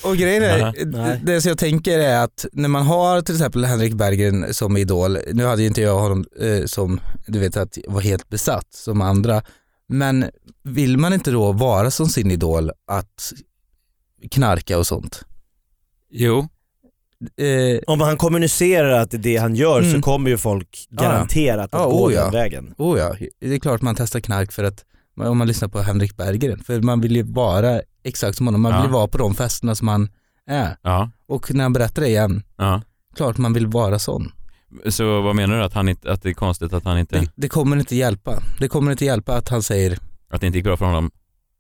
Och 0.04 0.18
grejen 0.18 0.44
är, 0.44 0.58
det, 0.58 0.86
nej. 0.86 1.20
det 1.24 1.42
som 1.42 1.50
jag 1.50 1.58
tänker 1.58 2.00
är 2.00 2.24
att 2.24 2.46
när 2.52 2.70
man 2.70 2.86
har 2.86 3.22
till 3.22 3.36
exempel 3.36 3.66
Henrik 3.66 3.94
Berggren 3.94 4.54
som 4.54 4.78
idol, 4.78 5.18
nu 5.34 5.46
hade 5.46 5.62
ju 5.62 5.68
inte 5.68 5.82
jag 5.82 6.00
honom 6.00 6.26
eh, 6.40 6.66
som, 6.66 7.00
du 7.28 7.40
vet 7.40 7.58
att 7.58 7.78
jag 7.78 7.92
var 7.92 8.02
helt 8.02 8.30
besatt 8.30 8.68
som 8.74 9.02
andra, 9.02 9.42
men 9.88 10.26
vill 10.64 10.98
man 10.98 11.14
inte 11.14 11.32
då 11.32 11.52
vara 11.52 11.92
som 11.92 12.10
sin 12.10 12.32
idol 12.32 12.72
att 12.88 13.34
knarka 14.32 14.78
och 14.78 14.88
sånt? 14.88 15.24
Jo, 16.12 16.48
Eh, 17.38 17.80
Om 17.88 18.02
han 18.02 18.18
kommunicerar 18.18 18.90
att 19.00 19.12
det 19.12 19.18
är 19.18 19.22
det 19.22 19.38
han 19.38 19.56
gör 19.56 19.82
så 19.82 19.90
Mm. 19.90 20.02
kommer 20.02 20.30
ju 20.30 20.38
folk 20.38 20.88
garanterat 20.90 21.74
att 21.76 21.82
Ja, 21.82 21.86
gå 21.90 22.06
oh 22.08 22.14
ja. 22.14 22.24
den 22.24 22.32
vägen. 22.34 22.74
oh 22.78 23.00
ja, 23.00 23.16
det 23.42 23.54
är 23.56 23.60
klart 23.60 23.82
man 23.82 23.96
testar 23.96 24.20
knark 24.20 24.52
för 24.52 24.64
att, 24.64 24.86
om 25.24 25.38
man 25.38 25.48
lyssnar 25.48 25.68
på 25.70 25.80
Henrik 25.82 26.18
Berggren, 26.18 26.60
för 26.64 26.82
man 26.82 27.02
vill 27.02 27.16
ju 27.16 27.24
vara 27.24 27.82
exakt 28.04 28.38
som 28.38 28.48
honom, 28.48 28.62
man 28.62 28.72
vill 28.72 28.80
Ja. 28.82 28.86
ju 28.86 28.92
vara 28.92 29.08
på 29.08 29.18
de 29.18 29.36
festerna 29.36 29.76
som 29.76 29.88
han 29.88 30.10
är. 30.48 30.78
ja, 30.82 31.10
Och 31.28 31.54
när 31.54 31.64
han 31.64 31.74
berättar 31.74 32.02
det 32.02 32.08
igen, 32.08 32.44
ja. 32.58 32.82
klart 33.16 33.38
man 33.38 33.54
vill 33.54 33.68
vara 33.68 34.00
sån. 34.00 34.32
Så 34.90 35.22
vad 35.22 35.36
menar 35.36 35.58
du? 35.58 35.64
Att, 35.64 35.74
han 35.74 35.90
inte, 35.90 36.12
att 36.12 36.22
det 36.24 36.30
är 36.30 36.34
konstigt 36.34 36.74
att 36.74 36.84
han 36.84 37.00
inte, 37.00 37.20
Det, 37.20 37.32
det 37.36 37.50
kommer 37.50 37.78
inte 37.78 37.96
hjälpa. 37.96 38.44
Det 38.60 38.68
kommer 38.68 38.92
inte 38.92 39.06
hjälpa 39.06 39.36
att 39.36 39.50
han 39.50 39.64
säger 39.64 39.98
att 40.32 40.42
det 40.42 40.48
inte 40.48 40.58
gick 40.58 40.66
bra 40.66 40.78
för 40.78 40.86
honom? 40.86 41.12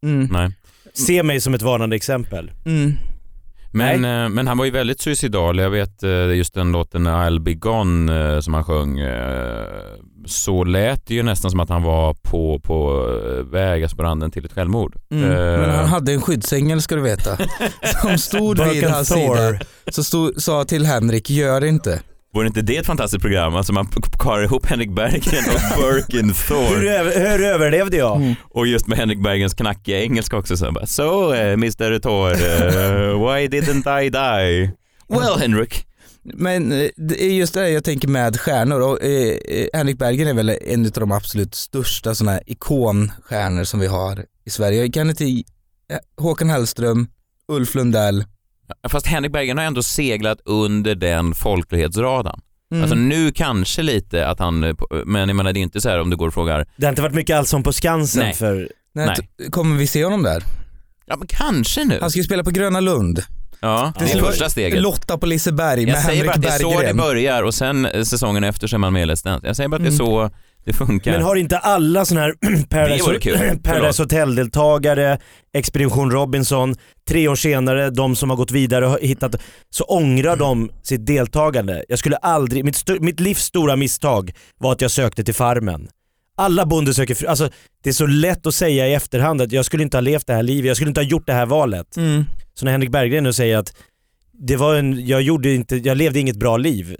mm, 0.03 0.27
Nej. 0.31 0.51
Se 0.93 1.23
mig 1.23 1.41
som 1.41 1.53
ett 1.53 1.61
varnande 1.61 1.95
exempel. 1.95 2.51
mm, 2.65 2.93
Men, 3.71 4.05
eh, 4.05 4.29
men 4.29 4.47
han 4.47 4.57
var 4.57 4.65
ju 4.65 4.71
väldigt 4.71 5.01
suicidal. 5.01 5.57
Jag 5.59 5.69
vet 5.69 6.03
eh, 6.03 6.09
just 6.35 6.53
den 6.53 6.71
låten 6.71 7.07
I'll 7.07 7.39
be 7.39 7.53
gone 7.53 8.33
eh, 8.35 8.39
som 8.39 8.53
han 8.53 8.63
sjöng. 8.63 8.99
eh, 8.99 9.63
Så 10.25 10.63
lät 10.63 11.07
det 11.07 11.13
ju 11.13 11.23
nästan 11.23 11.51
som 11.51 11.59
att 11.59 11.69
han 11.69 11.83
var 11.83 12.13
på, 12.13 12.59
på 12.63 13.07
eh, 13.25 13.43
väg, 13.51 13.83
alltså 13.83 13.97
på 13.97 14.03
randen 14.03 14.31
till 14.31 14.45
ett 14.45 14.53
självmord. 14.53 14.95
mm. 15.11 15.23
Eh, 15.31 15.37
Men 15.37 15.69
han 15.69 15.85
hade 15.85 16.13
en 16.13 16.21
skyddsängel 16.21 16.81
ska 16.81 16.95
du 16.95 17.01
veta. 17.01 17.37
Som 18.01 18.17
stod 18.17 18.59
vid 18.73 18.83
hans 18.83 19.07
sida. 19.07 19.59
Så 19.91 20.03
stod, 20.03 20.41
sa 20.41 20.63
till 20.65 20.85
Henrik, 20.85 21.29
gör 21.29 21.63
inte. 21.65 22.01
Vore 22.33 22.47
inte 22.47 22.61
det 22.61 22.77
ett 22.77 22.85
fantastiskt 22.85 23.21
program? 23.21 23.55
Alltså 23.55 23.73
man 23.73 23.87
parar 24.19 24.43
ihop 24.43 24.65
Henrik 24.65 24.91
Berggren 24.95 25.43
och 25.55 25.81
Birkin 25.83 26.25
Hur, 26.25 26.33
Thor. 26.47 26.87
över, 26.87 27.37
hur 27.37 27.45
överlevde 27.45 27.97
jag? 27.97 28.15
Mm. 28.17 28.35
Och 28.49 28.67
just 28.67 28.87
med 28.87 28.97
Henrik 28.97 29.23
Berggrens 29.23 29.53
knackiga 29.53 29.99
engelska 30.01 30.37
också. 30.37 30.57
Så, 30.57 30.71
bara, 30.71 30.85
so 30.85 31.33
eh, 31.33 31.53
Mr 31.53 31.99
Thor, 31.99 32.31
eh, 32.31 32.37
why 33.33 33.47
didn't 33.47 34.01
I 34.01 34.09
die? 34.09 34.71
Well 35.07 35.39
Henrik. 35.39 35.85
Men 36.23 36.71
eh, 36.71 36.89
det 36.95 37.23
är 37.23 37.33
just 37.33 37.53
det 37.53 37.69
jag 37.69 37.83
tänker 37.83 38.07
med 38.07 38.39
stjärnor 38.39 38.79
och 38.81 39.03
eh, 39.03 39.37
Henrik 39.73 39.97
Berggren 39.97 40.27
är 40.27 40.33
väl 40.33 40.49
en 40.61 40.85
av 40.85 40.91
de 40.91 41.11
absolut 41.11 41.55
största 41.55 42.15
sådana 42.15 42.31
här 42.31 42.43
ikonstjärnor 42.45 43.63
som 43.63 43.79
vi 43.79 43.87
har 43.87 44.25
i 44.45 44.49
Sverige. 44.49 44.81
Jag 44.81 44.93
kan 44.93 45.09
inte, 45.09 45.43
Håkan 46.17 46.49
Hellström, 46.49 47.07
Ulf 47.47 47.75
Lundell. 47.75 48.23
Fast 48.89 49.07
Henrik 49.07 49.31
Berggren 49.31 49.57
har 49.57 49.65
ändå 49.65 49.83
seglat 49.83 50.41
under 50.45 50.95
den 50.95 51.33
folklighetsradarn. 51.35 52.39
Mm. 52.71 52.83
Alltså 52.83 52.95
nu 52.95 53.31
kanske 53.31 53.81
lite 53.81 54.27
att 54.27 54.39
han, 54.39 54.63
eh, 54.63 54.75
men 55.05 55.29
jag 55.29 55.35
menar 55.35 55.53
det 55.53 55.59
är 55.59 55.61
inte 55.61 55.81
så 55.81 55.89
här 55.89 56.01
om 56.01 56.09
du 56.09 56.15
går 56.17 56.27
och 56.27 56.33
frågar, 56.33 56.65
Det 56.77 56.85
har 56.85 56.91
inte 56.91 57.01
varit 57.01 57.15
mycket 57.15 57.35
Allsång 57.37 57.63
på 57.63 57.73
Skansen 57.73 58.23
Nej. 58.23 58.33
för... 58.33 58.69
Nej, 58.93 59.15
nej. 59.37 59.49
Kommer 59.51 59.75
vi 59.77 59.87
se 59.87 60.03
honom 60.03 60.23
där? 60.23 60.43
ja 61.05 61.15
men 61.17 61.27
kanske 61.27 61.85
nu. 61.85 61.97
Han 62.01 62.09
ska 62.11 62.19
ju 62.19 62.23
spela 62.23 62.43
på 62.43 62.49
Gröna 62.51 62.79
Lund. 62.79 63.23
Ja, 63.61 63.93
det 63.99 64.11
är 64.13 64.19
första 64.19 64.49
steget. 64.49 64.81
Lotta 64.81 65.17
på 65.17 65.25
Liseberg 65.25 65.85
med 65.85 65.95
Jag 65.95 66.01
säger 66.03 66.25
bara 66.25 66.31
Henrik 66.33 66.35
att 66.35 66.59
det 66.59 66.65
är 66.65 66.69
så 66.69 66.69
det 66.71 66.77
Berggren. 66.77 66.97
börjar 66.97 67.43
och 67.43 67.53
sen 67.53 67.85
eh, 67.85 68.03
säsongen 68.03 68.43
efter 68.43 68.67
så 68.67 68.75
är 68.75 68.77
man 68.77 68.93
med 68.93 69.03
i 69.03 69.05
Let's 69.05 69.23
Dance. 69.23 69.47
Jag 69.47 69.55
säger 69.55 69.67
bara 69.69 69.75
att 69.75 69.81
det 69.83 69.87
är 69.87 70.01
Mm. 70.01 70.29
så 70.29 70.29
det 70.69 70.73
funkar. 70.73 71.11
Men 71.11 71.21
har 71.21 71.35
inte 71.35 71.57
alla 71.57 72.05
sådana 72.05 72.25
här. 72.25 72.65
Paradise, 72.69 73.57
Paradise 73.63 74.03
Hotel-deltagare, 74.03 75.19
Expedition 75.53 76.11
Robinson, 76.11 76.75
tre 77.07 77.27
år 77.27 77.35
senare, 77.35 77.89
de 77.89 78.15
som 78.15 78.29
har 78.29 78.37
gått 78.37 78.51
vidare 78.51 78.87
och 78.87 78.99
hittat, 79.01 79.35
så 79.69 79.83
ångrar 79.83 80.35
de 80.35 80.71
sitt 80.83 81.05
deltagande. 81.05 81.83
Jag 81.89 81.99
skulle 81.99 82.15
aldrig, 82.15 82.65
mitt, 82.65 83.01
mitt 83.01 83.19
livs 83.19 83.43
stora 83.43 83.75
misstag 83.75 84.31
var 84.57 84.71
att 84.71 84.81
jag 84.81 84.91
sökte 84.91 85.23
till 85.23 85.33
Farmen. 85.33 85.87
Alla 86.37 86.65
bonde 86.65 86.93
söker 86.93 87.15
fru, 87.15 87.27
alltså 87.27 87.49
det 87.83 87.89
är 87.89 87.93
så 87.93 88.05
lätt 88.05 88.45
att 88.45 88.55
säga 88.55 88.87
i 88.87 88.93
efterhand 88.93 89.41
att 89.41 89.51
jag 89.51 89.65
skulle 89.65 89.83
inte 89.83 89.97
ha 89.97 90.01
levt 90.01 90.27
det 90.27 90.33
här 90.33 90.43
livet, 90.43 90.67
jag 90.67 90.77
skulle 90.77 90.89
inte 90.89 91.01
ha 91.01 91.05
gjort 91.05 91.27
det 91.27 91.33
här 91.33 91.45
valet. 91.45 91.97
Mm. 91.97 92.23
Så 92.53 92.65
när 92.65 92.71
Henrik 92.71 92.91
Berggren 92.91 93.23
nu 93.23 93.33
säger 93.33 93.57
att 93.57 93.73
det 94.33 94.55
var 94.55 94.75
en, 94.75 95.05
jag, 95.07 95.21
gjorde 95.21 95.53
inte, 95.53 95.75
jag 95.75 95.97
levde 95.97 96.19
inget 96.19 96.35
bra 96.35 96.57
liv, 96.57 96.95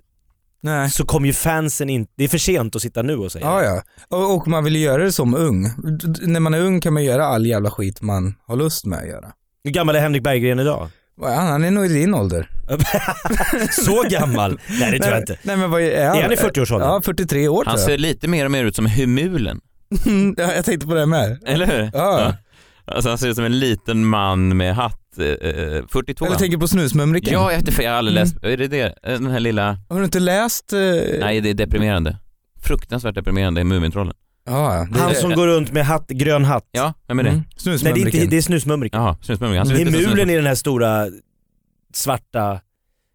Nej. 0.61 0.89
så 0.91 1.05
kommer 1.05 1.27
ju 1.27 1.33
fansen 1.33 1.89
inte, 1.89 2.11
det 2.15 2.23
är 2.23 2.27
för 2.27 2.37
sent 2.37 2.75
att 2.75 2.81
sitta 2.81 3.01
nu 3.01 3.15
och 3.15 3.31
säga 3.31 3.45
Ja, 3.45 3.63
ja. 3.63 3.81
Och, 4.17 4.35
och 4.35 4.47
man 4.47 4.63
vill 4.63 4.75
ju 4.75 4.81
göra 4.81 5.03
det 5.03 5.11
som 5.11 5.35
ung. 5.35 5.63
D- 5.63 6.19
när 6.21 6.39
man 6.39 6.53
är 6.53 6.61
ung 6.61 6.81
kan 6.81 6.93
man 6.93 7.03
göra 7.03 7.25
all 7.25 7.45
jävla 7.45 7.71
skit 7.71 8.01
man 8.01 8.35
har 8.47 8.55
lust 8.55 8.85
med 8.85 8.99
att 8.99 9.07
göra. 9.07 9.27
Hur 9.63 9.71
gammal 9.71 9.95
är 9.95 9.99
Henrik 9.99 10.23
Berggren 10.23 10.59
idag? 10.59 10.89
Är 11.23 11.35
Han 11.35 11.47
Han 11.47 11.63
är 11.63 11.71
nog 11.71 11.85
i 11.85 11.87
din 11.93 12.13
ålder. 12.13 12.49
Så 13.71 14.03
gammal? 14.09 14.59
Nej 14.79 14.91
det 14.91 14.99
tror 14.99 15.11
jag 15.13 15.21
inte. 15.21 15.37
Nej 15.43 15.57
men 15.57 15.71
vad 15.71 15.81
är 15.81 16.07
han? 16.07 16.17
Är 16.17 16.21
han 16.21 16.31
i 16.31 16.35
40-årsåldern? 16.35 16.89
Ja, 16.89 17.01
43 17.05 17.47
år 17.47 17.63
Han 17.65 17.75
tror 17.75 17.85
ser 17.85 17.91
jag. 17.91 17.99
lite 17.99 18.27
mer 18.27 18.45
och 18.45 18.51
mer 18.51 18.65
ut 18.65 18.75
som 18.75 18.85
Humulen, 18.85 19.61
ja, 20.37 20.53
jag 20.55 20.65
tänkte 20.65 20.87
på 20.87 20.93
det 20.93 21.05
med. 21.05 21.39
eller 21.45 21.65
hur? 21.65 21.89
Ja. 21.93 22.33
Alltså 22.85 23.09
han 23.09 23.17
ser 23.17 23.27
ut 23.27 23.35
som 23.35 23.45
en 23.45 23.59
liten 23.59 24.05
man 24.05 24.57
med 24.57 24.75
hatt, 24.75 24.98
eh, 25.17 25.25
eh, 25.25 25.83
42. 25.87 26.25
Eller 26.25 26.35
tänker 26.35 26.57
på 26.57 26.67
Snusmumriken. 26.67 27.33
Ja, 27.33 27.51
jag 27.51 27.61
jag 27.83 27.91
har 27.91 27.97
aldrig 27.97 28.15
läst, 28.15 28.43
är 28.43 28.57
det 28.57 28.67
det? 28.67 28.95
Den 29.03 29.27
här 29.27 29.39
lilla, 29.39 29.77
Har 29.89 29.97
du 29.97 30.05
inte 30.05 30.19
läst? 30.19 30.73
eh, 30.73 30.79
nej 31.19 31.41
det 31.41 31.49
är 31.49 31.53
deprimerande. 31.53 32.17
fruktansvärt 32.63 33.15
deprimerande 33.15 33.61
i 33.61 33.63
Mumintrollen. 33.63 34.13
Ja, 34.45 34.87
det 34.91 34.99
Han 34.99 35.15
som 35.15 35.33
går 35.33 35.47
runt 35.47 35.71
med 35.71 35.85
hatt, 35.85 36.07
grön 36.07 36.45
hatt. 36.45 36.69
Ja, 36.71 36.93
vem 37.07 37.19
är 37.19 37.23
det? 37.23 37.29
Mm. 37.29 37.43
Nej 37.65 37.65
det 37.65 37.69
är, 37.69 37.73
inte, 37.73 37.81
Snusmumriken. 37.81 38.29
det 38.29 38.37
är 38.37 38.41
Snusmumrik. 38.41 38.95
Jaha, 38.95 39.17
Snusmumriken. 39.21 39.67
Det 39.67 39.81
är 39.81 40.07
mulen 40.07 40.29
i 40.29 40.35
den 40.35 40.45
här 40.45 40.55
stora 40.55 41.07
svarta... 41.93 42.61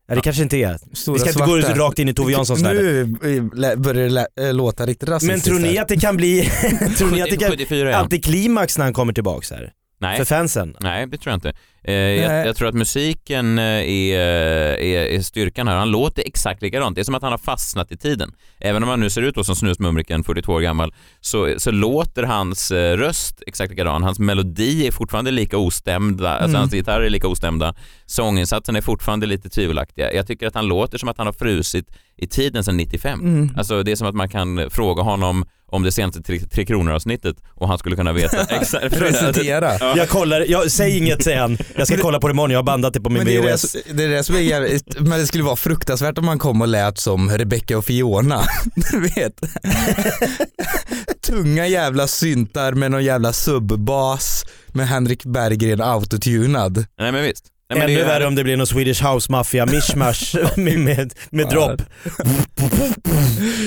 Nej 0.08 0.16
det 0.16 0.22
kanske 0.22 0.42
inte 0.42 0.56
är. 0.56 0.78
Stora 0.92 1.14
Vi 1.14 1.20
ska 1.20 1.28
inte 1.28 1.52
gå 1.52 1.60
svarta. 1.60 1.78
rakt 1.80 1.98
in 1.98 2.08
i 2.08 2.14
Tove 2.14 2.32
Janssons 2.32 2.62
värld. 2.62 2.76
Nu 2.76 3.00
eh, 3.00 3.76
börjar 3.76 4.26
det 4.36 4.48
äh, 4.48 4.54
låta 4.54 4.86
riktigt 4.86 5.08
rasistiskt. 5.08 5.46
Men 5.46 5.58
tror 5.58 5.70
ni 5.70 5.78
att 5.78 5.88
det 5.88 5.96
kan 5.96 6.16
bli, 6.16 6.42
tror 6.98 7.10
ni 7.10 7.22
att 7.22 7.30
det 7.30 7.36
kan, 7.36 7.50
74 7.50 7.90
ja. 7.90 7.96
antiklimax 7.96 8.78
när 8.78 8.84
han 8.84 8.94
kommer 8.94 9.12
tillbaks 9.12 9.50
här? 9.50 9.72
Nej. 9.98 10.18
För 10.18 10.24
fansen? 10.24 10.76
Nej, 10.80 11.06
det 11.06 11.18
tror 11.18 11.30
jag 11.30 11.36
inte. 11.36 11.54
Eh, 11.84 11.94
jag, 11.94 12.46
jag 12.46 12.56
tror 12.56 12.68
att 12.68 12.74
musiken 12.74 13.58
eh, 13.58 13.64
är, 13.64 14.18
är, 14.18 15.06
är 15.06 15.20
styrkan 15.20 15.68
här. 15.68 15.76
Han 15.76 15.90
låter 15.90 16.22
exakt 16.26 16.62
likadant. 16.62 16.94
Det 16.94 17.02
är 17.02 17.04
som 17.04 17.14
att 17.14 17.22
han 17.22 17.30
har 17.32 17.38
fastnat 17.38 17.92
i 17.92 17.96
tiden. 17.96 18.32
Även 18.60 18.82
om 18.82 18.88
han 18.88 19.00
nu 19.00 19.10
ser 19.10 19.22
ut 19.22 19.34
då 19.34 19.44
som 19.44 19.56
Snusmumriken, 19.56 20.24
42 20.24 20.52
år 20.52 20.60
gammal, 20.60 20.94
så, 21.20 21.54
så 21.58 21.70
låter 21.70 22.22
hans 22.22 22.70
eh, 22.70 22.96
röst 22.96 23.42
exakt 23.46 23.70
likadan. 23.70 24.02
Hans 24.02 24.18
melodi 24.18 24.86
är 24.86 24.90
fortfarande 24.90 25.30
lika 25.30 25.58
ostämda, 25.58 26.30
alltså 26.30 26.48
Mm. 26.48 26.60
hans 26.60 26.72
gitarrer 26.72 27.04
är 27.06 27.10
lika 27.10 27.28
ostämda. 27.28 27.74
Sånginsatsen 28.06 28.76
är 28.76 28.80
fortfarande 28.80 29.26
lite 29.26 29.48
tvivelaktiga. 29.48 30.12
Jag 30.12 30.26
tycker 30.26 30.46
att 30.46 30.54
han 30.54 30.66
låter 30.66 30.98
som 30.98 31.08
att 31.08 31.18
han 31.18 31.26
har 31.26 31.32
frusit 31.32 31.86
i 32.16 32.26
tiden 32.26 32.64
sedan 32.64 32.76
95. 32.76 33.20
Mm. 33.20 33.50
Alltså 33.56 33.82
det 33.82 33.92
är 33.92 33.96
som 33.96 34.06
att 34.06 34.14
man 34.14 34.28
kan 34.28 34.70
fråga 34.70 35.02
honom 35.02 35.44
om 35.66 35.82
det 35.82 35.92
senaste 35.92 36.22
Tre, 36.22 36.38
tre 36.38 36.64
Kronor-avsnittet 36.66 37.36
och 37.54 37.68
han 37.68 37.78
skulle 37.78 37.96
kunna 37.96 38.12
veta. 38.12 38.36
Presentera. 38.90 39.70
Ja. 39.80 39.94
Jag 39.96 40.08
kollar, 40.08 40.44
jag, 40.48 40.70
säg 40.70 40.98
inget 40.98 41.22
säger 41.22 41.40
han. 41.40 41.58
Jag 41.76 41.86
ska 41.86 41.96
kolla 41.96 42.20
på 42.20 42.28
det 42.28 42.32
imorgon, 42.32 42.50
jag 42.50 42.58
har 42.58 42.62
bandat 42.64 42.94
det 42.94 43.00
på 43.00 43.10
min 43.10 43.16
Men 43.18 43.26
det 43.26 43.36
är 43.36 43.42
det, 43.42 43.48
VHS. 43.52 43.76
det 43.94 44.04
är 44.04 44.08
det 44.08 44.24
som 44.24 44.34
är 44.36 44.40
jävligt, 44.40 45.00
men 45.00 45.18
det 45.20 45.26
skulle 45.26 45.44
vara 45.44 45.56
fruktansvärt 45.56 46.18
om 46.18 46.24
man 46.26 46.38
kom 46.38 46.60
och 46.60 46.68
lät 46.68 46.98
som 46.98 47.30
Rebecca 47.30 47.78
och 47.78 47.84
Fiona. 47.84 48.42
Du 48.92 49.00
vet. 49.00 49.40
Tunga 51.26 51.66
jävla 51.66 52.06
syntar 52.06 52.72
med 52.72 52.90
någon 52.90 53.04
jävla 53.04 53.32
subbas 53.32 54.44
med 54.68 54.88
Henrik 54.88 55.24
Berggren 55.24 55.80
autotunad. 55.80 56.86
Nej 56.98 57.12
men 57.12 57.22
visst. 57.22 57.44
Nej, 57.70 57.78
men 57.78 57.88
Ännu 57.88 57.94
det 57.98 58.02
är- 58.02 58.06
värre 58.06 58.26
om 58.26 58.34
det 58.34 58.44
blir 58.44 58.56
någon 58.56 58.66
Swedish 58.66 59.04
House 59.06 59.32
Mafia 59.32 59.66
mishmash 59.66 60.36
med, 60.56 60.78
med, 60.78 61.12
med 61.30 61.48
dropp. 61.48 61.82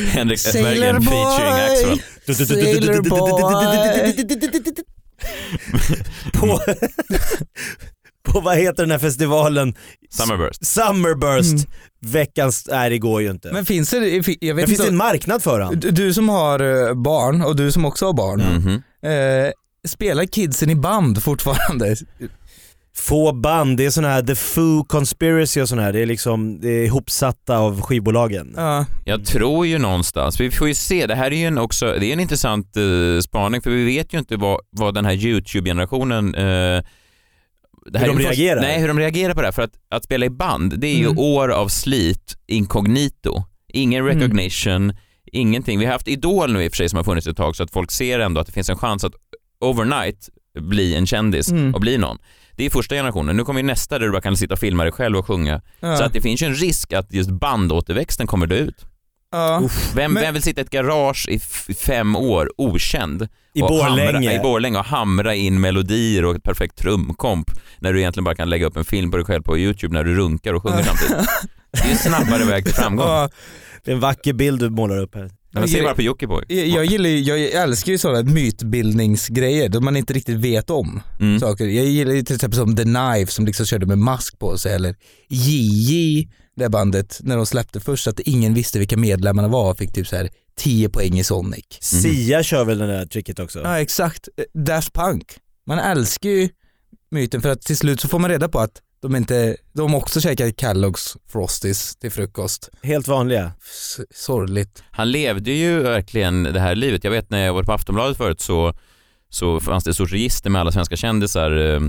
Henrik 0.10 0.40
S. 0.40 0.54
Berggren 0.54 1.02
featuring 1.02 1.54
Axwell. 1.54 2.02
Sailor 2.48 3.02
boy. 3.02 3.20
På, 6.34 6.60
på 8.32 8.40
vad 8.40 8.58
heter 8.58 8.84
den 8.84 8.92
här 8.92 9.00
festivalen? 9.00 9.76
Summerburst. 10.10 10.66
Summerburst. 10.66 11.68
Veckans, 12.02 12.68
nej 12.72 12.90
det 12.90 12.98
går 12.98 13.22
ju 13.22 13.32
inte. 13.32 13.48
Men, 13.48 13.56
Men 13.56 13.66
finns 13.66 13.90
det, 13.90 14.38
jag 14.42 14.56
vet 14.56 14.66
finns 14.66 14.80
inte, 14.80 14.84
det 14.84 14.90
en 14.94 14.98
marknad 14.98 15.44
för 15.44 15.60
han? 15.60 15.80
du, 15.80 15.92
du 15.92 16.14
som 16.14 16.30
har 16.30 16.60
eh, 16.90 16.94
barn 16.94 17.42
och 17.42 17.56
du 17.56 17.72
som 17.72 17.86
också 17.86 18.06
har 18.06 18.14
barn, 18.14 18.40
Mhm. 18.42 18.74
eh, 19.12 19.52
spelar 19.88 20.26
kidsen 20.26 20.70
i 20.70 20.76
band 20.76 21.24
fortfarande? 21.24 21.96
Få 22.98 23.32
band, 23.34 23.78
det 23.78 23.86
är 23.86 23.90
sån 23.90 24.06
här 24.06 24.22
The 24.22 24.36
Foo 24.36 24.84
Conspiracy 24.84 25.62
och 25.62 25.70
sån 25.70 25.80
här, 25.80 25.94
det 25.94 26.00
är 26.00 26.06
liksom, 26.06 26.60
det 26.62 26.70
är 26.70 26.84
ihopsatta 26.86 27.58
av 27.58 27.82
skivbolagen. 27.82 28.54
Ja. 28.56 28.86
Jag 29.06 29.26
tror 29.26 29.68
ju 29.68 29.78
någonstans, 29.78 30.40
vi 30.40 30.52
får 30.52 30.68
ju 30.68 30.74
se, 30.74 31.08
det 31.08 31.16
här 31.16 31.32
är 31.32 31.36
ju 31.36 31.46
en 31.46 31.58
också, 31.58 31.86
det 32.00 32.06
är 32.06 32.14
en 32.14 32.20
intressant 32.20 32.78
uh, 32.78 33.20
spaning 33.20 33.62
för 33.62 33.70
vi 33.70 33.86
vet 33.86 34.14
ju 34.14 34.18
inte 34.20 34.36
vad, 34.38 34.60
vad 34.72 34.94
den 34.94 35.06
här 35.06 35.14
YouTube-generationen 35.14 36.36
uh, 36.36 36.82
det 37.92 38.00
Hur 38.00 38.08
de 38.08 38.18
ju 38.18 38.24
först- 38.26 38.40
reagerar? 38.40 38.62
Nej, 38.62 38.80
hur 38.82 38.88
de 38.88 39.00
reagerar 39.00 39.34
på 39.34 39.42
det 39.42 39.48
här. 39.48 39.52
För 39.52 39.62
att, 39.62 39.74
att 39.90 40.04
spela 40.04 40.26
i 40.26 40.30
band, 40.30 40.80
det 40.80 40.88
är 40.88 40.96
ju 40.98 41.06
Mm. 41.06 41.18
år 41.18 41.50
av 41.50 41.68
slit 41.68 42.38
inkognito. 42.48 43.44
Ingen 43.74 44.06
Mm. 44.06 44.20
recognition, 44.20 44.94
ingenting. 45.32 45.80
Vi 45.80 45.86
har 45.86 45.92
haft 45.94 46.08
Idol 46.08 46.54
nu 46.54 46.64
i 46.64 46.68
och 46.68 46.72
för 46.72 46.78
sig 46.78 46.90
som 46.90 46.98
har 46.98 47.04
funnits 47.04 47.28
ett 47.28 47.38
tag 47.38 47.56
så 47.56 47.64
att 47.64 47.72
folk 47.72 47.92
ser 47.92 48.20
ändå 48.20 48.42
att 48.42 48.48
det 48.48 48.54
finns 48.54 48.70
en 48.70 48.78
chans 48.78 49.04
att 49.04 49.14
overnight 49.60 50.30
bli 50.60 50.96
en 50.96 51.08
kändis 51.08 51.52
Mm. 51.52 51.76
och 51.76 51.82
bli 51.82 51.98
någon. 51.98 52.18
Det 52.56 52.66
är 52.66 52.70
första 52.70 52.96
generationen. 52.96 53.38
Nu 53.38 53.44
kommer 53.44 53.60
ju 53.62 53.66
nästa 53.68 54.00
där 54.00 54.06
du 54.06 54.12
bara 54.12 54.22
kan 54.22 54.38
sitta 54.38 54.54
och 54.54 54.60
filma 54.60 54.84
dig 54.84 54.92
själv 54.92 55.18
och 55.18 55.26
sjunga. 55.28 55.62
Ja. 55.80 55.98
Så 55.98 56.04
att 56.04 56.14
det 56.14 56.22
finns 56.22 56.42
ju 56.42 56.46
en 56.48 56.56
risk 56.56 56.94
att 56.94 57.14
just 57.14 57.30
bandåterväxten 57.30 58.28
kommer 58.28 58.48
dö 58.48 58.56
ut. 58.56 58.86
Ja. 59.32 59.62
Vem, 59.96 60.14
Men- 60.14 60.24
vem 60.24 60.34
vill 60.34 60.44
sitta 60.44 60.62
i 60.62 60.64
ett 60.64 60.70
garage 60.70 61.28
i 61.30 61.40
fem 61.76 62.16
år 62.16 62.52
okänd 62.58 63.28
I 63.54 63.62
och 63.62 63.68
Borlänge. 63.68 64.12
Hamra, 64.14 64.34
I 64.34 64.40
Borlänge 64.40 64.78
och 64.80 64.86
hamra 64.86 65.36
in 65.36 65.62
melodier 65.62 66.26
och 66.26 66.36
ett 66.36 66.44
perfekt 66.44 66.78
trumkomp 66.78 67.52
när 67.80 67.94
du 67.94 68.00
egentligen 68.00 68.24
bara 68.24 68.36
kan 68.36 68.50
lägga 68.50 68.66
upp 68.66 68.78
en 68.78 68.86
film 68.86 69.12
på 69.12 69.18
dig 69.18 69.26
själv 69.26 69.44
på 69.44 69.58
YouTube 69.58 69.94
när 69.94 70.04
du 70.04 70.16
runkar 70.16 70.54
och 70.54 70.64
sjunger 70.64 70.84
samtidigt. 70.84 71.28
Det 71.72 71.80
är 71.80 71.90
ju 71.90 71.96
snabbare 71.96 72.44
väg 72.46 72.66
till 72.66 72.74
framgång. 72.74 73.08
Ja. 73.08 73.30
Det 73.84 73.92
är 73.92 73.96
en 73.96 74.02
vacker 74.02 74.34
bild 74.34 74.60
du 74.60 74.70
målar 74.70 74.98
upp 74.98 75.16
här. 75.16 75.32
Men 75.60 75.70
se 75.70 75.82
bara 75.84 75.96
på 75.96 76.02
Jockiboi. 76.02 76.44
Jag, 76.48 76.68
jag 76.68 76.86
gillar 76.86 77.10
ju, 77.10 77.20
jag 77.20 77.40
älskar 77.64 77.92
ju 77.92 77.98
sådana 77.98 78.32
mytbildningsgrejer 78.32 79.70
då 79.70 79.82
man 79.82 79.96
inte 79.98 80.14
riktigt 80.14 80.38
vet 80.38 80.70
om 80.70 81.02
Mm. 81.20 81.40
saker. 81.40 81.66
Jag 81.66 81.86
gillar 81.86 82.14
ju 82.14 82.24
till 82.24 82.36
exempel 82.36 82.60
som 82.60 82.76
The 82.76 82.84
Knife 82.84 83.32
som 83.32 83.46
liksom 83.46 83.66
körde 83.66 83.86
med 83.86 83.98
mask 83.98 84.40
på 84.40 84.58
sig 84.58 84.74
eller 84.74 84.96
JJ, 85.30 86.28
det 86.56 86.70
bandet, 86.70 87.20
när 87.24 87.38
de 87.38 87.46
släppte 87.46 87.80
först 87.80 88.08
att 88.08 88.20
ingen 88.20 88.54
visste 88.54 88.80
vilka 88.80 88.98
medlemmarna 88.98 89.48
var 89.48 89.72
och 89.72 89.78
fick 89.78 89.94
typ 89.94 90.08
så 90.08 90.16
här 90.16 90.30
10 90.58 90.90
poäng 90.90 91.20
i 91.20 91.24
Sonic. 91.24 91.66
Sia 91.82 92.44
kör 92.44 92.66
väl 92.66 92.78
det 92.78 92.88
där 92.88 93.06
tricket 93.06 93.40
också? 93.40 93.60
Ja 93.60 93.80
exakt, 93.80 94.28
Daft 94.66 94.94
Punk. 94.94 95.24
Man 95.68 95.80
älskar 95.80 96.30
ju 96.30 96.50
myten 97.12 97.42
för 97.42 97.50
att 97.50 97.62
till 97.62 97.78
slut 97.78 98.00
så 98.02 98.08
får 98.08 98.20
man 98.20 98.30
reda 98.30 98.50
på 98.50 98.60
att 98.60 98.82
de 99.08 99.16
inte, 99.16 99.58
de 99.74 99.96
också 99.96 100.22
käkar 100.22 100.46
Kellogg's 100.48 101.18
Frosties 101.32 101.96
till 101.96 102.12
frukost. 102.12 102.70
Helt 102.84 103.08
vanliga. 103.08 103.52
S- 103.64 104.00
sorgligt. 104.16 104.84
Han 104.92 105.12
levde 105.12 105.52
ju 105.52 105.80
verkligen 105.80 106.44
det 106.44 106.60
här 106.60 106.76
livet. 106.76 107.04
Jag 107.04 107.12
vet 107.12 107.30
när 107.30 107.46
jag 107.46 107.54
var 107.54 107.64
på 107.64 107.74
Aftonbladet 107.74 108.18
förut 108.18 108.42
så, 108.42 108.74
så 109.30 109.60
fanns 109.60 109.84
det 109.84 109.90
ett 109.90 109.96
stort 109.96 110.12
register 110.12 110.50
med 110.50 110.62
alla 110.62 110.72
svenska 110.72 110.96
kändisar, 110.96 111.74
eh, 111.74 111.80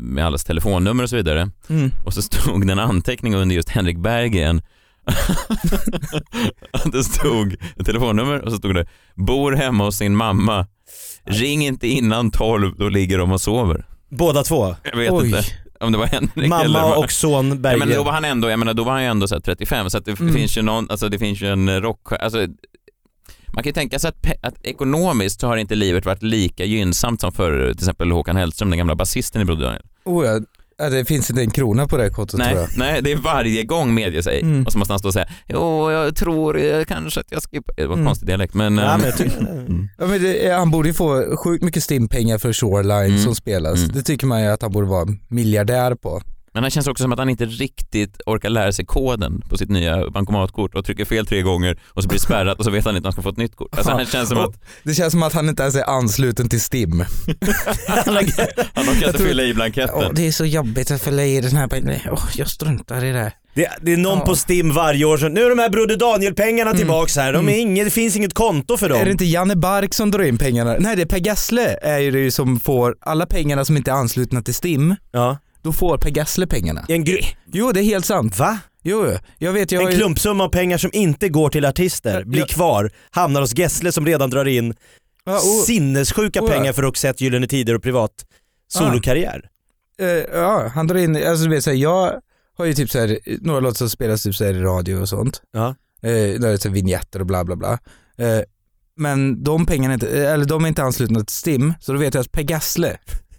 med 0.00 0.26
allas 0.26 0.44
telefonnummer 0.44 1.02
och 1.02 1.10
så 1.10 1.16
vidare. 1.16 1.50
Mm. 1.68 1.90
Och 2.06 2.14
så 2.14 2.22
stod 2.22 2.66
det 2.66 2.72
en 2.72 2.78
anteckning 2.78 3.34
under 3.34 3.54
just 3.56 3.68
Henrik 3.68 3.98
Berggren. 3.98 4.62
Det 6.92 7.04
stod 7.04 7.56
ett 7.76 7.86
telefonnummer 7.86 8.40
och 8.44 8.50
så 8.50 8.56
stod 8.56 8.74
det 8.74 8.86
bor 9.14 9.52
hemma 9.52 9.84
hos 9.84 9.96
sin 9.96 10.16
mamma. 10.16 10.66
Ring 11.24 11.66
inte 11.66 11.88
innan 11.88 12.30
12, 12.30 12.76
då 12.78 12.88
ligger 12.88 13.18
de 13.18 13.32
och 13.32 13.40
sover. 13.40 13.86
Båda 14.10 14.42
två. 14.42 14.76
Jag 14.82 14.96
vet 14.96 15.12
Oj. 15.12 15.26
inte 15.26 15.44
om 15.80 15.92
det 15.92 15.98
var 15.98 16.06
Henrik 16.06 16.36
eller 16.36 16.48
Mamma 16.48 16.82
vad- 16.82 17.04
och 17.04 17.10
son 17.12 17.32
Ja, 17.32 17.42
men 17.54 17.62
Berggren. 17.62 17.88
då 17.90 18.02
var 18.02 18.12
han 18.12 18.24
ändå, 18.24 18.50
jag 18.50 18.58
menar 18.58 18.74
då 18.74 18.84
var 18.84 18.92
han 18.92 19.02
ju 19.02 19.08
ändå 19.08 19.28
så 19.28 19.34
här 19.34 19.40
35 19.42 19.90
så 19.90 19.98
att 19.98 20.04
det 20.04 20.20
Mm. 20.20 20.34
finns 20.34 20.58
ju 20.58 20.62
någon, 20.62 20.90
alltså 20.90 21.08
det 21.08 21.18
finns 21.18 21.40
ju 21.42 21.46
en 21.52 21.82
rock, 21.82 22.12
alltså 22.12 22.38
man 23.54 23.62
kan 23.62 23.68
ju 23.70 23.72
tänka 23.72 23.98
sig 23.98 24.08
att, 24.08 24.26
att 24.42 24.64
ekonomiskt 24.66 25.40
så 25.40 25.46
har 25.46 25.56
inte 25.56 25.74
livet 25.74 26.06
varit 26.06 26.22
lika 26.22 26.64
gynnsamt 26.64 27.20
som 27.20 27.32
för 27.32 27.60
till 27.64 27.70
exempel 27.84 28.10
Håkan 28.10 28.36
Hellström, 28.36 28.70
den 28.70 28.78
gamla 28.78 28.94
basisten 28.94 29.42
i 29.42 29.44
Broder 29.44 29.62
Daniel. 29.64 29.82
Oh 30.04 30.26
ja, 30.26 30.40
ja, 30.78 30.88
det 30.90 31.04
finns 31.04 31.30
inte 31.30 31.42
en 31.42 31.50
krona 31.50 31.88
på 31.88 31.96
det 31.96 32.10
kontot 32.10 32.40
tror 32.40 32.46
Nej, 32.54 32.54
jag. 32.54 32.68
nej, 32.78 33.02
det 33.02 33.12
är 33.12 33.16
varje 33.16 33.62
gång 33.64 33.94
medger 33.94 34.22
sig 34.22 34.40
Mm. 34.42 34.66
och 34.66 34.72
så 34.72 34.78
måste 34.78 34.92
han 34.92 34.98
stå 34.98 35.08
och 35.08 35.12
säga 35.14 35.26
jo, 35.48 35.90
jag 35.90 36.16
tror 36.16 36.58
eh, 36.58 36.84
kanske 36.84 37.20
att 37.20 37.26
jag 37.30 37.42
skippar, 37.42 37.74
det 37.76 37.86
var 37.86 37.92
en 37.94 37.98
Mm. 38.00 38.06
konstig 38.06 38.26
dialekt 38.28 38.54
men, 38.54 38.78
Ja, 38.78 38.92
eh, 38.94 38.98
men 38.98 39.12
tycker, 39.12 39.38
mm. 39.68 39.88
Ja, 39.98 40.06
men 40.06 40.22
det, 40.22 40.52
han 40.58 40.70
borde 40.70 40.88
ju 40.88 40.94
få 40.94 41.36
sjukt 41.36 41.64
mycket 41.64 41.82
stimpengar 41.82 42.38
för 42.38 42.52
Shoreline 42.52 43.10
Mm. 43.10 43.18
som 43.22 43.34
spelas. 43.34 43.78
Mm. 43.78 43.90
Det 43.96 44.02
tycker 44.02 44.26
man 44.26 44.42
ju 44.42 44.48
att 44.48 44.62
han 44.62 44.72
borde 44.72 44.86
vara 44.86 45.06
miljardär 45.28 45.94
på. 45.94 46.20
Men 46.56 46.64
han 46.64 46.70
känns 46.70 46.86
också 46.86 47.02
som 47.02 47.12
att 47.12 47.18
han 47.18 47.28
inte 47.28 47.44
riktigt 47.46 48.20
orkar 48.26 48.48
lära 48.50 48.72
sig 48.72 48.84
koden 48.86 49.42
på 49.48 49.58
sitt 49.58 49.70
nya 49.70 50.10
bankomatkort 50.10 50.74
och 50.74 50.84
trycker 50.84 51.04
fel 51.04 51.26
tre 51.26 51.42
gånger 51.42 51.78
och 51.88 52.02
så 52.02 52.08
blir 52.08 52.18
det 52.18 52.24
spärrat 52.24 52.58
och 52.58 52.64
så 52.64 52.70
vet 52.70 52.84
han 52.84 52.96
inte 52.96 53.08
att 53.08 53.14
han 53.14 53.22
ska 53.22 53.30
få 53.30 53.32
ett 53.32 53.36
nytt 53.36 53.56
kort. 53.56 53.68
Alltså 53.76 53.92
han 53.92 54.06
känns 54.06 54.28
som 54.28 54.38
att 54.38 54.60
Det 54.84 54.94
känns 54.94 55.12
som 55.12 55.22
att 55.22 55.32
han 55.32 55.48
inte 55.48 55.62
ens 55.62 55.74
är 55.76 55.84
ansluten 55.90 56.48
till 56.48 56.60
STIM. 56.60 57.00
han 57.88 58.16
orkar 58.88 59.06
inte 59.06 59.18
fylla 59.22 59.42
i 59.42 59.54
blanketten. 59.54 60.14
det 60.14 60.26
är 60.26 60.32
så 60.32 60.44
jobbigt 60.44 60.90
att 60.90 61.02
fylla 61.02 61.24
i 61.24 61.40
den 61.40 61.56
här, 61.56 61.68
oh, 62.10 62.24
jag 62.34 62.48
struntar 62.48 63.04
i 63.04 63.12
det. 63.12 63.32
det, 63.54 63.68
det 63.82 63.92
är 63.92 63.96
någon 63.96 64.18
Ja. 64.18 64.24
på 64.24 64.36
STIM 64.36 64.72
varje 64.74 65.04
år 65.04 65.16
som, 65.16 65.32
nu 65.34 65.42
är 65.44 65.50
de 65.50 65.58
här 65.58 65.68
Broder 65.70 65.96
Daniel-pengarna 65.96 66.70
Mm. 66.70 66.78
tillbaks 66.78 67.16
här, 67.16 67.32
de 67.32 67.48
är 67.48 67.52
Mm. 67.52 67.60
inget, 67.68 67.86
det 67.86 67.90
finns 67.90 68.16
inget 68.16 68.34
konto 68.34 68.76
för 68.76 68.88
dem. 68.88 69.00
Är 69.00 69.04
det 69.04 69.10
inte 69.10 69.24
Janne 69.24 69.56
Bark 69.56 69.94
som 69.94 70.10
drar 70.10 70.22
in 70.24 70.38
pengarna? 70.38 70.76
Nej 70.78 70.96
det 70.96 71.02
är 71.02 71.06
Per 71.06 71.18
Gessle 71.26 71.78
är 71.82 71.98
ju 71.98 72.10
det 72.10 72.30
som 72.30 72.60
får 72.60 72.96
alla 73.00 73.26
pengarna 73.26 73.64
som 73.64 73.76
inte 73.76 73.90
är 73.90 73.94
anslutna 73.94 74.42
till 74.42 74.54
STIM. 74.54 74.94
Ja. 75.12 75.38
Då 75.66 75.72
får 75.72 75.98
Per 75.98 76.10
Gessle 76.10 76.46
pengarna. 76.46 76.84
En, 76.88 77.04
gru- 77.04 77.24
Jo 77.52 77.72
det 77.72 77.80
är 77.80 77.84
helt 77.84 78.04
sant. 78.06 78.38
Va? 78.38 78.58
Jo, 78.82 79.12
jag 79.38 79.52
vet 79.52 79.72
jag 79.72 79.80
har 79.80 79.86
En 79.86 79.92
ju- 79.92 79.98
klumpsumma 79.98 80.48
pengar 80.48 80.78
som 80.78 80.90
inte 80.92 81.28
går 81.28 81.48
till 81.50 81.64
artister 81.64 82.24
blir 82.24 82.40
Ja. 82.40 82.46
kvar, 82.46 82.90
hamnar 83.10 83.40
hos 83.40 83.58
Gessle 83.58 83.92
som 83.92 84.06
redan 84.06 84.30
drar 84.30 84.44
in 84.44 84.74
Ja, 85.24 85.34
och- 85.36 85.40
sinnessjuka 85.66 86.42
och- 86.42 86.48
pengar 86.48 86.72
för 86.72 86.82
Roxette, 86.82 87.24
Gyllene 87.24 87.46
Tider 87.46 87.74
och 87.74 87.82
privat 87.82 88.10
solokarriär. 88.68 89.48
Eh, 90.00 90.06
ja, 90.40 90.70
han 90.74 90.86
drar 90.86 90.96
in, 90.96 91.16
alltså 91.16 91.44
du 91.44 91.50
vet 91.50 91.64
såhär, 91.64 91.76
jag 91.76 92.20
har 92.58 92.64
ju 92.64 92.74
typ 92.74 92.90
såhär, 92.90 93.18
några 93.40 93.60
låtar 93.60 93.76
som 93.76 93.90
spelas 93.90 94.22
typ 94.22 94.34
såhär 94.34 94.54
i 94.54 94.60
radio 94.60 94.96
och 94.96 95.08
sånt. 95.08 95.42
Ja. 95.52 95.68
Eh, 96.02 96.10
där 96.10 96.46
är 96.48 96.52
det 96.52 96.58
så 96.58 96.68
här 96.68 96.74
vignetter 96.74 97.20
och 97.20 97.26
bla 97.26 97.44
bla 97.44 97.56
bla. 97.56 97.78
Eh, 98.18 98.40
men 98.96 99.42
de 99.44 99.66
pengarna 99.66 99.92
är 99.92 99.94
inte, 99.94 100.22
eh, 100.22 100.32
eller 100.32 100.44
de 100.44 100.64
är 100.64 100.68
inte 100.68 100.82
anslutna 100.82 101.20
till 101.20 101.36
STIM, 101.36 101.74
så 101.80 101.92
då 101.92 101.98
vet 101.98 102.14
jag 102.14 102.20
att 102.20 102.32
Per 102.32 102.50
Gessle 102.50 102.96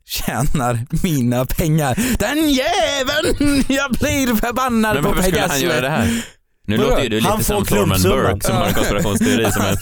tjänar 0.07 0.85
mina 1.03 1.45
pengar. 1.45 2.17
Den 2.19 2.49
jäveln! 2.49 3.63
Jag 3.67 3.91
blir 3.91 4.35
förbannad 4.35 4.93
Men 4.95 5.03
på 5.03 5.09
varför 5.09 5.21
Per 5.21 5.29
skulle 5.29 5.47
han 5.47 5.61
göra 5.61 5.81
det 5.81 5.89
här? 5.89 6.25
Nu 6.69 6.77
Vadå? 6.77 6.89
låter 6.89 7.03
ju 7.03 7.09
du 7.09 7.19
Han 7.21 7.37
lite 7.37 7.47
får 7.51 7.55
som 7.55 7.65
Thorman. 7.65 8.01
Burke 8.01 8.45
som 8.47 8.55
har 8.55 8.65
en 8.67 8.73
konspirationsteori 8.73 9.51
som 9.51 9.61
är... 9.61 9.77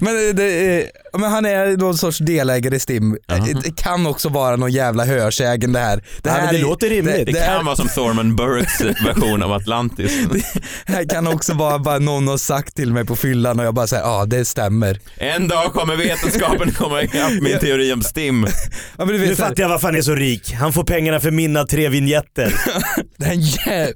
Men, 0.04 0.36
det, 0.36 0.86
men 1.12 1.30
han 1.30 1.44
är 1.46 1.76
någon 1.76 1.98
sorts 1.98 2.18
delägare 2.18 2.76
i 2.76 2.80
STIM. 2.80 3.16
Jaha. 3.26 3.46
Det 3.64 3.76
kan 3.76 4.06
också 4.06 4.28
vara 4.28 4.56
någon 4.56 4.70
jävla 4.72 5.04
hörsägen 5.04 5.72
det 5.72 5.78
här. 5.78 5.96
Det, 5.96 6.02
Ja, 6.30 6.36
men 6.36 6.48
det 6.54 6.58
är- 6.58 6.62
låter 6.62 6.88
rimligt. 6.88 7.26
Det 7.26 7.32
Det, 7.32 7.38
här, 7.40 7.56
kan 7.56 7.64
vara 7.66 7.76
som 7.76 7.88
Thorman 7.88 8.36
Burkes 8.36 8.80
version 9.06 9.42
av 9.42 9.52
Atlantis. 9.52 10.12
det 10.86 10.92
här 10.92 11.04
kan 11.08 11.26
också 11.26 11.54
vara 11.54 11.78
bara 11.78 11.98
någon 11.98 12.28
har 12.28 12.36
sagt 12.38 12.76
till 12.76 12.92
mig 12.92 13.04
på 13.04 13.16
fyllan 13.16 13.60
och 13.60 13.66
jag 13.66 13.74
bara 13.74 13.86
säger 13.86 14.02
ja 14.02 14.24
det 14.26 14.44
stämmer. 14.44 15.00
En 15.16 15.48
dag 15.48 15.72
kommer 15.72 15.96
vetenskapen 15.96 16.72
komma 16.72 17.02
ikapp 17.02 17.32
min 17.42 17.58
teori 17.58 17.92
om 17.92 18.02
STIM. 18.02 18.44
Ja, 18.44 19.04
men 19.04 19.08
du 19.08 19.12
Nu 19.18 19.18
vet, 19.26 19.38
här- 19.38 19.48
fattar 19.48 19.62
jag 19.62 19.68
varför 19.68 19.88
han 19.88 19.96
är 19.96 20.02
så 20.02 20.14
rik. 20.14 20.52
Han 20.52 20.72
får 20.72 20.84
pengarna 20.84 21.20
för 21.20 21.30
mina 21.30 21.64
tre 21.64 21.88
vignetter. 21.88 22.54
Den 23.16 23.40
jäv... 23.40 23.92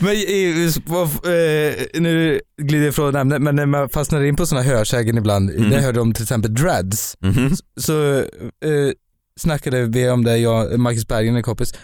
Men 0.00 0.12
i- 0.12 0.72
eh, 1.14 2.00
nu 2.00 2.40
glider 2.62 2.84
jag 2.84 2.92
ifrån 2.92 3.16
ämnet 3.16 3.42
men 3.42 3.56
när 3.56 3.66
man 3.66 3.88
fastnar 3.88 4.22
in 4.24 4.36
på 4.36 4.46
sådana 4.46 4.66
hörsägen 4.66 5.18
ibland, 5.18 5.50
Mm. 5.50 5.68
när 5.68 5.76
jag 5.76 5.82
hörde 5.82 6.00
om 6.00 6.12
till 6.14 6.22
exempel 6.22 6.54
dreads, 6.54 7.16
Mhm. 7.20 7.54
så 7.80 8.18
eh, 8.18 8.92
snackade 9.40 9.84
vi 9.86 10.10
om 10.10 10.24
det, 10.24 10.36
jag 10.38 10.80
Marcus 10.80 11.08
Berggren, 11.08 11.36
en 11.36 11.42
kompis. 11.42 11.74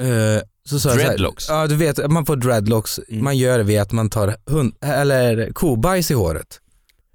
Eh, 0.00 0.42
så 0.64 0.78
sa 0.80 0.90
så 0.90 0.98
här- 0.98 1.04
Dreadlocks? 1.06 1.48
Ja 1.48 1.66
du 1.66 1.76
vet, 1.76 2.10
man 2.10 2.26
får 2.26 2.36
dreadlocks, 2.36 3.00
Mm. 3.08 3.24
man 3.24 3.36
gör 3.36 3.58
det 3.58 3.64
vid 3.64 3.80
att 3.80 3.92
man 3.92 4.10
tar 4.10 4.36
hund, 4.46 4.74
eller 4.82 5.52
kobajs 5.52 6.10
i 6.10 6.14
håret. 6.14 6.60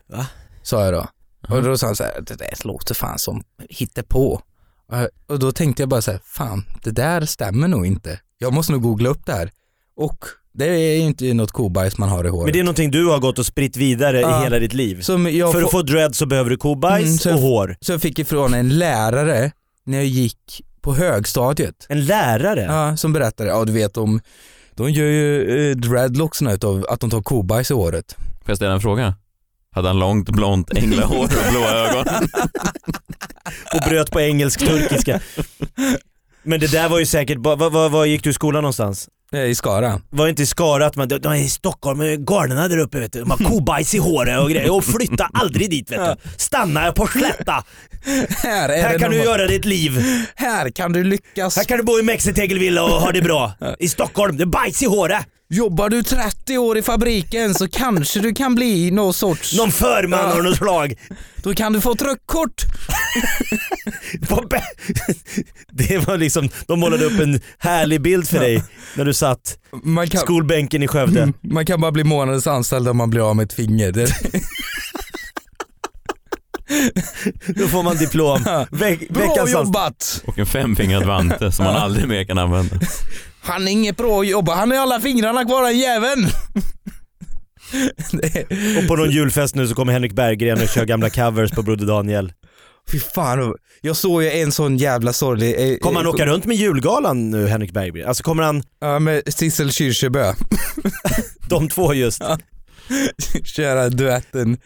Va? 0.10 0.28
Sa 0.63 0.86
jag 0.86 0.93
då. 0.93 1.08
Och 1.56 1.63
då 1.63 1.78
sa 1.78 1.86
han 1.88 1.96
så 1.96 2.04
här, 2.04 2.22
det 2.28 2.36
där 2.36 2.67
låter 2.67 2.93
fan 2.96 3.19
som. 3.19 3.43
Eh, 4.91 5.06
Och 5.28 5.39
då 5.39 5.52
tänkte 5.52 5.82
jag 5.82 5.89
bara 5.89 6.02
så 6.02 6.12
här, 6.12 6.19
fan 6.26 6.65
det 6.84 6.91
där 6.91 7.26
stämmer 7.26 7.67
nog 7.67 7.86
inte. 7.86 8.19
Jag 8.38 8.54
måste 8.54 8.72
nog 8.72 8.82
googla 8.82 9.10
upp 9.10 9.26
det 9.26 9.34
här. 9.34 9.52
Och 9.96 10.26
det 10.53 10.65
är 10.65 10.95
ju 10.95 10.97
inte 10.99 11.33
något 11.33 11.51
kobajs 11.51 11.97
man 11.97 12.09
har 12.09 12.25
i 12.25 12.29
håret. 12.29 12.45
Men 12.45 12.53
det 12.53 12.59
är 12.59 12.63
någonting 12.63 12.91
du 12.91 13.05
har 13.05 13.19
gått 13.19 13.39
och 13.39 13.45
spritt 13.45 13.77
vidare 13.77 14.19
Ja. 14.21 14.39
i 14.41 14.43
hela 14.43 14.59
ditt 14.59 14.73
liv. 14.73 15.01
För 15.51 15.63
att 15.63 15.71
få 15.71 15.81
dread 15.81 16.15
så 16.15 16.25
behöver 16.25 16.49
du 16.49 16.57
kobajs 16.57 17.25
Mm, 17.25 17.37
och 17.37 17.43
hår. 17.43 17.75
Så 17.81 17.91
jag 17.91 18.01
fick 18.01 18.19
ifrån 18.19 18.53
en 18.53 18.77
lärare 18.77 19.51
när 19.85 19.97
jag 19.97 20.05
gick 20.07 20.61
på 20.81 20.93
högstadiet. 20.95 21.85
En 21.89 22.05
lärare? 22.05 22.61
Ja, 22.61 22.97
som 22.97 23.13
berättade, 23.13 23.49
ja 23.49 23.65
du 23.65 23.71
vet 23.73 23.93
de, 23.93 24.19
de 24.75 24.89
gör 24.91 25.05
ju 25.05 25.69
eh, 25.71 25.75
dreadlocksarna 25.75 26.53
utav 26.53 26.85
att 26.89 26.99
de 26.99 27.09
tar 27.09 27.21
kobajs 27.21 27.71
i 27.71 27.73
håret. 27.73 28.15
Får 28.17 28.45
jag 28.45 28.57
ställa 28.57 28.73
en 28.73 28.81
fråga? 28.81 29.15
Hade 29.75 29.87
han 29.87 29.99
långt 29.99 30.29
blont 30.29 30.73
änglahår 30.77 31.23
och 31.23 31.51
blåa 31.51 31.69
ögon? 31.71 32.05
Och 33.73 33.89
bröt 33.89 34.11
på 34.11 34.19
engelsk-turkiska. 34.21 35.19
Men 36.43 36.59
det 36.59 36.71
där 36.71 36.89
var 36.89 36.99
ju 36.99 37.05
säkert, 37.05 37.37
vad, 37.41 37.91
vad 37.91 38.07
gick 38.07 38.23
du 38.23 38.29
i 38.29 38.33
skolan 38.33 38.61
någonstans? 38.63 39.09
Eh, 39.34 39.39
I 39.43 39.56
Skara. 39.56 40.02
Var 40.10 40.28
inte 40.28 40.43
i 40.43 40.46
Skara 40.46 40.86
att 40.86 40.96
man, 40.96 41.08
de, 41.08 41.17
de 41.17 41.32
är 41.32 41.36
i 41.36 41.50
Stockholm, 41.50 42.02
eh, 42.02 42.08
garnerna 42.08 42.67
där 42.67 42.78
uppe 42.78 43.00
vet 43.00 43.13
du, 43.13 43.19
de 43.19 43.32
har 43.32 43.38
kobajs 43.38 43.93
i 43.93 43.98
håret 43.98 44.39
och 44.39 44.50
grejer 44.50 44.74
och 44.74 44.86
flytta 44.86 45.30
aldrig 45.34 45.69
dit 45.69 45.91
vet 45.91 46.00
du. 46.00 46.30
Stanna 46.38 46.91
på 46.91 47.08
Slätta. 47.08 47.63
Här, 48.30 48.69
är 48.69 48.84
Här 48.84 49.00
kan 49.00 49.12
du 49.12 49.17
göra 49.17 49.48
ditt 49.48 49.65
liv. 49.65 50.00
Här 50.36 50.69
kan 50.69 50.93
du 50.93 51.04
lyckas. 51.04 51.58
Här 51.58 51.63
kan 51.63 51.78
du 51.78 51.84
bo 51.84 52.00
i 52.00 52.04
Mexitegelvilla 52.04 52.84
och 52.84 52.89
ha 52.89 53.12
det 53.12 53.22
bra. 53.22 53.52
I 53.80 53.89
Stockholm, 53.89 54.38
det 54.38 54.43
är 54.43 54.46
bajs 54.46 54.82
i 54.82 54.86
håret. 54.86 55.26
Jobbar 55.49 55.89
du 55.89 56.03
30 56.03 56.58
år 56.58 56.77
i 56.77 56.82
fabriken 56.82 57.53
så 57.53 57.67
kanske 57.67 58.19
du 58.19 58.34
kan 58.34 58.56
bli 58.56 58.91
någon 58.91 59.13
sorts... 59.13 59.58
Någon 59.58 59.71
förman 59.71 60.32
av 60.32 60.43
något 60.43 60.58
slag. 60.58 60.95
Då 61.36 61.53
kan 61.53 61.73
du 61.73 61.82
få 61.82 61.95
truckkort. 61.95 62.62
Det 65.71 66.08
var 66.08 66.17
liksom, 66.17 66.49
de 66.67 66.79
målade 66.79 67.06
upp 67.06 67.19
en 67.19 67.41
härlig 67.58 68.01
bild 68.01 68.27
för 68.27 68.39
dig 68.39 68.63
när 68.95 69.06
du 69.06 69.13
satt 69.13 69.58
Man 69.84 70.08
kan, 70.10 70.21
skolbänken 70.21 70.84
i 70.84 70.88
Skövde. 70.88 71.21
Mm, 71.21 71.34
man 71.41 71.65
kan 71.65 71.82
bara 71.82 71.91
bli 71.91 72.03
månadens 72.03 72.47
anställd 72.47 72.88
om 72.88 72.97
man 72.97 73.10
blir 73.10 73.29
av 73.29 73.36
med 73.36 73.43
ett 73.43 73.53
finger. 73.53 73.91
Då 77.55 77.67
får 77.67 77.83
man 77.83 77.97
diplom. 77.97 78.65
Veck, 78.71 79.09
bra 79.09 79.49
jobbat! 79.49 80.23
Och 80.27 80.39
en 80.39 80.45
femfingrad 80.45 81.03
vante 81.05 81.51
som 81.51 81.65
man 81.65 81.75
aldrig 81.75 82.07
mer 82.07 82.23
kan 82.23 82.38
använda. 82.38 82.75
Han 83.41 83.67
är 83.67 83.71
inget 83.71 83.97
bra 83.97 84.23
jobbat, 84.23 84.57
han 84.57 84.71
har 84.71 84.77
alla 84.77 84.99
fingrarna 84.99 85.45
kvar 85.45 85.63
den 85.63 85.79
jäveln. 85.79 86.27
Och 88.77 88.88
på 88.88 88.95
någon 88.95 89.12
julfest 89.12 89.55
nu 89.55 89.67
så 89.67 89.75
kommer 89.75 89.93
Henrik 89.93 90.13
Berggren 90.13 90.62
och 90.62 90.69
kör 90.69 90.86
gamla 90.86 91.09
covers 91.09 91.51
på 91.51 91.62
Broder 91.62 91.86
Daniel. 91.86 92.33
Fy 92.91 92.99
fan, 92.99 93.55
jag 93.81 93.95
såg 93.95 94.23
ju 94.23 94.31
en 94.31 94.51
sån 94.51 94.77
jävla 94.77 95.13
sorglig... 95.13 95.81
Kommer 95.81 95.99
han 95.99 96.07
åka 96.07 96.25
runt 96.25 96.45
med 96.45 96.57
julgalan 96.57 97.31
nu 97.31 97.47
Henrik 97.47 97.71
Berggren? 97.71 98.07
Alltså 98.07 98.23
kommer 98.23 98.43
han, 98.43 98.63
Ja, 98.81 98.99
med 98.99 99.33
Sissel 99.33 99.71
Kyrkjebø. 99.71 100.33
de 101.49 101.69
två 101.69 101.93
just? 101.93 102.21
Köra 103.43 103.89
duetten. 103.89 104.57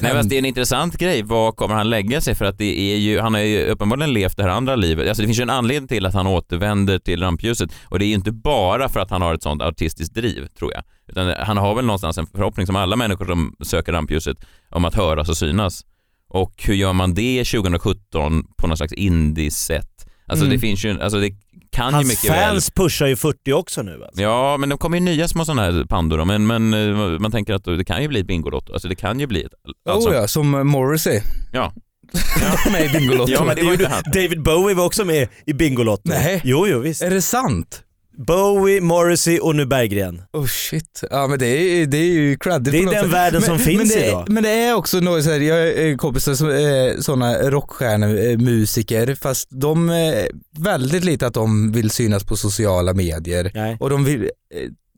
Nej 0.00 0.12
fast 0.12 0.28
det 0.28 0.36
är 0.36 0.38
en 0.38 0.44
intressant 0.44 0.96
grej, 0.98 1.22
vad 1.22 1.56
kommer 1.56 1.74
han 1.74 1.90
lägga 1.90 2.20
sig 2.20 2.34
för 2.34 2.44
att 2.44 2.58
det 2.58 2.80
är 2.80 2.96
ju, 2.96 3.18
han 3.20 3.34
har 3.34 3.40
ju 3.40 3.64
uppenbarligen 3.66 4.12
levt 4.12 4.36
det 4.36 4.42
här 4.42 4.50
andra 4.50 4.76
livet. 4.76 5.08
Alltså 5.08 5.22
det 5.22 5.26
finns 5.28 5.38
ju 5.38 5.42
en 5.42 5.50
anledning 5.50 5.88
till 5.88 6.06
att 6.06 6.14
han 6.14 6.26
återvänder 6.26 6.98
till 6.98 7.22
rampljuset 7.22 7.70
och 7.84 7.98
det 7.98 8.04
är 8.04 8.06
ju 8.06 8.14
inte 8.14 8.32
bara 8.32 8.88
för 8.88 9.00
att 9.00 9.10
han 9.10 9.22
har 9.22 9.34
ett 9.34 9.42
sånt 9.42 9.62
artistiskt 9.62 10.14
driv 10.14 10.46
tror 10.58 10.72
jag. 10.72 10.82
Utan 11.08 11.34
han 11.46 11.56
har 11.56 11.74
väl 11.74 11.84
någonstans 11.84 12.18
en 12.18 12.26
förhoppning 12.26 12.66
som 12.66 12.76
alla 12.76 12.96
människor 12.96 13.24
som 13.24 13.56
söker 13.62 13.92
rampljuset 13.92 14.36
om 14.70 14.84
att 14.84 14.94
höras 14.94 15.28
och 15.28 15.36
synas. 15.36 15.84
Och 16.28 16.52
hur 16.66 16.74
gör 16.74 16.92
man 16.92 17.14
det 17.14 17.44
2017 17.44 18.44
på 18.56 18.66
något 18.66 18.78
slags 18.78 18.92
indie-sätt? 18.92 20.06
Alltså 20.26 20.44
Mm. 20.44 20.56
det 20.56 20.60
finns 20.60 20.84
ju, 20.84 21.00
alltså 21.02 21.18
det 21.20 21.30
kan 21.70 21.88
ju 21.88 21.94
Hans 21.94 22.08
mycket 22.08 22.30
väl 22.30 22.50
fans 22.50 22.70
pushar 22.70 23.06
ju 23.06 23.16
40 23.16 23.52
också 23.52 23.82
nu 23.82 24.04
alltså. 24.04 24.22
Ja, 24.22 24.56
men 24.56 24.68
det 24.68 24.76
kommer 24.76 24.96
ju 24.96 25.04
nya 25.04 25.28
små 25.28 25.44
sådana 25.44 25.62
här 25.62 25.84
pandor 25.84 26.24
men, 26.24 26.46
men 26.46 26.74
eh, 26.74 27.18
man 27.18 27.30
tänker 27.30 27.54
att 27.54 27.64
det 27.64 27.84
kan 27.84 28.02
ju 28.02 28.08
bli 28.08 28.20
ett 28.20 28.26
Bingolotto. 28.26 28.72
Alltså 28.72 28.88
det 28.88 28.94
kan 28.94 29.20
ju 29.20 29.26
bli 29.26 29.42
ett... 29.42 29.52
Alltså, 29.88 30.08
Oh 30.10 30.14
ja, 30.14 30.28
som 30.28 30.68
Morrissey. 30.68 31.20
ja. 31.52 31.72
med 32.72 32.84
i 32.84 32.88
Bingolotto. 32.88 33.32
Ja, 33.32 33.44
men 33.44 33.56
det 33.56 33.62
var 33.62 33.88
han. 33.88 34.02
David 34.12 34.42
Bowie 34.42 34.74
var 34.74 34.84
också 34.84 35.04
med 35.04 35.28
i 35.46 35.52
Bingolotto. 35.52 36.02
Nej. 36.04 36.40
Jo, 36.44 36.66
jo 36.66 36.78
visst. 36.78 37.02
Är 37.02 37.10
det 37.10 37.22
sant? 37.22 37.82
Bowie, 38.16 38.80
Morrissey 38.80 39.38
och 39.38 39.56
nu 39.56 39.66
Berggren. 39.66 40.22
Oh 40.32 40.46
shit. 40.46 41.02
Ja 41.10 41.26
men 41.26 41.38
det 41.38 41.46
är, 41.46 41.86
det 41.86 41.96
är 41.98 42.04
ju 42.12 42.36
credit 42.36 42.72
Det 42.72 42.78
är 42.78 42.80
på 42.80 42.84
något 42.84 42.94
den 42.94 43.04
sätt. 43.04 43.12
världen 43.12 43.42
som 43.42 43.58
finns 43.58 43.78
men 43.78 43.88
det, 43.88 44.06
idag. 44.06 44.26
Men 44.28 44.42
det 44.42 44.50
är 44.50 44.74
också 44.74 45.00
något 45.00 45.24
så 45.24 45.30
här, 45.30 45.40
jag 45.40 45.68
är 45.68 45.96
kompisar 45.96 46.34
som 46.34 46.48
är 46.48 47.00
sådana 47.02 47.38
rockstjärnor, 47.38 49.10
eh, 49.10 49.14
fast 49.14 49.48
de 49.50 49.88
är 49.90 50.28
väldigt 50.58 51.04
lite 51.04 51.26
att 51.26 51.34
de 51.34 51.72
vill 51.72 51.90
synas 51.90 52.24
på 52.24 52.36
sociala 52.36 52.94
medier. 52.94 53.50
Nej. 53.54 53.76
Och 53.80 53.90
de, 53.90 54.04
vill, 54.04 54.22
eh, 54.22 54.28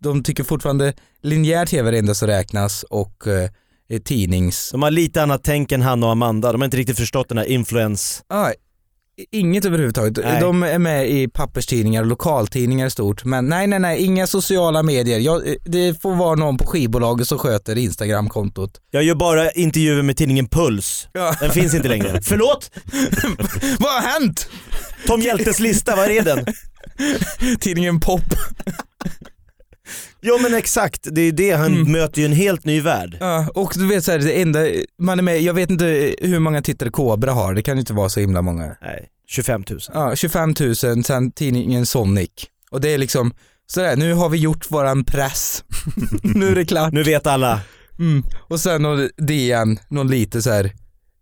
de 0.01 0.23
tycker 0.23 0.45
fortfarande 0.45 0.93
linjär 1.23 1.67
tv 1.67 1.89
är 1.89 1.93
det 1.93 1.99
enda 1.99 2.15
som 2.15 2.29
räknas 2.29 2.83
och 2.83 3.27
eh, 3.27 3.51
tidnings... 4.05 4.71
De 4.73 4.83
har 4.83 4.91
lite 4.91 5.23
annat 5.23 5.41
tänk 5.45 5.73
än 5.73 5.83
han 5.83 6.05
och 6.05 6.11
Amanda. 6.11 6.53
De 6.53 6.61
har 6.61 6.65
inte 6.65 6.77
riktigt 6.77 6.99
förstått 6.99 7.29
den 7.29 7.39
här 7.39 7.45
influens... 7.45 8.23
Ah, 8.29 8.51
inget 9.31 9.65
överhuvudtaget. 9.65 10.25
Nej. 10.25 10.41
De 10.41 10.63
är 10.63 10.79
med 10.79 11.11
i 11.11 11.29
papperstidningar 11.29 12.03
och 12.03 12.09
lokaltidningar 12.09 12.89
stort. 12.89 13.25
Men 13.25 13.47
nej, 13.47 13.67
nej, 13.67 13.79
nej, 13.79 14.05
inga 14.05 14.27
sociala 14.27 14.83
medier. 14.83 15.19
Jag, 15.19 15.43
det 15.65 16.03
får 16.03 16.15
vara 16.15 16.35
någon 16.35 16.57
på 16.57 16.67
skivbolaget 16.67 17.29
som 17.29 17.39
sköter 17.39 17.79
Instagramkontot. 17.79 18.71
Jag 18.91 19.03
gör 19.03 19.15
bara 19.15 19.51
intervjuer 19.51 20.03
med 20.03 20.17
tidningen 20.17 20.49
Puls. 20.49 21.09
Ja. 21.13 21.35
Den 21.41 21.51
finns 21.51 21.75
inte 21.75 21.89
längre. 21.89 22.21
Förlåt? 22.23 22.71
Vad 23.79 23.93
har 23.93 24.21
hänt? 24.21 24.49
Tom 25.07 25.21
Hjältes 25.21 25.61
lista, 25.61 25.97
vad 25.97 26.11
är 26.11 26.23
den? 26.23 26.47
Tidningen 27.61 28.01
Pop. 28.01 28.25
Jo 30.23 30.39
men 30.43 30.55
exakt, 30.55 31.07
det 31.11 31.21
är 31.21 31.33
det, 31.33 31.51
han 31.51 31.75
Mm. 31.75 31.93
möter 31.93 32.19
ju 32.21 32.25
en 32.25 32.33
helt 32.33 32.65
ny 32.65 32.81
värld. 32.81 33.17
Ja, 33.21 33.49
och 33.55 33.73
du 33.77 33.87
vet 33.89 34.05
så 34.05 34.13
här, 34.13 34.19
det 34.19 34.41
enda, 34.43 34.61
man 34.99 35.19
är 35.19 35.23
med, 35.23 35.41
jag 35.43 35.55
vet 35.55 35.71
inte 35.71 36.15
hur 36.21 36.39
många 36.39 36.63
tittare 36.63 36.91
Kobra 36.91 37.33
har, 37.33 37.55
det 37.55 37.63
kan 37.63 37.79
inte 37.79 37.93
vara 37.93 38.09
så 38.09 38.21
himla 38.21 38.43
många. 38.43 38.77
Nej, 38.83 39.09
25 39.29 39.65
000. 39.71 39.81
Ja, 39.95 40.17
25 40.17 40.55
000, 40.61 41.05
sen 41.05 41.31
tidningen 41.33 41.87
Sonic. 41.87 42.31
Och 42.71 42.81
det 42.81 42.89
är 42.95 42.99
liksom, 42.99 43.33
sådär, 43.67 43.97
nu 43.97 44.13
har 44.15 44.29
vi 44.29 44.39
gjort 44.39 44.71
våran 44.71 45.05
press. 45.05 45.65
nu 46.23 46.49
är 46.49 46.55
det 46.55 46.65
klart. 46.65 46.93
Nu 46.93 47.03
vet 47.03 47.27
alla. 47.27 47.61
Mm. 47.99 48.23
Och 48.49 48.61
sen 48.61 48.83
någon 48.83 49.09
DN, 49.17 49.79
någon 49.89 50.09
lite 50.09 50.43
så 50.43 50.51
här 50.51 50.65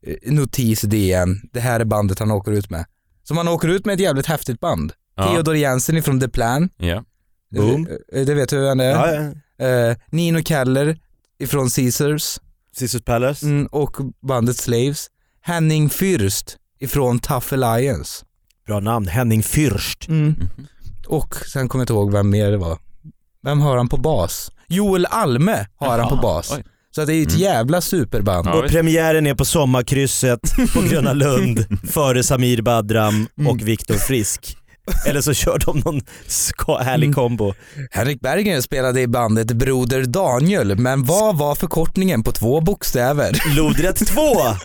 eh, 0.07 0.33
notis 0.33 0.81
DN, 0.81 1.41
det 1.53 1.61
här 1.61 1.81
är 1.81 1.85
bandet 1.85 2.19
han 2.19 2.31
åker 2.31 2.53
ut 2.53 2.71
med. 2.71 2.85
Så 3.23 3.35
man 3.35 3.49
åker 3.49 3.69
ut 3.69 3.87
med 3.87 3.95
ett 3.95 4.01
jävligt 4.01 4.27
häftigt 4.27 4.61
band. 4.61 4.93
Ja. 5.17 5.25
Theodor 5.33 5.57
Jensen 5.57 5.97
ifrån 5.97 6.21
The 6.21 6.29
Plan, 6.29 6.69
Ja. 6.77 7.05
Boom. 7.51 7.89
Eh, 8.13 8.27
det 8.27 8.35
vet 8.35 8.49
du 8.49 8.61
vem 8.61 8.79
det 8.79 8.85
är. 8.85 8.91
Ja, 9.15 9.33
ja. 9.59 9.67
Eh, 9.67 9.97
Nino 10.11 10.43
Keller 10.43 10.99
ifrån 11.39 11.71
Caesars 11.71 12.39
Caesars 12.79 13.03
Palace. 13.03 13.47
mm, 13.47 13.67
och 13.67 13.97
bandet 14.23 14.57
Slaves. 14.57 15.07
Henning 15.43 15.89
Fürst 15.89 16.57
ifrån 16.81 17.19
Tough 17.19 17.53
Alliance. 17.55 18.25
Bra 18.67 18.81
namn, 18.81 19.09
Henning 19.09 19.43
Fürst. 19.43 20.09
Mm. 20.09 20.35
Och 21.07 21.35
sen 21.53 21.69
kommer 21.69 21.81
jag 21.81 21.85
inte 21.85 21.93
ihåg 21.93 22.13
vem 22.13 22.31
mer 22.31 22.51
det 22.51 22.57
var. 22.57 22.79
Vem 23.43 23.61
har 23.61 23.77
han 23.77 23.89
på 23.89 23.97
bas? 23.97 24.51
Joel 24.69 25.07
Alme 25.07 25.67
har 25.77 25.89
han 25.91 25.99
Jaha, 25.99 26.09
på 26.11 26.17
bas. 26.17 26.53
oj. 26.57 26.65
Så 26.91 27.05
det 27.05 27.15
är 27.15 27.23
ett 27.23 27.29
Mm. 27.29 27.41
jävla 27.43 27.81
superband. 27.81 28.47
Ja, 28.47 28.55
och 28.55 28.69
premiären 28.71 29.27
är 29.27 29.35
på 29.35 29.45
Sommarkrysset 29.45 30.41
på 30.75 30.81
Gröna 30.83 31.13
Lund 31.25 31.67
före 31.91 32.23
Samir 32.23 32.63
Badram 32.63 33.27
och 33.49 33.61
Viktor 33.63 33.95
Frisk. 33.95 34.57
Eller 35.07 35.21
så 35.21 35.35
kör 35.35 35.59
de 35.59 35.79
någon 35.79 36.01
härlig 36.81 37.15
kombo. 37.15 37.55
Henrik 37.91 38.21
Berggren 38.21 38.63
spelade 38.63 39.01
i 39.01 39.07
bandet 39.07 39.47
Broder 39.53 40.05
Daniel, 40.05 40.79
men 40.79 41.05
vad 41.05 41.39
var 41.39 41.55
förkortningen 41.55 42.23
på 42.23 42.33
två 42.33 42.61
bokstäver? 42.61 43.43
Lodrätt 43.57 44.07
2! 44.07 44.21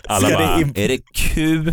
Alla 0.06 0.28
bara, 0.28 0.60
är 0.74 0.88
det 0.88 0.98
Q? 1.14 1.62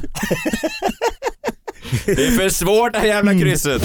det 2.05 2.11
är 2.27 2.31
för 2.37 2.49
svårt 2.49 2.93
det 2.93 2.99
här 2.99 3.05
jävla 3.07 3.33
krysset. 3.39 3.81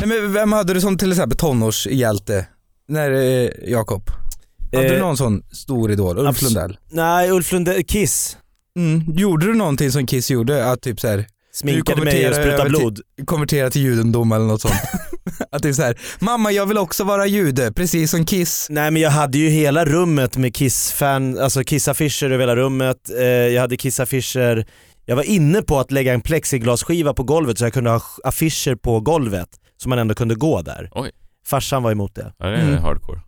Nej, 0.00 0.08
men 0.08 0.32
vem 0.32 0.52
hade 0.52 0.74
du 0.74 0.80
som 0.80 0.98
till 0.98 1.12
exempel 1.12 1.38
tonårshjälte? 1.38 2.46
När, 2.88 3.10
eh, 3.10 3.48
Jakob? 3.66 4.10
Hade 4.74 4.86
Eh, 4.86 4.92
du 4.92 4.98
någon 4.98 5.16
sån 5.16 5.42
stor 5.52 5.90
idol? 5.90 6.18
Ulf 6.18 6.42
Lundell? 6.42 6.78
Nej, 6.90 7.30
Ulf 7.30 7.52
Lundell, 7.52 7.84
Kiss. 7.84 8.36
Mm. 8.76 9.04
Gjorde 9.16 9.46
du 9.46 9.54
någonting 9.54 9.92
som 9.92 10.06
Kiss 10.06 10.30
gjorde? 10.30 10.70
Att 10.70 10.80
typ 10.80 11.00
såhär, 11.00 11.26
Sminkade 11.60 12.04
mig 12.04 12.28
och 12.28 12.34
sprutade 12.34 12.68
blod. 12.70 13.00
Till, 13.16 13.26
konvertera 13.26 13.70
till 13.70 13.82
judendom 13.82 14.32
eller 14.32 14.44
något 14.44 14.60
sånt. 14.60 14.74
att 15.52 15.62
det 15.62 15.68
är 15.68 15.72
såhär, 15.72 15.98
mamma 16.18 16.52
jag 16.52 16.66
vill 16.66 16.78
också 16.78 17.04
vara 17.04 17.26
jude, 17.26 17.72
precis 17.72 18.10
som 18.10 18.24
Kiss. 18.24 18.66
Nej 18.70 18.90
men 18.90 19.02
jag 19.02 19.10
hade 19.10 19.38
ju 19.38 19.48
hela 19.48 19.84
rummet 19.84 20.36
med 20.36 20.54
Kiss-fan, 20.54 21.38
alltså 21.38 21.60
Kiss-affischer 21.60 22.26
över 22.30 22.38
hela 22.38 22.56
rummet. 22.56 23.10
Eh, 23.18 23.24
jag 23.26 23.60
hade 23.60 23.76
Kiss-affischer, 23.76 24.66
jag 25.06 25.16
var 25.16 25.22
inne 25.22 25.62
på 25.62 25.78
att 25.80 25.90
lägga 25.92 26.14
en 26.14 26.20
plexiglasskiva 26.20 27.14
på 27.14 27.22
golvet 27.22 27.58
så 27.58 27.64
jag 27.64 27.72
kunde 27.72 27.90
ha 27.90 28.00
affischer 28.24 28.74
på 28.74 29.00
golvet. 29.00 29.48
Så 29.76 29.88
man 29.88 29.98
ändå 29.98 30.14
kunde 30.14 30.34
gå 30.34 30.62
där. 30.62 30.88
Oj. 30.92 31.10
Farsan 31.46 31.82
var 31.82 31.92
emot 31.92 32.14
det. 32.14 32.32
Ja, 32.38 32.46
det 32.46 32.56
är 32.56 32.62
Mm. 32.62 32.82
hardcore. 32.82 33.20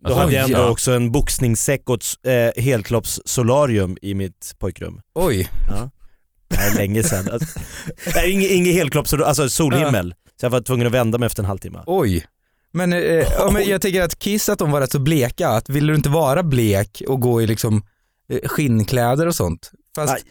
Då 0.00 0.08
Alltså, 0.08 0.20
hade 0.20 0.32
jag 0.34 0.44
ändå 0.44 0.58
ja. 0.58 0.68
också 0.68 0.92
en 0.92 1.12
boxningssäck 1.12 1.82
och 1.90 1.94
ett 1.96 2.26
eh, 2.56 2.62
helkropps-solarium 2.62 3.96
i 4.02 4.14
mitt 4.14 4.54
pojkrum. 4.58 5.00
Oj. 5.14 5.48
Det 6.48 6.56
här 6.56 6.70
är 6.70 6.76
länge 6.76 7.02
sedan. 7.02 7.28
Alltså, 7.32 7.60
nej, 8.14 8.30
inget, 8.32 8.50
inget 8.50 8.74
helkropps, 8.74 9.12
alltså 9.14 9.48
solhimmel. 9.48 10.14
Så 10.40 10.46
jag 10.46 10.50
var 10.50 10.60
tvungen 10.60 10.86
att 10.86 10.92
vända 10.92 11.18
mig 11.18 11.26
efter 11.26 11.42
en 11.42 11.46
halvtimme. 11.46 11.78
Oj. 11.86 12.26
Men, 12.72 12.92
eh, 12.92 13.00
ja, 13.00 13.50
men 13.52 13.68
jag 13.68 13.80
tänker 13.82 14.02
att 14.02 14.18
Kiss 14.18 14.48
att 14.48 14.58
de 14.58 14.70
var 14.70 14.80
rätt 14.80 14.92
så 14.92 14.98
bleka, 14.98 15.48
att 15.48 15.68
vill 15.68 15.86
du 15.86 15.94
inte 15.94 16.08
vara 16.08 16.42
blek 16.42 17.02
och 17.08 17.20
gå 17.20 17.42
i 17.42 17.46
liksom 17.46 17.82
eh, 18.32 18.48
skinnkläder 18.48 19.26
och 19.26 19.34
sånt? 19.34 19.70
Fast 19.96 20.12
Nej. 20.12 20.22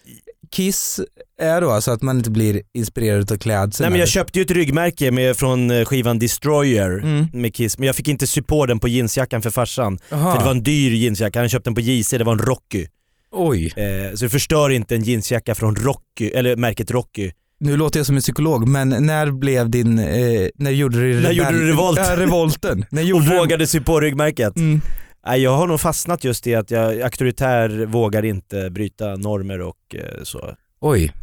Kiss 0.52 1.00
är 1.42 1.62
då 1.62 1.72
alltså 1.72 1.92
att 1.92 2.02
man 2.02 2.18
inte 2.18 2.30
blir 2.30 2.62
inspirerad 2.74 3.32
av 3.32 3.38
klädseln? 3.38 3.86
Nej 3.86 3.92
men 3.92 4.00
jag 4.00 4.10
köpte 4.10 4.40
ju 4.40 4.46
ett 4.46 4.52
ryggmärke 4.52 5.12
med, 5.12 5.38
från 5.38 5.72
eh, 5.72 5.86
skivan 5.86 6.20
Destroyer 6.20 6.92
Mm. 7.00 7.28
med 7.34 7.56
Kiss, 7.56 7.78
men 7.78 7.88
jag 7.88 7.96
fick 7.96 8.08
inte 8.08 8.28
sy 8.28 8.42
på 8.42 8.66
den 8.66 8.80
på 8.80 8.88
jeansjackan 8.88 9.42
för 9.42 9.50
farsan. 9.50 10.00
Aha. 10.12 10.32
För 10.32 10.40
det 10.40 10.46
var 10.46 10.52
en 10.52 10.64
dyr 10.64 10.92
jeansjacka, 10.92 11.40
han 11.40 11.50
köpte 11.50 11.70
den 11.70 11.76
på 11.76 11.82
JC, 11.82 12.10
det 12.10 12.24
var 12.24 12.34
en 12.34 12.40
Rocky. 12.40 12.88
Oj, 13.32 13.74
Eh, 13.76 14.16
så 14.16 14.26
du 14.26 14.30
förstör 14.30 14.70
inte 14.70 14.96
en 14.96 15.04
jeansjacka 15.04 15.56
från 15.56 15.76
Rocky, 15.76 16.30
eller 16.30 16.56
märket 16.56 16.92
Rocky. 16.92 17.32
nu 17.60 17.78
låter 17.78 18.00
jag 18.00 18.06
som 18.06 18.16
en 18.16 18.22
psykolog, 18.22 18.68
men 18.68 18.90
när 18.90 19.32
blev 19.32 19.70
din, 19.70 20.00
eh, 20.00 20.48
när 20.56 20.72
gjorde 20.72 21.02
du 21.02 21.22
När 21.22 21.32
gjorde 21.32 21.52
du 21.52 21.68
revolt? 21.68 22.00
Ja, 22.00 22.16
revolten. 22.18 22.86
när 22.90 23.02
Och 23.04 23.08
gjorde 23.08 23.26
du... 23.30 23.38
vågade 23.38 23.68
sy 23.68 23.80
på 23.80 24.00
ryggmärket. 24.00 24.56
Mm. 24.58 24.82
Nej, 25.26 25.42
jag 25.42 25.58
har 25.58 25.68
nog 25.68 25.80
fastnat 25.80 26.24
just 26.24 26.48
i 26.48 26.56
att 26.56 26.72
jag 26.72 27.02
auktoritär 27.02 27.86
vågar 27.86 28.26
inte 28.26 28.70
bryta 28.70 29.16
normer 29.16 29.62
och 29.62 29.96
eh, 29.96 30.24
så. 30.24 30.56
Oj, 30.82 31.14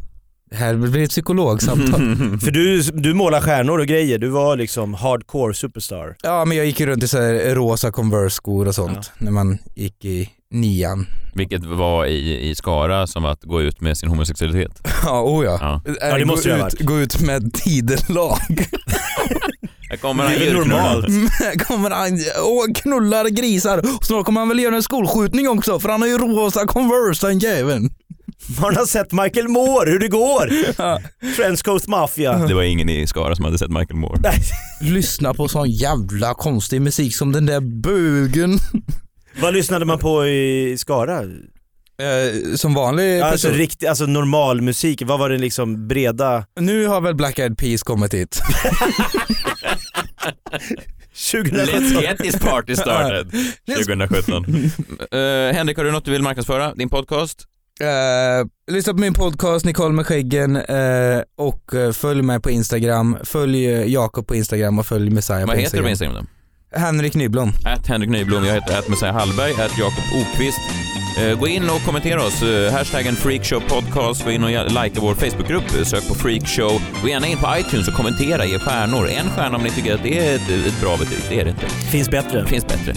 det 0.50 0.56
här 0.56 0.74
blir 0.74 1.04
ett 1.04 1.10
psykologsamtal. 1.10 2.00
För 2.40 2.50
du, 2.50 2.82
du 2.82 3.14
målar 3.14 3.40
stjärnor 3.40 3.78
och 3.78 3.86
grejer, 3.86 4.18
du 4.18 4.28
var 4.28 4.56
liksom 4.56 4.94
hardcore 4.94 5.54
superstar. 5.54 6.16
ja 6.22 6.44
men 6.44 6.56
jag 6.56 6.66
gick 6.66 6.80
ju 6.80 6.86
runt 6.86 7.02
i 7.02 7.08
så 7.08 7.20
här 7.20 7.54
rosa 7.54 7.90
Converse-skor 7.90 8.68
och 8.68 8.74
sånt 8.74 9.12
när 9.18 9.30
man 9.30 9.58
gick 9.74 10.04
i 10.04 10.30
nian. 10.54 11.06
Vilket 11.34 11.64
var 11.64 12.06
i, 12.06 12.48
i 12.50 12.54
Skara 12.54 13.06
som 13.06 13.24
att 13.24 13.42
gå 13.42 13.62
ut 13.62 13.80
med 13.80 13.98
sin 13.98 14.08
homosexualitet. 14.08 14.88
Ja, 15.04 15.22
oh 15.22 15.44
ja. 15.44 15.58
Ja. 15.60 15.92
Äh, 16.02 16.08
Ja, 16.08 16.18
det 16.18 16.24
måste 16.24 16.48
gå, 16.50 16.66
ut, 16.66 16.80
gå 16.80 17.00
ut 17.00 17.20
med 17.20 17.52
tidelag. 17.54 18.38
Här 19.90 19.96
kommer 19.96 20.24
Det 20.24 20.46
han 20.46 20.54
normalt. 20.54 21.06
Här 21.30 21.58
kommer 21.64 21.90
han 21.90 22.12
och 22.42 22.76
knullar 22.76 23.28
grisar. 23.28 23.82
Snart 24.04 24.26
kommer 24.26 24.40
han 24.40 24.48
väl 24.48 24.58
göra 24.58 24.76
en 24.76 24.82
skolskjutning 24.82 25.48
också 25.48 25.80
för 25.80 25.88
han 25.88 26.00
har 26.02 26.08
ju 26.08 26.18
rosa 26.18 26.66
Converse 26.66 27.26
den 27.26 27.38
jäveln. 27.38 27.90
Man 28.60 28.76
har 28.76 28.86
sett 28.86 29.12
Michael 29.12 29.48
Moore, 29.48 29.90
hur 29.90 29.98
det 29.98 30.08
går! 30.08 30.50
Ja. 30.78 31.00
French 31.36 31.62
Coast 31.62 31.88
Mafia. 31.88 32.38
Det 32.38 32.54
var 32.54 32.62
ingen 32.62 32.88
i 32.88 33.06
Skara 33.06 33.36
som 33.36 33.44
hade 33.44 33.58
sett 33.58 33.70
Michael 33.70 33.96
Moore. 33.96 34.20
Nej. 34.22 34.40
Lyssna 34.92 35.34
på 35.34 35.48
sån 35.48 35.70
jävla 35.70 36.34
konstig 36.34 36.82
musik 36.82 37.16
som 37.16 37.32
den 37.32 37.46
där 37.46 37.60
bögen. 37.60 38.58
Vad 39.40 39.54
lyssnade 39.54 39.84
man 39.84 39.98
på 39.98 40.26
i 40.26 40.76
Skara? 40.78 41.20
Eh, 41.22 42.54
som 42.56 42.74
vanlig 42.74 43.20
Alltså, 43.20 43.46
person. 43.48 43.58
riktig, 43.58 43.86
alltså 43.86 44.06
normal 44.06 44.62
musik, 44.62 45.02
vad 45.04 45.18
var 45.18 45.30
det 45.30 45.38
liksom 45.38 45.88
breda? 45.88 46.44
Nu 46.60 46.86
har 46.86 47.00
väl 47.00 47.14
Black 47.14 47.38
Eyed 47.38 47.58
Peas 47.58 47.82
kommit 47.82 48.14
hit. 48.14 48.40
2017? 51.32 51.80
Let's 51.80 52.02
get 52.02 52.18
this 52.18 52.38
party 52.40 52.76
started 52.76 53.30
2017. 53.76 54.44
Eh, 55.18 55.54
Henrik, 55.56 55.76
har 55.76 55.84
du 55.84 55.92
något 55.92 56.04
du 56.04 56.10
vill 56.10 56.22
marknadsföra? 56.22 56.74
Din 56.74 56.88
podcast? 56.88 57.44
Eh, 57.80 58.46
lyssna 58.74 58.92
på 58.92 58.98
min 59.00 59.14
podcast 59.14 59.64
Nicole 59.64 59.94
med 59.94 60.06
skäggen 60.06 60.56
eh, 60.56 61.22
och 61.36 61.74
eh, 61.74 61.92
följ 61.92 62.22
mig 62.22 62.40
på 62.40 62.50
Instagram. 62.50 63.16
Följ 63.24 63.66
eh, 63.66 63.84
Jakob 63.92 64.26
på 64.26 64.34
Instagram 64.34 64.78
och 64.78 64.86
följ 64.86 65.10
Messiah 65.10 65.40
Vad 65.40 65.48
på 65.48 65.60
heter 65.60 65.60
du 65.60 65.62
Instagram. 65.62 65.84
på 65.84 65.90
Instagram 65.90 66.14
då? 66.14 66.43
Henrik 66.76 67.14
Nyblom. 67.14 67.52
Att 67.64 67.86
Henrik 67.86 68.10
Nyblom, 68.10 68.44
jag 68.44 68.54
heter 68.54 68.78
att 68.78 68.88
Messiah 68.88 69.14
Hallberg, 69.14 69.52
att 69.52 69.78
Jakob 69.78 70.04
Okvist. 70.14 70.60
Eh, 71.16 71.38
gå 71.38 71.48
in 71.48 71.70
och 71.70 71.82
kommentera 71.84 72.22
oss. 72.22 72.42
Eh, 72.42 72.72
hashtaggen 72.72 73.16
Freakshow 73.16 73.60
Podcast. 73.60 74.24
Gå 74.24 74.30
in 74.30 74.44
och 74.44 74.50
likea 74.50 75.00
vår 75.00 75.14
Facebookgrupp. 75.14 75.74
Eh, 75.78 75.84
Sök 75.84 76.08
på 76.08 76.14
Freakshow. 76.14 76.82
Gå 77.02 77.08
gärna 77.08 77.26
in 77.26 77.38
på 77.38 77.46
iTunes 77.58 77.88
och 77.88 77.94
kommentera, 77.94 78.44
ge 78.44 78.58
stjärnor. 78.58 79.08
En 79.08 79.30
stjärna 79.30 79.56
om 79.56 79.62
ni 79.62 79.70
tycker 79.70 79.94
att 79.94 80.02
det 80.02 80.18
är 80.18 80.34
ett, 80.34 80.66
ett 80.66 80.80
bra 80.80 80.96
betyg. 80.96 81.18
Det 81.28 81.40
är 81.40 81.44
det 81.44 81.50
inte. 81.50 81.66
Finns 81.66 82.10
bättre. 82.10 82.46
Finns 82.46 82.66
bättre. 82.66 82.94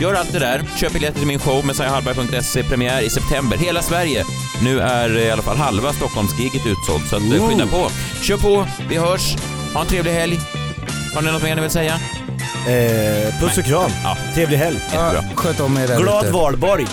Gör 0.00 0.14
allt 0.14 0.32
det 0.32 0.38
där. 0.38 0.62
Köp 0.80 0.92
biljetter 0.92 1.18
till 1.18 1.28
min 1.28 1.38
show, 1.38 1.66
messiahallberg.se. 1.66 2.62
Premiär 2.62 3.02
i 3.02 3.10
september. 3.10 3.56
Hela 3.56 3.82
Sverige. 3.82 4.24
Nu 4.62 4.80
är 4.80 5.18
i 5.18 5.30
alla 5.30 5.42
fall 5.42 5.56
halva 5.56 5.92
Stockholmsgiget 5.92 6.66
utsålt, 6.66 7.08
så 7.10 7.16
att, 7.16 7.48
skynda 7.48 7.66
på. 7.66 7.90
Kör 8.22 8.36
på. 8.36 8.66
Vi 8.88 8.96
hörs. 8.96 9.36
Ha 9.74 9.80
en 9.80 9.86
trevlig 9.86 10.12
helg. 10.12 10.63
Har 11.14 11.22
ni 11.22 11.32
något 11.32 11.42
mer 11.42 11.54
ni 11.54 11.60
vill 11.60 11.70
säga? 11.70 11.94
Eh, 12.68 13.40
puss 13.40 13.58
och 13.58 13.64
kram. 13.64 13.90
Ja. 14.04 14.16
Trevlig 14.34 14.56
helg. 14.58 14.76
Jättebra. 14.84 15.22
Sköt 15.34 15.60
om 15.60 15.76
er 15.78 15.86
där 15.88 15.98
Glad 15.98 16.24
ute. 16.24 16.32
valborg. 16.32 16.86